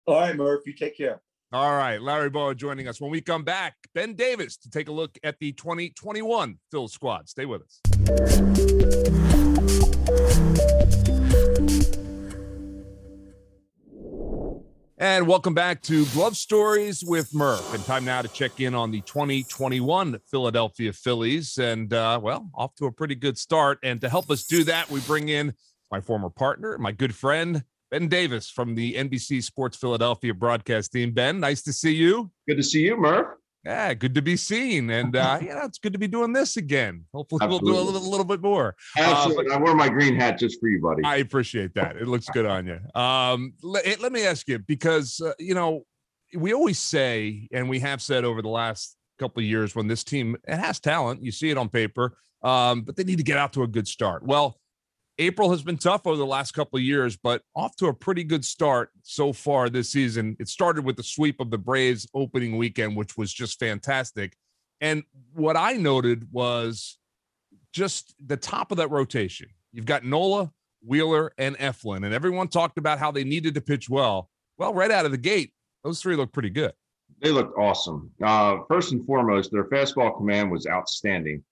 All 0.07 0.21
right, 0.21 0.35
Murph, 0.35 0.65
you 0.65 0.73
take 0.73 0.97
care. 0.97 1.21
All 1.53 1.75
right, 1.75 2.01
Larry 2.01 2.31
Bowa 2.31 2.55
joining 2.55 2.87
us. 2.87 2.99
When 2.99 3.11
we 3.11 3.21
come 3.21 3.43
back, 3.43 3.75
Ben 3.93 4.15
Davis 4.15 4.57
to 4.57 4.71
take 4.71 4.87
a 4.87 4.91
look 4.91 5.19
at 5.23 5.37
the 5.37 5.51
2021 5.51 6.57
Phil 6.71 6.87
squad. 6.87 7.29
Stay 7.29 7.45
with 7.45 7.61
us. 7.61 7.79
And 15.01 15.27
welcome 15.27 15.55
back 15.55 15.81
to 15.83 16.05
Glove 16.13 16.37
Stories 16.37 17.03
with 17.03 17.33
Murph. 17.33 17.73
And 17.73 17.83
time 17.85 18.05
now 18.05 18.21
to 18.21 18.27
check 18.27 18.59
in 18.59 18.75
on 18.75 18.91
the 18.91 19.01
2021 19.01 20.19
Philadelphia 20.29 20.93
Phillies. 20.93 21.57
And, 21.57 21.91
uh, 21.91 22.19
well, 22.21 22.49
off 22.53 22.75
to 22.75 22.85
a 22.85 22.91
pretty 22.91 23.15
good 23.15 23.35
start. 23.37 23.79
And 23.81 23.99
to 24.01 24.09
help 24.09 24.29
us 24.29 24.43
do 24.43 24.63
that, 24.65 24.91
we 24.91 24.99
bring 25.01 25.29
in 25.29 25.53
my 25.89 26.01
former 26.01 26.29
partner, 26.29 26.77
my 26.77 26.91
good 26.91 27.15
friend, 27.15 27.63
Ben 27.89 28.09
Davis 28.09 28.49
from 28.49 28.75
the 28.75 28.93
NBC 28.93 29.43
Sports 29.43 29.75
Philadelphia 29.75 30.35
broadcast 30.35 30.91
team. 30.91 31.13
Ben, 31.13 31.39
nice 31.39 31.63
to 31.63 31.73
see 31.73 31.95
you. 31.95 32.29
Good 32.47 32.57
to 32.57 32.63
see 32.63 32.81
you, 32.81 32.95
Murph. 32.95 33.40
Yeah, 33.63 33.93
good 33.93 34.15
to 34.15 34.21
be 34.21 34.37
seen. 34.37 34.89
And, 34.89 35.15
uh, 35.15 35.37
you 35.41 35.49
know, 35.49 35.61
it's 35.63 35.77
good 35.77 35.93
to 35.93 35.99
be 35.99 36.07
doing 36.07 36.33
this 36.33 36.57
again. 36.57 37.05
Hopefully, 37.13 37.45
we'll 37.47 37.59
do 37.59 37.67
a 37.67 37.69
Absolutely. 37.69 37.93
little, 37.93 38.09
little 38.09 38.25
bit 38.25 38.41
more. 38.41 38.75
Absolutely. 38.97 39.53
I 39.53 39.57
wear 39.57 39.75
my 39.75 39.89
green 39.89 40.15
hat 40.15 40.39
just 40.39 40.59
for 40.59 40.67
you, 40.67 40.81
buddy. 40.81 41.03
I 41.03 41.17
appreciate 41.17 41.75
that. 41.75 41.95
It 41.95 42.07
looks 42.07 42.27
good 42.29 42.45
on 42.45 42.65
you. 42.65 42.79
Um, 42.99 43.53
let, 43.61 43.99
let 43.99 44.11
me 44.11 44.25
ask 44.25 44.47
you 44.47 44.59
because 44.59 45.21
uh, 45.21 45.33
you 45.37 45.53
know 45.53 45.85
we 46.35 46.53
always 46.53 46.79
say, 46.79 47.47
and 47.51 47.69
we 47.69 47.79
have 47.79 48.01
said 48.01 48.23
over 48.23 48.41
the 48.41 48.49
last 48.49 48.95
couple 49.19 49.41
of 49.41 49.45
years, 49.45 49.75
when 49.75 49.87
this 49.87 50.03
team 50.03 50.37
it 50.47 50.57
has 50.57 50.79
talent, 50.79 51.23
you 51.23 51.31
see 51.31 51.49
it 51.49 51.57
on 51.57 51.69
paper, 51.69 52.17
um, 52.43 52.81
but 52.81 52.95
they 52.95 53.03
need 53.03 53.17
to 53.17 53.23
get 53.23 53.37
out 53.37 53.53
to 53.53 53.63
a 53.63 53.67
good 53.67 53.87
start. 53.87 54.23
Well, 54.23 54.59
April 55.19 55.51
has 55.51 55.61
been 55.61 55.77
tough 55.77 56.07
over 56.07 56.17
the 56.17 56.25
last 56.25 56.51
couple 56.53 56.77
of 56.77 56.83
years, 56.83 57.17
but 57.17 57.43
off 57.55 57.75
to 57.77 57.87
a 57.87 57.93
pretty 57.93 58.23
good 58.23 58.43
start 58.43 58.91
so 59.03 59.33
far 59.33 59.69
this 59.69 59.89
season. 59.89 60.35
It 60.39 60.47
started 60.47 60.83
with 60.83 60.95
the 60.95 61.03
sweep 61.03 61.39
of 61.39 61.51
the 61.51 61.57
Braves 61.57 62.07
opening 62.13 62.57
weekend, 62.57 62.95
which 62.95 63.17
was 63.17 63.31
just 63.31 63.59
fantastic. 63.59 64.35
And 64.79 65.03
what 65.33 65.57
I 65.57 65.73
noted 65.73 66.27
was 66.31 66.97
just 67.71 68.15
the 68.25 68.37
top 68.37 68.71
of 68.71 68.77
that 68.77 68.89
rotation. 68.89 69.49
You've 69.71 69.85
got 69.85 70.03
Nola, 70.03 70.51
Wheeler, 70.85 71.33
and 71.37 71.57
Eflin, 71.57 72.03
and 72.03 72.13
everyone 72.13 72.47
talked 72.47 72.77
about 72.77 72.97
how 72.97 73.11
they 73.11 73.23
needed 73.23 73.53
to 73.55 73.61
pitch 73.61 73.89
well. 73.89 74.29
Well, 74.57 74.73
right 74.73 74.91
out 74.91 75.05
of 75.05 75.11
the 75.11 75.17
gate, 75.17 75.53
those 75.83 76.01
three 76.01 76.15
look 76.15 76.31
pretty 76.31 76.49
good. 76.49 76.73
They 77.21 77.29
looked 77.29 77.57
awesome. 77.57 78.11
Uh, 78.23 78.59
first 78.67 78.91
and 78.91 79.05
foremost, 79.05 79.51
their 79.51 79.69
fastball 79.69 80.17
command 80.17 80.49
was 80.49 80.65
outstanding. 80.65 81.43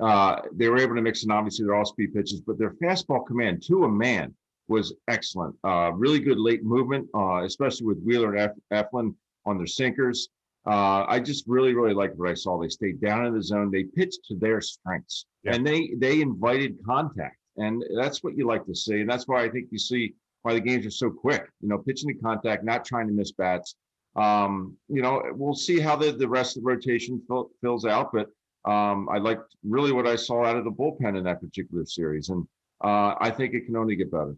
Uh, 0.00 0.42
they 0.52 0.68
were 0.68 0.78
able 0.78 0.94
to 0.94 1.02
mix 1.02 1.24
in 1.24 1.30
obviously 1.30 1.64
their 1.64 1.74
all-speed 1.74 2.12
pitches, 2.14 2.40
but 2.40 2.58
their 2.58 2.70
fastball 2.74 3.26
command 3.26 3.62
to 3.62 3.84
a 3.84 3.88
man 3.88 4.34
was 4.68 4.92
excellent. 5.08 5.54
Uh, 5.64 5.90
really 5.94 6.18
good 6.18 6.38
late 6.38 6.64
movement, 6.64 7.08
uh, 7.14 7.42
especially 7.44 7.86
with 7.86 8.02
Wheeler 8.02 8.34
and 8.34 8.52
Ef- 8.72 8.86
Eflin 8.92 9.14
on 9.46 9.56
their 9.56 9.66
sinkers. 9.66 10.28
Uh, 10.66 11.04
I 11.08 11.20
just 11.20 11.44
really, 11.46 11.72
really 11.74 11.94
liked 11.94 12.16
what 12.18 12.28
I 12.28 12.34
saw. 12.34 12.60
They 12.60 12.68
stayed 12.68 13.00
down 13.00 13.24
in 13.26 13.32
the 13.34 13.42
zone. 13.42 13.70
They 13.70 13.84
pitched 13.84 14.24
to 14.28 14.34
their 14.36 14.60
strengths, 14.60 15.26
Yeah. 15.44 15.54
and 15.54 15.64
they 15.64 15.94
they 15.96 16.20
invited 16.20 16.78
contact, 16.84 17.36
and 17.56 17.84
that's 17.96 18.24
what 18.24 18.36
you 18.36 18.46
like 18.48 18.66
to 18.66 18.74
see. 18.74 19.00
And 19.00 19.08
that's 19.08 19.28
why 19.28 19.44
I 19.44 19.48
think 19.48 19.68
you 19.70 19.78
see 19.78 20.14
why 20.42 20.54
the 20.54 20.60
games 20.60 20.84
are 20.84 20.90
so 20.90 21.08
quick. 21.08 21.48
You 21.60 21.68
know, 21.68 21.78
pitching 21.78 22.08
to 22.08 22.14
contact, 22.20 22.64
not 22.64 22.84
trying 22.84 23.06
to 23.06 23.12
miss 23.14 23.30
bats. 23.30 23.76
Um, 24.16 24.76
you 24.88 25.02
know, 25.02 25.22
we'll 25.32 25.54
see 25.54 25.78
how 25.78 25.94
the, 25.94 26.10
the 26.10 26.28
rest 26.28 26.56
of 26.56 26.64
the 26.64 26.66
rotation 26.68 27.22
fill, 27.28 27.50
fills 27.60 27.84
out, 27.84 28.10
but 28.12 28.28
um, 28.66 29.08
I 29.08 29.18
liked 29.18 29.54
really 29.64 29.92
what 29.92 30.06
I 30.06 30.16
saw 30.16 30.44
out 30.44 30.56
of 30.56 30.64
the 30.64 30.70
bullpen 30.70 31.16
in 31.16 31.24
that 31.24 31.40
particular 31.40 31.84
series, 31.86 32.28
and 32.28 32.46
uh, 32.84 33.14
I 33.20 33.30
think 33.30 33.54
it 33.54 33.66
can 33.66 33.76
only 33.76 33.96
get 33.96 34.10
better. 34.10 34.34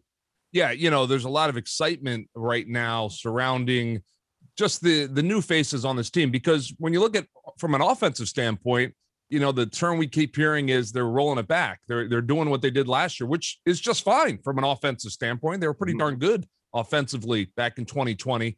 Yeah, 0.53 0.71
you 0.71 0.91
know, 0.91 1.07
there's 1.07 1.25
a 1.25 1.31
lot 1.31 1.51
of 1.51 1.57
excitement 1.57 2.29
right 2.35 2.67
now 2.67 3.09
surrounding 3.09 4.01
just 4.57 4.81
the 4.83 5.07
the 5.07 5.23
new 5.23 5.41
faces 5.41 5.85
on 5.85 5.97
this 5.97 6.11
team 6.11 6.31
because 6.31 6.75
when 6.79 6.93
you 6.93 7.01
look 7.01 7.17
at 7.17 7.27
from 7.59 7.75
an 7.75 7.81
offensive 7.81 8.29
standpoint, 8.29 8.95
you 9.31 9.41
know, 9.41 9.53
the 9.53 9.67
term 9.67 9.99
we 9.99 10.07
keep 10.07 10.35
hearing 10.35 10.69
is 10.71 10.91
they're 10.91 11.05
rolling 11.07 11.39
it 11.39 11.47
back. 11.49 11.81
They're 11.87 12.09
they're 12.09 12.21
doing 12.23 12.51
what 12.51 12.63
they 12.63 12.71
did 12.71 12.89
last 12.89 13.21
year, 13.21 13.27
which 13.29 13.61
is 13.67 13.81
just 13.81 14.03
fine 14.05 14.39
from 14.43 14.59
an 14.59 14.65
offensive 14.65 15.13
standpoint. 15.13 15.61
They 15.61 15.67
were 15.67 15.75
pretty 15.75 15.95
Mhm. 15.95 15.99
darn 15.99 16.17
good 16.19 16.47
offensively 16.75 17.51
back 17.57 17.79
in 17.79 17.85
2020. 17.85 18.57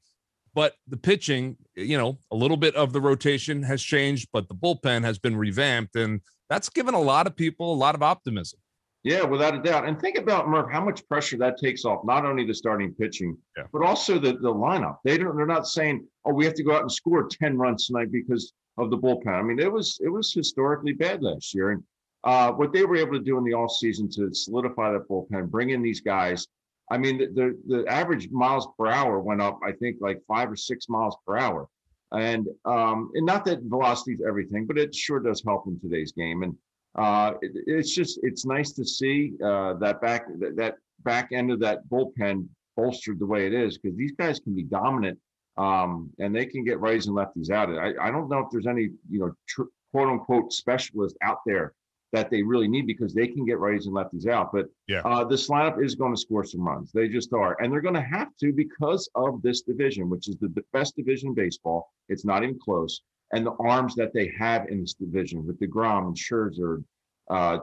But 0.54 0.74
the 0.88 0.96
pitching, 0.96 1.56
you 1.76 1.96
know, 1.96 2.18
a 2.30 2.36
little 2.36 2.56
bit 2.56 2.74
of 2.74 2.92
the 2.92 3.00
rotation 3.00 3.62
has 3.62 3.82
changed, 3.82 4.28
but 4.32 4.48
the 4.48 4.54
bullpen 4.54 5.04
has 5.04 5.18
been 5.18 5.36
revamped, 5.36 5.96
and 5.96 6.20
that's 6.48 6.68
given 6.68 6.94
a 6.94 7.00
lot 7.00 7.26
of 7.26 7.36
people 7.36 7.72
a 7.72 7.76
lot 7.76 7.94
of 7.94 8.02
optimism. 8.02 8.58
Yeah, 9.02 9.22
without 9.24 9.54
a 9.54 9.62
doubt. 9.62 9.86
And 9.88 9.98
think 9.98 10.18
about 10.18 10.48
Murph, 10.48 10.70
how 10.70 10.84
much 10.84 11.06
pressure 11.08 11.38
that 11.38 11.56
takes 11.56 11.84
off 11.86 12.04
not 12.04 12.26
only 12.26 12.44
the 12.44 12.52
starting 12.52 12.92
pitching, 12.94 13.36
Yeah. 13.56 13.64
but 13.72 13.82
also 13.82 14.18
the, 14.18 14.32
the 14.32 14.52
lineup. 14.52 14.96
They 15.04 15.16
don't 15.16 15.36
they're 15.36 15.46
not 15.46 15.66
saying, 15.66 16.06
oh, 16.26 16.34
we 16.34 16.44
have 16.44 16.54
to 16.54 16.62
go 16.62 16.74
out 16.74 16.82
and 16.82 16.92
score 16.92 17.26
10 17.26 17.56
runs 17.56 17.86
tonight 17.86 18.12
because 18.12 18.52
of 18.76 18.90
the 18.90 18.98
bullpen. 18.98 19.28
I 19.32 19.42
mean, 19.42 19.58
it 19.58 19.72
was 19.72 19.98
it 20.04 20.08
was 20.10 20.32
historically 20.34 20.92
bad 20.92 21.22
last 21.22 21.54
year. 21.54 21.70
And 21.70 21.82
uh, 22.24 22.52
what 22.52 22.72
they 22.74 22.84
were 22.84 22.96
able 22.96 23.12
to 23.12 23.24
do 23.24 23.38
in 23.38 23.44
the 23.44 23.54
off 23.54 23.72
season 23.72 24.10
to 24.10 24.34
solidify 24.34 24.92
that 24.92 25.08
bullpen, 25.08 25.48
bring 25.50 25.70
in 25.70 25.80
these 25.80 26.00
guys. 26.02 26.46
I 26.90 26.98
mean, 26.98 27.18
the, 27.18 27.26
the 27.26 27.58
the 27.66 27.86
average 27.88 28.30
miles 28.30 28.68
per 28.78 28.88
hour 28.88 29.20
went 29.20 29.40
up, 29.40 29.60
I 29.64 29.72
think, 29.72 29.98
like 30.00 30.20
five 30.26 30.50
or 30.50 30.56
six 30.56 30.88
miles 30.88 31.16
per 31.26 31.36
hour. 31.36 31.68
And 32.12 32.48
um, 32.64 33.10
and 33.14 33.24
not 33.24 33.44
that 33.44 33.62
velocity 33.62 34.14
is 34.14 34.22
everything, 34.26 34.66
but 34.66 34.76
it 34.76 34.94
sure 34.94 35.20
does 35.20 35.42
help 35.46 35.66
in 35.68 35.78
today's 35.78 36.12
game. 36.12 36.42
And 36.42 36.56
uh, 36.96 37.34
it, 37.40 37.52
it's 37.66 37.94
just 37.94 38.18
it's 38.22 38.44
nice 38.44 38.72
to 38.72 38.84
see 38.84 39.34
uh, 39.44 39.74
that 39.74 40.00
back 40.00 40.26
that, 40.40 40.56
that 40.56 40.74
back 41.04 41.30
end 41.32 41.52
of 41.52 41.60
that 41.60 41.88
bullpen 41.88 42.48
bolstered 42.76 43.18
the 43.18 43.26
way 43.26 43.46
it 43.46 43.54
is 43.54 43.78
because 43.78 43.96
these 43.96 44.12
guys 44.12 44.40
can 44.40 44.54
be 44.54 44.64
dominant 44.64 45.18
um, 45.56 46.10
and 46.18 46.34
they 46.34 46.46
can 46.46 46.64
get 46.64 46.78
righties 46.78 47.06
and 47.06 47.16
lefties 47.16 47.50
out. 47.50 47.68
I, 47.70 48.08
I 48.08 48.10
don't 48.10 48.28
know 48.28 48.40
if 48.40 48.46
there's 48.50 48.66
any 48.66 48.90
you 49.08 49.20
know 49.20 49.32
tr- 49.46 49.70
quote 49.92 50.08
unquote 50.08 50.52
specialist 50.52 51.16
out 51.22 51.38
there 51.46 51.74
that 52.12 52.30
they 52.30 52.42
really 52.42 52.68
need 52.68 52.86
because 52.86 53.14
they 53.14 53.28
can 53.28 53.44
get 53.44 53.58
righties 53.58 53.86
and 53.86 53.94
lefties 53.94 54.26
out. 54.26 54.50
But 54.52 54.66
Yeah. 54.88 55.02
uh, 55.04 55.24
this 55.24 55.48
lineup 55.48 55.82
is 55.82 55.94
going 55.94 56.14
to 56.14 56.20
score 56.20 56.44
some 56.44 56.66
runs. 56.66 56.90
They 56.92 57.08
just 57.08 57.32
are, 57.32 57.56
and 57.60 57.72
they're 57.72 57.80
going 57.80 57.94
to 57.94 58.00
have 58.00 58.36
to 58.38 58.52
because 58.52 59.08
of 59.14 59.42
this 59.42 59.62
division, 59.62 60.10
which 60.10 60.28
is 60.28 60.36
the 60.38 60.52
best 60.72 60.96
division 60.96 61.28
in 61.28 61.34
baseball. 61.34 61.92
It's 62.08 62.24
not 62.24 62.42
even 62.42 62.58
close 62.58 63.02
and 63.32 63.46
the 63.46 63.52
arms 63.60 63.94
that 63.94 64.12
they 64.12 64.32
have 64.38 64.68
in 64.68 64.80
this 64.80 64.94
division 64.94 65.46
with 65.46 65.58
DeGrom 65.60 66.08
and 66.08 66.16
Scherzer. 66.16 66.82
Uh, 67.30 67.58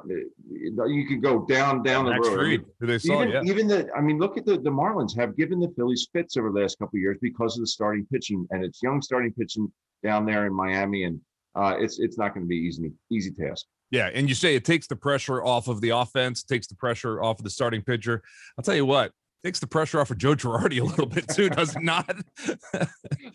you 0.50 1.06
can 1.08 1.20
go 1.20 1.46
down 1.46 1.84
down 1.84 2.06
the 2.06 2.12
Max 2.12 2.28
road. 2.30 2.40
I 2.40 2.44
mean, 2.44 2.60
Fried, 2.60 2.70
who 2.80 2.88
they 2.88 3.00
saw, 3.00 3.22
even, 3.22 3.30
yeah. 3.34 3.42
even 3.44 3.68
the, 3.68 3.90
I 3.94 4.00
mean, 4.00 4.18
look 4.18 4.38
at 4.38 4.46
the 4.46 4.58
the 4.58 4.70
Marlins 4.70 5.14
have 5.18 5.36
given 5.36 5.60
the 5.60 5.68
Phillies 5.76 6.08
fits 6.14 6.38
over 6.38 6.52
the 6.52 6.62
last 6.62 6.80
couple 6.80 6.98
of 6.98 7.02
years 7.02 7.18
because 7.22 7.58
of 7.58 7.62
the 7.64 7.68
starting 7.68 8.08
pitching, 8.12 8.48
and 8.52 8.64
it's 8.64 8.82
young 8.82 9.02
starting 9.02 9.34
pitching 9.34 9.70
down 10.04 10.26
there 10.26 10.46
in 10.46 10.54
Miami, 10.54 11.04
and 11.04 11.20
uh, 11.56 11.76
it's 11.78 12.00
it's 12.00 12.18
not 12.18 12.34
going 12.34 12.46
to 12.46 12.48
be 12.48 12.56
easy 12.56 12.94
easy 13.12 13.32
task. 13.32 13.66
Yeah, 13.92 14.10
and 14.14 14.28
you 14.28 14.36
say 14.36 14.56
it 14.56 14.66
takes 14.66 14.88
the 14.88 14.96
pressure 14.96 15.44
off 15.44 15.68
of 15.68 15.80
the 15.82 15.90
offense, 15.90 16.44
takes 16.44 16.68
the 16.68 16.76
pressure 16.76 17.22
off 17.24 17.40
of 17.40 17.44
the 17.44 17.50
starting 17.50 17.82
pitcher. 17.82 18.22
I'll 18.58 18.64
tell 18.64 18.76
you 18.76 18.86
what, 18.86 19.12
takes 19.44 19.60
the 19.60 19.68
pressure 19.68 20.00
off 20.02 20.12
of 20.12 20.18
Joe 20.18 20.36
Girardi 20.36 20.82
a 20.82 20.84
little 20.84 21.06
bit 21.06 21.28
too, 21.30 21.50
does 21.50 21.76
it 21.76 21.82
not? 21.84 22.10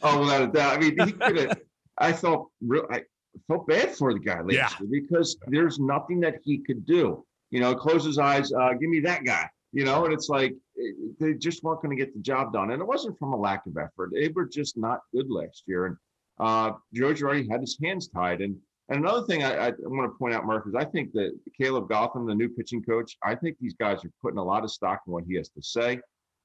oh, 0.03 0.21
without 0.21 0.43
a 0.43 0.47
doubt. 0.49 0.77
I 0.77 0.79
mean, 0.79 0.97
he 1.07 1.13
could 1.13 1.37
have. 1.39 1.59
I 1.99 2.13
felt 2.13 2.51
real. 2.61 2.87
I 2.91 3.03
felt 3.49 3.67
bad 3.67 3.95
for 3.95 4.13
the 4.13 4.21
guy 4.21 4.41
last 4.41 4.53
Yeah. 4.53 4.69
year 4.81 5.03
because 5.03 5.37
there's 5.47 5.79
nothing 5.79 6.21
that 6.21 6.37
he 6.43 6.59
could 6.59 6.85
do. 6.85 7.25
You 7.51 7.61
know, 7.61 7.75
close 7.75 8.05
his 8.05 8.19
eyes, 8.19 8.53
uh, 8.53 8.73
give 8.75 8.89
me 8.91 9.01
that 9.01 9.25
guy. 9.25 9.49
You 9.75 9.85
know, 9.85 10.05
and 10.05 10.13
it's 10.13 10.29
like 10.29 10.55
eh, 10.79 10.91
they 11.19 11.33
just 11.35 11.63
weren't 11.63 11.81
going 11.83 11.97
to 11.97 12.03
get 12.03 12.15
the 12.15 12.21
job 12.21 12.53
done, 12.53 12.73
and 12.73 12.83
it 12.83 12.87
wasn't 12.87 13.19
from 13.19 13.33
a 13.33 13.37
lack 13.37 13.65
of 13.67 13.77
effort. 13.79 14.11
They 14.13 14.29
were 14.29 14.45
just 14.47 14.77
not 14.77 15.01
good 15.15 15.31
last 15.31 15.63
year, 15.67 15.87
and 15.87 15.97
uh, 16.41 16.73
Joe 16.93 17.15
Girardi 17.15 17.51
had 17.51 17.61
his 17.63 17.79
hands 17.83 18.09
tied. 18.09 18.43
And 18.43 18.57
and 18.89 19.05
another 19.05 19.27
thing 19.27 19.45
I, 19.45 19.69
I 19.69 19.73
want 19.83 20.11
to 20.13 20.19
point 20.19 20.35
out, 20.35 20.45
Mark, 20.45 20.67
is 20.67 20.75
I 20.75 20.85
think 20.85 21.13
that 21.13 21.39
Caleb 21.57 21.89
Cotham, 21.91 22.27
the 22.27 22.35
new 22.35 22.49
pitching 22.49 22.83
coach, 22.83 23.17
I 23.23 23.35
think 23.35 23.57
these 23.61 23.75
guys 23.75 24.05
are 24.05 24.11
putting 24.21 24.39
a 24.39 24.45
lot 24.45 24.65
of 24.65 24.71
stock 24.71 25.03
in 25.07 25.13
what 25.13 25.25
he 25.27 25.37
has 25.37 25.49
to 25.51 25.63
say. 25.63 26.01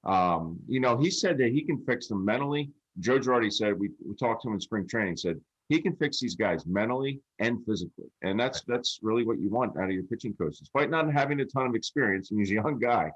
Um, 0.06 0.60
you 0.68 0.80
know, 0.80 0.98
he 0.98 1.10
said 1.10 1.38
that 1.40 1.52
he 1.52 1.64
can 1.64 1.84
fix 1.86 2.08
them 2.08 2.24
mentally. 2.24 2.72
Joe 3.00 3.20
Girardi 3.20 3.52
said 3.52 3.78
we, 3.78 3.90
we 4.08 4.16
talked 4.16 4.44
to 4.44 4.50
him 4.50 4.56
in 4.56 4.62
spring 4.62 4.88
training. 4.88 5.18
Said 5.18 5.40
he 5.70 5.82
can 5.82 5.96
fix 5.96 6.20
these 6.20 6.36
guys 6.36 6.66
mentally 6.66 7.20
and 7.40 7.66
physically, 7.66 8.08
and 8.22 8.40
that's 8.40 8.62
that's 8.62 9.00
really 9.02 9.26
what 9.26 9.40
you 9.40 9.50
want 9.50 9.78
out 9.78 9.86
of 9.86 9.92
your 9.92 10.04
pitching 10.04 10.34
coach, 10.34 10.58
despite 10.58 10.90
not 10.90 11.12
having 11.12 11.40
a 11.42 11.46
ton 11.46 11.68
of 11.68 11.76
experience. 11.76 12.32
And 12.32 12.40
he's 12.40 12.52
a 12.52 12.56
young 12.56 12.80
guy, 12.80 13.12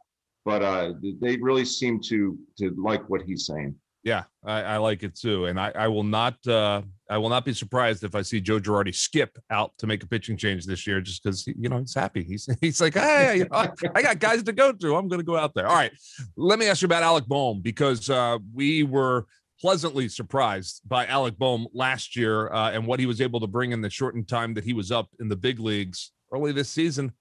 but 0.46 0.62
uh, 0.62 0.94
they 1.22 1.38
really 1.38 1.66
seem 1.66 2.02
to 2.02 2.38
to 2.58 2.76
like 2.78 3.10
what 3.10 3.22
he's 3.22 3.46
saying. 3.46 3.76
Yeah, 4.04 4.24
I, 4.44 4.64
I 4.64 4.78
like 4.78 5.04
it 5.04 5.16
too, 5.16 5.46
and 5.46 5.60
I, 5.60 5.72
I 5.76 5.88
will 5.88 6.04
not 6.04 6.36
uh, 6.48 6.82
I 7.12 7.18
will 7.18 7.28
not 7.28 7.44
be 7.44 7.54
surprised 7.54 8.06
if 8.06 8.16
I 8.16 8.22
see 8.22 8.40
Joe 8.40 8.58
Girardi 8.58 8.96
skip 8.96 9.38
out 9.50 9.78
to 9.80 9.86
make 9.86 10.02
a 10.02 10.08
pitching 10.08 10.38
change 10.38 10.66
this 10.66 10.88
year, 10.88 11.02
just 11.02 11.22
because 11.22 11.46
you 11.46 11.68
know 11.68 11.80
he's 11.80 11.94
happy. 11.94 12.24
He's 12.24 12.48
he's 12.62 12.80
like, 12.80 12.94
hey, 12.94 13.40
you 13.40 13.48
know, 13.52 13.68
I, 13.94 14.02
got 14.02 14.20
guys 14.20 14.44
to 14.44 14.54
go 14.54 14.72
to. 14.72 14.96
I'm 14.96 15.10
going 15.10 15.20
to 15.20 15.26
go 15.26 15.36
out 15.36 15.54
there. 15.54 15.68
All 15.68 15.76
right, 15.76 15.92
let 16.38 16.58
me 16.58 16.68
ask 16.68 16.82
you 16.82 16.86
about 16.86 17.04
Alec 17.04 17.26
Bohm 17.26 17.60
because 17.62 18.10
uh, 18.10 18.38
we 18.54 18.84
were 18.84 19.26
pleasantly 19.60 20.08
surprised 20.08 20.82
by 20.88 21.06
Alec 21.06 21.38
Bohm 21.38 21.68
last 21.74 22.16
year 22.16 22.52
uh, 22.54 22.72
and 22.72 22.88
what 22.88 23.02
he 23.02 23.06
was 23.06 23.20
able 23.20 23.42
to 23.42 23.48
bring 23.48 23.74
in 23.74 23.82
the 23.82 23.90
shortened 23.90 24.30
time 24.30 24.54
that 24.54 24.64
he 24.64 24.72
was 24.72 24.90
up 24.90 25.10
in 25.20 25.28
the 25.28 25.36
big 25.36 25.60
leagues 25.60 26.14
early 26.32 26.54
this 26.54 26.70
season. 26.70 27.12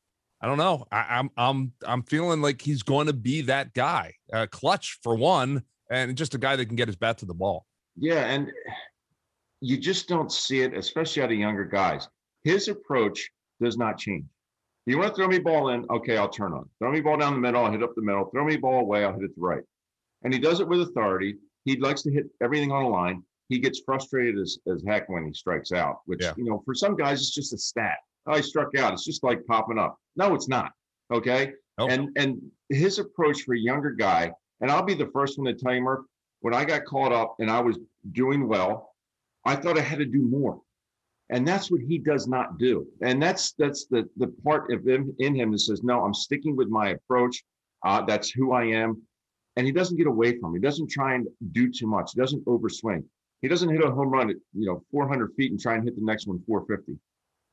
I 0.41 0.47
don't 0.47 0.57
know. 0.57 0.87
I, 0.93 1.05
I'm 1.11 1.31
I'm 1.37 1.73
I'm 1.85 2.03
feeling 2.05 2.41
like 2.43 2.63
he's 2.63 2.85
going 2.85 3.09
to 3.09 3.13
be 3.13 3.43
that 3.43 3.75
guy, 3.75 4.15
uh, 4.33 4.47
clutch 4.49 5.01
for 5.03 5.17
one, 5.17 5.65
and 5.91 6.17
just 6.17 6.37
a 6.37 6.39
guy 6.39 6.55
that 6.55 6.67
can 6.67 6.77
get 6.77 6.87
his 6.87 6.97
bat 6.97 7.19
to 7.19 7.27
the 7.27 7.35
ball. 7.35 7.67
Yeah, 7.97 8.25
and 8.25 8.51
you 9.61 9.77
just 9.77 10.09
don't 10.09 10.33
see 10.33 10.61
it, 10.63 10.77
especially 10.77 11.23
out 11.23 11.33
of 11.33 11.39
younger 11.39 11.65
guys. 11.65 12.09
His 12.45 12.69
approach 12.69 13.31
does 13.61 13.77
not 13.77 13.99
change. 13.99 14.25
You 14.87 14.99
want 14.99 15.11
to 15.11 15.15
throw 15.17 15.29
me 15.29 15.39
ball 15.39 15.69
in, 15.71 15.85
okay, 15.91 16.17
I'll 16.17 16.29
turn 16.31 16.53
on. 16.53 16.69
Throw 16.79 16.91
me 16.91 17.01
ball 17.01 17.19
down 17.19 17.35
the 17.35 17.41
middle, 17.41 17.65
I'll 17.65 17.71
hit 17.71 17.83
up 17.83 17.95
the 17.95 18.03
middle. 18.03 18.25
Throw 18.31 18.45
me 18.45 18.57
ball 18.57 18.81
away, 18.81 19.05
I'll 19.05 19.13
hit 19.13 19.25
it 19.25 19.35
to 19.35 19.41
right. 19.41 19.63
And 20.25 20.33
he 20.33 20.41
does 20.41 20.61
it 20.61 20.69
with 20.69 20.81
authority. 20.81 21.37
He 21.65 21.77
likes 21.77 22.03
to 22.03 22.11
hit 22.11 22.27
everything 22.43 22.73
on 22.73 22.85
a 22.85 22.89
line. 22.89 23.23
He 23.49 23.59
gets 23.59 23.81
frustrated 23.85 24.39
as, 24.39 24.59
as 24.73 24.83
heck 24.87 25.09
when 25.09 25.27
he 25.27 25.33
strikes 25.35 25.73
out, 25.73 26.01
which 26.07 26.23
Yeah. 26.23 26.33
you 26.37 26.45
know, 26.45 26.63
for 26.65 26.75
some 26.75 26.97
guys, 26.97 27.21
it's 27.21 27.35
just 27.35 27.53
a 27.53 27.59
stat. 27.59 27.99
Oh, 28.27 28.37
he 28.37 28.43
struck 28.43 28.75
out. 28.77 28.93
It's 28.93 29.05
just 29.05 29.23
like 29.25 29.45
popping 29.47 29.79
up. 29.79 29.99
No, 30.17 30.35
it's 30.35 30.49
not. 30.49 30.73
Okay. 31.13 31.53
Nope. 31.79 31.91
And 31.91 32.09
and 32.17 32.41
his 32.69 32.99
approach 32.99 33.43
for 33.43 33.55
a 33.55 33.59
younger 33.59 33.91
guy, 33.91 34.31
and 34.61 34.71
I'll 34.71 34.83
be 34.85 34.95
the 34.95 35.11
first 35.13 35.39
one 35.39 35.47
to 35.47 35.55
tell 35.55 35.75
you, 35.75 35.81
Murph, 35.81 36.05
when 36.41 36.55
I 36.55 36.65
got 36.65 36.85
caught 36.85 37.13
up 37.13 37.37
and 37.41 37.51
I 37.51 37.61
was 37.61 37.79
doing 38.13 38.47
well, 38.47 38.90
I 39.45 39.57
thought 39.57 39.79
I 39.79 39.83
had 39.83 39.99
to 39.99 40.05
do 40.05 40.23
more. 40.23 40.61
And 41.31 41.47
that's 41.47 41.71
what 41.71 41.81
he 41.81 41.99
does 41.99 42.27
not 42.27 42.59
do. 42.59 42.87
And 43.03 43.23
that's 43.23 43.53
that's 43.53 43.87
the 43.87 44.09
the 44.17 44.29
part 44.45 44.73
of 44.73 44.87
him 44.87 45.15
in 45.21 45.35
him 45.35 45.53
that 45.53 45.61
says, 45.61 45.83
no, 45.83 46.05
I'm 46.05 46.15
sticking 46.15 46.57
with 46.57 46.69
my 46.69 46.91
approach. 46.91 47.43
Uh, 47.85 48.03
that's 48.05 48.31
who 48.31 48.53
I 48.53 48.65
am. 48.65 49.01
And 49.57 49.67
he 49.67 49.73
doesn't 49.73 49.97
get 49.97 50.07
away 50.07 50.39
from 50.39 50.55
it. 50.55 50.59
He 50.59 50.63
doesn't 50.63 50.91
try 50.91 51.15
and 51.15 51.29
do 51.53 51.71
too 51.71 51.87
much. 51.87 52.13
He 52.15 52.21
doesn't 52.21 52.45
overswing. 52.47 53.05
He 53.43 53.49
doesn't 53.49 53.71
hit 53.71 53.83
a 53.83 53.91
home 53.91 54.11
run 54.11 54.31
at 54.31 54.37
you 54.55 54.67
know 54.67 54.85
400 54.91 55.33
feet 55.35 55.53
and 55.53 55.61
try 55.61 55.75
and 55.75 55.85
hit 55.85 55.97
the 55.97 56.05
next 56.05 56.27
one 56.27 56.43
450. 56.47 57.01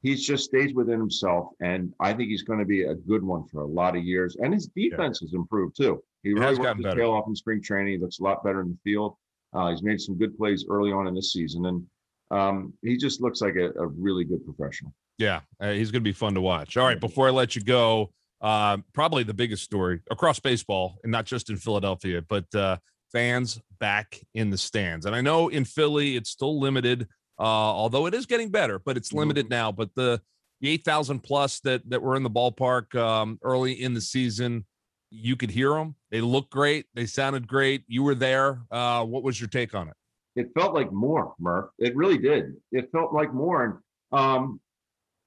He 0.02 0.16
just 0.16 0.46
stays 0.46 0.74
within 0.74 1.00
himself, 1.00 1.50
and 1.60 1.92
I 2.00 2.14
think 2.14 2.30
he's 2.30 2.44
going 2.44 2.60
to 2.60 2.66
be 2.66 2.84
a 2.84 2.94
good 2.94 3.24
one 3.24 3.48
for 3.48 3.62
a 3.62 3.68
lot 3.68 3.96
of 3.96 4.04
years. 4.04 4.38
And 4.40 4.54
his 4.54 4.68
defense 4.68 5.20
has 5.22 5.34
improved 5.34 5.76
too. 5.76 6.04
He 6.24 6.34
really 6.34 6.46
has 6.46 6.60
worked 6.60 6.64
gotten 6.66 6.78
his 6.78 6.86
better. 6.86 7.02
tail 7.02 7.12
off 7.12 7.28
in 7.28 7.36
spring 7.36 7.62
training. 7.62 7.94
He 7.94 8.00
looks 8.00 8.20
a 8.20 8.24
lot 8.24 8.44
better 8.44 8.62
in 8.62 8.70
the 8.70 8.78
field. 8.84 9.16
Uh, 9.54 9.72
he's 9.72 9.84
made 9.84 10.00
some 10.00 10.18
good 10.18 10.38
plays 10.38 10.66
early 10.70 10.92
on 10.92 11.08
in 11.08 11.16
this 11.16 11.32
season, 11.34 11.66
and 11.66 11.86
um, 12.32 12.74
he 12.82 12.98
just 12.98 13.22
looks 13.22 13.42
like 13.42 13.56
a, 13.56 13.72
a 13.80 13.88
really 13.88 14.24
good 14.24 14.44
professional. 14.46 14.94
Yeah, 15.18 15.42
uh, 15.60 15.72
he's 15.72 15.90
going 15.92 16.02
to 16.04 16.08
be 16.08 16.14
fun 16.14 16.34
to 16.36 16.42
watch. 16.42 16.78
All 16.78 16.86
right, 16.86 17.00
before 17.00 17.28
I 17.28 17.32
let 17.32 17.56
you 17.56 17.62
go, 17.64 18.12
uh, 18.42 18.78
probably 18.94 19.24
the 19.24 19.34
biggest 19.34 19.64
story 19.64 20.02
across 20.12 20.40
baseball, 20.40 20.98
and 21.04 21.12
not 21.12 21.26
just 21.26 21.50
in 21.50 21.56
Philadelphia, 21.58 22.22
but 22.28 22.54
uh, 22.54 22.78
fans 23.12 23.60
back 23.80 24.20
in 24.36 24.50
the 24.50 24.58
stands. 24.58 25.06
And 25.06 25.16
I 25.16 25.22
know 25.22 25.48
in 25.48 25.66
Philly 25.66 26.18
it's 26.18 26.30
still 26.30 26.60
limited, 26.60 27.08
uh, 27.40 27.44
although 27.44 28.06
it 28.06 28.14
is 28.14 28.26
getting 28.26 28.50
better, 28.52 28.80
but 28.80 28.98
it's 28.98 29.12
Mhm. 29.12 29.20
limited 29.20 29.50
now. 29.50 29.72
But 29.72 29.90
the 29.96 30.22
the 30.60 30.70
eight 30.70 30.84
thousand 30.84 31.20
plus 31.20 31.60
that 31.62 31.88
that 31.90 32.02
were 32.02 32.16
in 32.16 32.24
the 32.24 32.32
ballpark 32.32 32.94
um, 32.96 33.38
early 33.44 33.74
in 33.74 33.94
the 33.94 34.02
season, 34.02 34.66
you 35.10 35.36
could 35.36 35.52
hear 35.52 35.72
them. 35.72 35.96
They 36.12 36.22
looked 36.22 36.52
great. 36.52 36.86
They 36.94 37.06
sounded 37.06 37.48
great. 37.48 37.84
You 37.88 38.04
were 38.04 38.16
there. 38.16 38.62
Uh, 38.72 39.04
what 39.06 39.24
was 39.24 39.40
your 39.40 39.50
take 39.50 39.76
on 39.76 39.88
it? 39.88 39.96
it 40.38 40.54
felt 40.54 40.74
like 40.74 40.92
more, 40.92 41.34
Murph. 41.40 41.72
It 41.80 41.96
really 41.96 42.20
did. 42.20 42.54
It 42.72 42.92
felt 42.92 43.12
like 43.12 43.34
more. 43.34 43.66
And 43.66 44.20
um, 44.20 44.60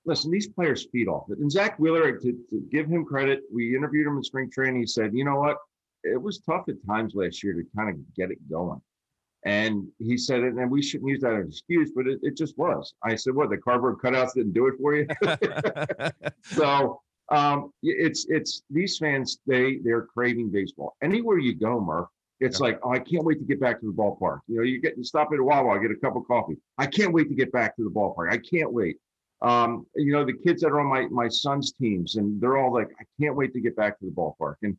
listen, 0.07 0.31
these 0.31 0.47
players 0.47 0.87
feed 0.93 1.09
off 1.09 1.24
it. 1.31 1.39
And 1.39 1.51
Zack 1.51 1.78
Wheeler, 1.81 2.12
to, 2.12 2.33
to 2.49 2.68
give 2.70 2.87
him 2.87 3.05
credit, 3.05 3.41
we 3.53 3.74
interviewed 3.76 4.07
him 4.07 4.16
in 4.16 4.22
spring 4.22 4.51
training. 4.51 4.81
He 4.81 4.87
said, 4.87 5.12
you 5.12 5.24
know 5.24 5.37
what? 5.37 5.57
It 6.05 6.22
was 6.22 6.39
tough 6.39 6.64
at 6.68 6.76
times 6.87 7.14
last 7.16 7.43
year 7.43 7.55
to 7.55 7.64
kind 7.76 7.91
of 7.91 7.97
get 8.14 8.31
it 8.31 8.39
going. 8.49 8.81
And 9.45 9.89
he 9.99 10.16
said 10.16 10.41
it, 10.41 10.55
and 10.55 10.70
we 10.70 10.81
shouldn't 10.81 11.11
use 11.11 11.22
that 11.22 11.33
as 11.33 11.41
an 11.41 11.49
excuse, 11.49 11.91
but 11.95 12.07
it, 12.07 12.20
it 12.22 12.37
just 12.37 12.57
was. 12.57 12.95
I 13.03 13.16
said, 13.16 13.35
what, 13.35 13.51
the 13.51 13.59
cardboard 13.59 13.99
cutouts 13.99 14.35
didn't 14.35 14.53
do 14.53 14.68
it 14.68 14.74
for 14.78 14.95
you? 14.95 15.09
so 16.45 17.01
um, 17.31 17.72
it's 17.83 18.26
it's 18.28 18.62
these 18.70 18.99
fans 18.99 19.39
they 19.47 19.78
they're 19.85 20.03
craving 20.03 20.51
baseball. 20.51 20.97
Anywhere 21.03 21.39
you 21.39 21.55
go, 21.55 21.81
Murph, 21.81 22.09
it's 22.41 22.61
like 22.61 22.81
oh, 22.83 22.91
I 22.91 22.99
can't 22.99 23.24
wait 23.24 23.39
to 23.39 23.45
get 23.45 23.61
back 23.61 23.81
to 23.81 23.87
the 23.87 23.93
ballpark. 23.93 24.41
You 24.49 24.57
know, 24.57 24.62
you 24.62 24.81
get 24.81 24.97
you 24.97 25.05
stop 25.05 25.28
at 25.33 25.39
a 25.39 25.45
Wawa, 25.45 25.81
get 25.81 25.91
a 25.91 25.97
cup 25.97 26.16
of 26.16 26.26
coffee. 26.26 26.57
I 26.78 26.87
can't 26.87 27.12
wait 27.12 27.28
to 27.28 27.35
get 27.35 27.53
back 27.53 27.76
to 27.76 27.85
the 27.85 27.91
ballpark. 27.91 28.33
I 28.33 28.39
can't 28.39 28.72
wait. 28.72 28.97
Um, 29.43 29.87
you 29.95 30.12
know, 30.12 30.24
the 30.24 30.35
kids 30.35 30.61
that 30.62 30.68
are 30.68 30.81
on 30.81 30.87
my 30.87 31.07
my 31.09 31.28
son's 31.28 31.72
teams, 31.72 32.16
and 32.16 32.41
they're 32.41 32.59
all 32.59 32.72
like, 32.72 32.89
I 33.01 33.05
can't 33.20 33.37
wait 33.37 33.53
to 33.55 33.61
get 33.61 33.76
back 33.76 33.99
to 34.01 34.07
the 34.07 34.12
ballpark. 34.12 34.57
And 34.62 34.76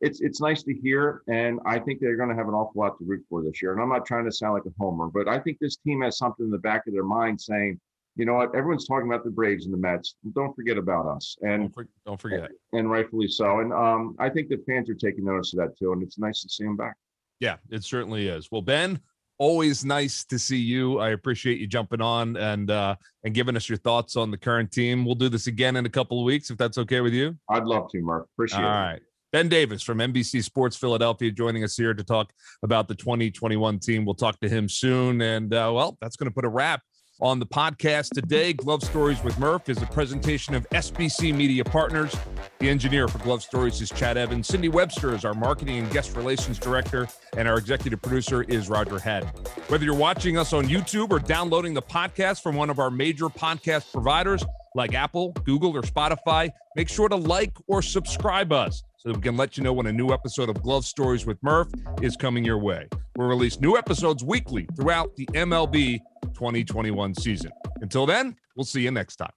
it's 0.00 0.20
it's 0.22 0.40
nice 0.40 0.62
to 0.62 0.74
hear, 0.74 1.22
and 1.28 1.60
I 1.66 1.78
think 1.78 2.00
they're 2.00 2.16
going 2.16 2.30
to 2.30 2.34
have 2.34 2.48
an 2.48 2.54
awful 2.54 2.80
lot 2.80 2.98
to 2.98 3.04
root 3.04 3.24
for 3.28 3.42
this 3.42 3.60
year. 3.60 3.72
And 3.72 3.82
I'm 3.82 3.90
not 3.90 4.06
trying 4.06 4.24
to 4.24 4.32
sound 4.32 4.54
like 4.54 4.64
a 4.64 4.72
homer, 4.78 5.08
but 5.08 5.28
I 5.28 5.38
think 5.38 5.58
this 5.58 5.76
team 5.76 6.00
has 6.00 6.16
something 6.16 6.46
in 6.46 6.50
the 6.50 6.58
back 6.58 6.86
of 6.86 6.94
their 6.94 7.04
mind 7.04 7.40
saying, 7.40 7.78
you 8.16 8.24
know 8.24 8.34
what, 8.34 8.54
everyone's 8.54 8.86
talking 8.86 9.06
about 9.08 9.24
the 9.24 9.30
Braves 9.30 9.64
and 9.64 9.72
the 9.74 9.78
Mets. 9.78 10.16
Don't 10.34 10.54
forget 10.54 10.76
about 10.76 11.06
us. 11.06 11.36
And 11.42 11.62
don't, 11.62 11.74
for- 11.74 11.88
don't 12.06 12.20
forget. 12.20 12.50
and 12.72 12.90
rightfully 12.90 13.28
so. 13.28 13.60
And 13.60 13.72
um, 13.72 14.16
I 14.18 14.28
think 14.28 14.48
the 14.48 14.62
fans 14.66 14.90
are 14.90 14.94
taking 14.94 15.24
notice 15.24 15.52
of 15.54 15.60
that 15.60 15.78
too, 15.78 15.92
and 15.92 16.02
it's 16.02 16.18
nice 16.18 16.42
to 16.42 16.48
see 16.48 16.64
them 16.64 16.76
back. 16.76 16.94
Yeah, 17.38 17.56
it 17.70 17.84
certainly 17.84 18.28
is. 18.28 18.48
Well, 18.50 18.60
Ben, 18.62 19.00
always 19.38 19.84
nice 19.84 20.24
to 20.26 20.38
see 20.38 20.58
you. 20.58 20.98
I 20.98 21.10
appreciate 21.10 21.58
you 21.58 21.66
jumping 21.66 22.02
on 22.02 22.36
and 22.36 22.70
uh 22.70 22.94
and 23.24 23.32
giving 23.34 23.56
us 23.56 23.68
your 23.68 23.78
thoughts 23.78 24.14
on 24.16 24.30
the 24.30 24.36
current 24.36 24.70
team. 24.70 25.04
We'll 25.06 25.14
do 25.14 25.30
this 25.30 25.46
again 25.46 25.76
in 25.76 25.86
a 25.86 25.90
couple 25.90 26.18
of 26.20 26.26
weeks 26.26 26.50
if 26.50 26.58
that's 26.58 26.76
okay 26.78 27.00
with 27.00 27.14
you. 27.14 27.38
I'd 27.48 27.64
love 27.64 27.90
to, 27.92 28.02
Mark. 28.02 28.28
Appreciate 28.34 28.62
All 28.62 28.64
it. 28.64 28.68
right. 28.68 29.00
Ben 29.32 29.48
Davis 29.48 29.82
from 29.82 29.98
NBC 29.98 30.42
Sports 30.42 30.76
Philadelphia 30.76 31.30
joining 31.30 31.62
us 31.64 31.76
here 31.76 31.94
to 31.94 32.02
talk 32.04 32.32
about 32.64 32.88
the 32.88 32.94
2021 32.96 33.78
team. 33.78 34.04
We'll 34.04 34.14
talk 34.16 34.38
to 34.40 34.48
him 34.48 34.68
soon. 34.68 35.22
And 35.22 35.54
uh, 35.54 35.70
well, 35.72 35.96
that's 36.00 36.16
going 36.16 36.28
to 36.28 36.34
put 36.34 36.44
a 36.44 36.48
wrap 36.48 36.82
on 37.20 37.38
the 37.38 37.46
podcast 37.46 38.10
today. 38.10 38.52
Glove 38.52 38.82
Stories 38.82 39.22
with 39.22 39.38
Murph 39.38 39.68
is 39.68 39.80
a 39.82 39.86
presentation 39.86 40.54
of 40.54 40.68
SBC 40.70 41.34
Media 41.34 41.64
Partners. 41.64 42.16
The 42.58 42.68
engineer 42.68 43.08
for 43.08 43.18
Glove 43.18 43.42
Stories 43.42 43.80
is 43.80 43.90
Chad 43.90 44.16
Evans. 44.16 44.48
Cindy 44.48 44.68
Webster 44.68 45.14
is 45.14 45.24
our 45.24 45.34
marketing 45.34 45.78
and 45.78 45.90
guest 45.90 46.16
relations 46.16 46.58
director, 46.58 47.08
and 47.36 47.48
our 47.48 47.58
executive 47.58 48.00
producer 48.02 48.42
is 48.44 48.68
Roger 48.68 48.98
Head. 48.98 49.24
Whether 49.68 49.84
you're 49.84 49.94
watching 49.94 50.38
us 50.38 50.52
on 50.52 50.66
YouTube 50.66 51.10
or 51.10 51.18
downloading 51.18 51.74
the 51.74 51.82
podcast 51.82 52.42
from 52.42 52.56
one 52.56 52.70
of 52.70 52.78
our 52.78 52.90
major 52.90 53.26
podcast 53.26 53.92
providers 53.92 54.44
like 54.74 54.94
Apple, 54.94 55.32
Google, 55.44 55.76
or 55.76 55.82
Spotify, 55.82 56.50
make 56.76 56.88
sure 56.88 57.08
to 57.08 57.16
like 57.16 57.56
or 57.66 57.82
subscribe 57.82 58.52
us 58.52 58.82
so 59.00 59.08
that 59.08 59.16
we 59.16 59.22
can 59.22 59.34
let 59.34 59.56
you 59.56 59.64
know 59.64 59.72
when 59.72 59.86
a 59.86 59.92
new 59.92 60.10
episode 60.10 60.50
of 60.50 60.62
Glove 60.62 60.84
Stories 60.84 61.24
with 61.24 61.42
Murph 61.42 61.68
is 62.02 62.16
coming 62.16 62.44
your 62.44 62.58
way. 62.58 62.86
We'll 63.16 63.28
release 63.28 63.58
new 63.58 63.78
episodes 63.78 64.22
weekly 64.22 64.68
throughout 64.76 65.16
the 65.16 65.24
MLB 65.28 66.00
2021 66.34 67.14
season. 67.14 67.50
Until 67.80 68.04
then, 68.04 68.36
we'll 68.54 68.64
see 68.64 68.82
you 68.82 68.90
next 68.90 69.16
time. 69.16 69.30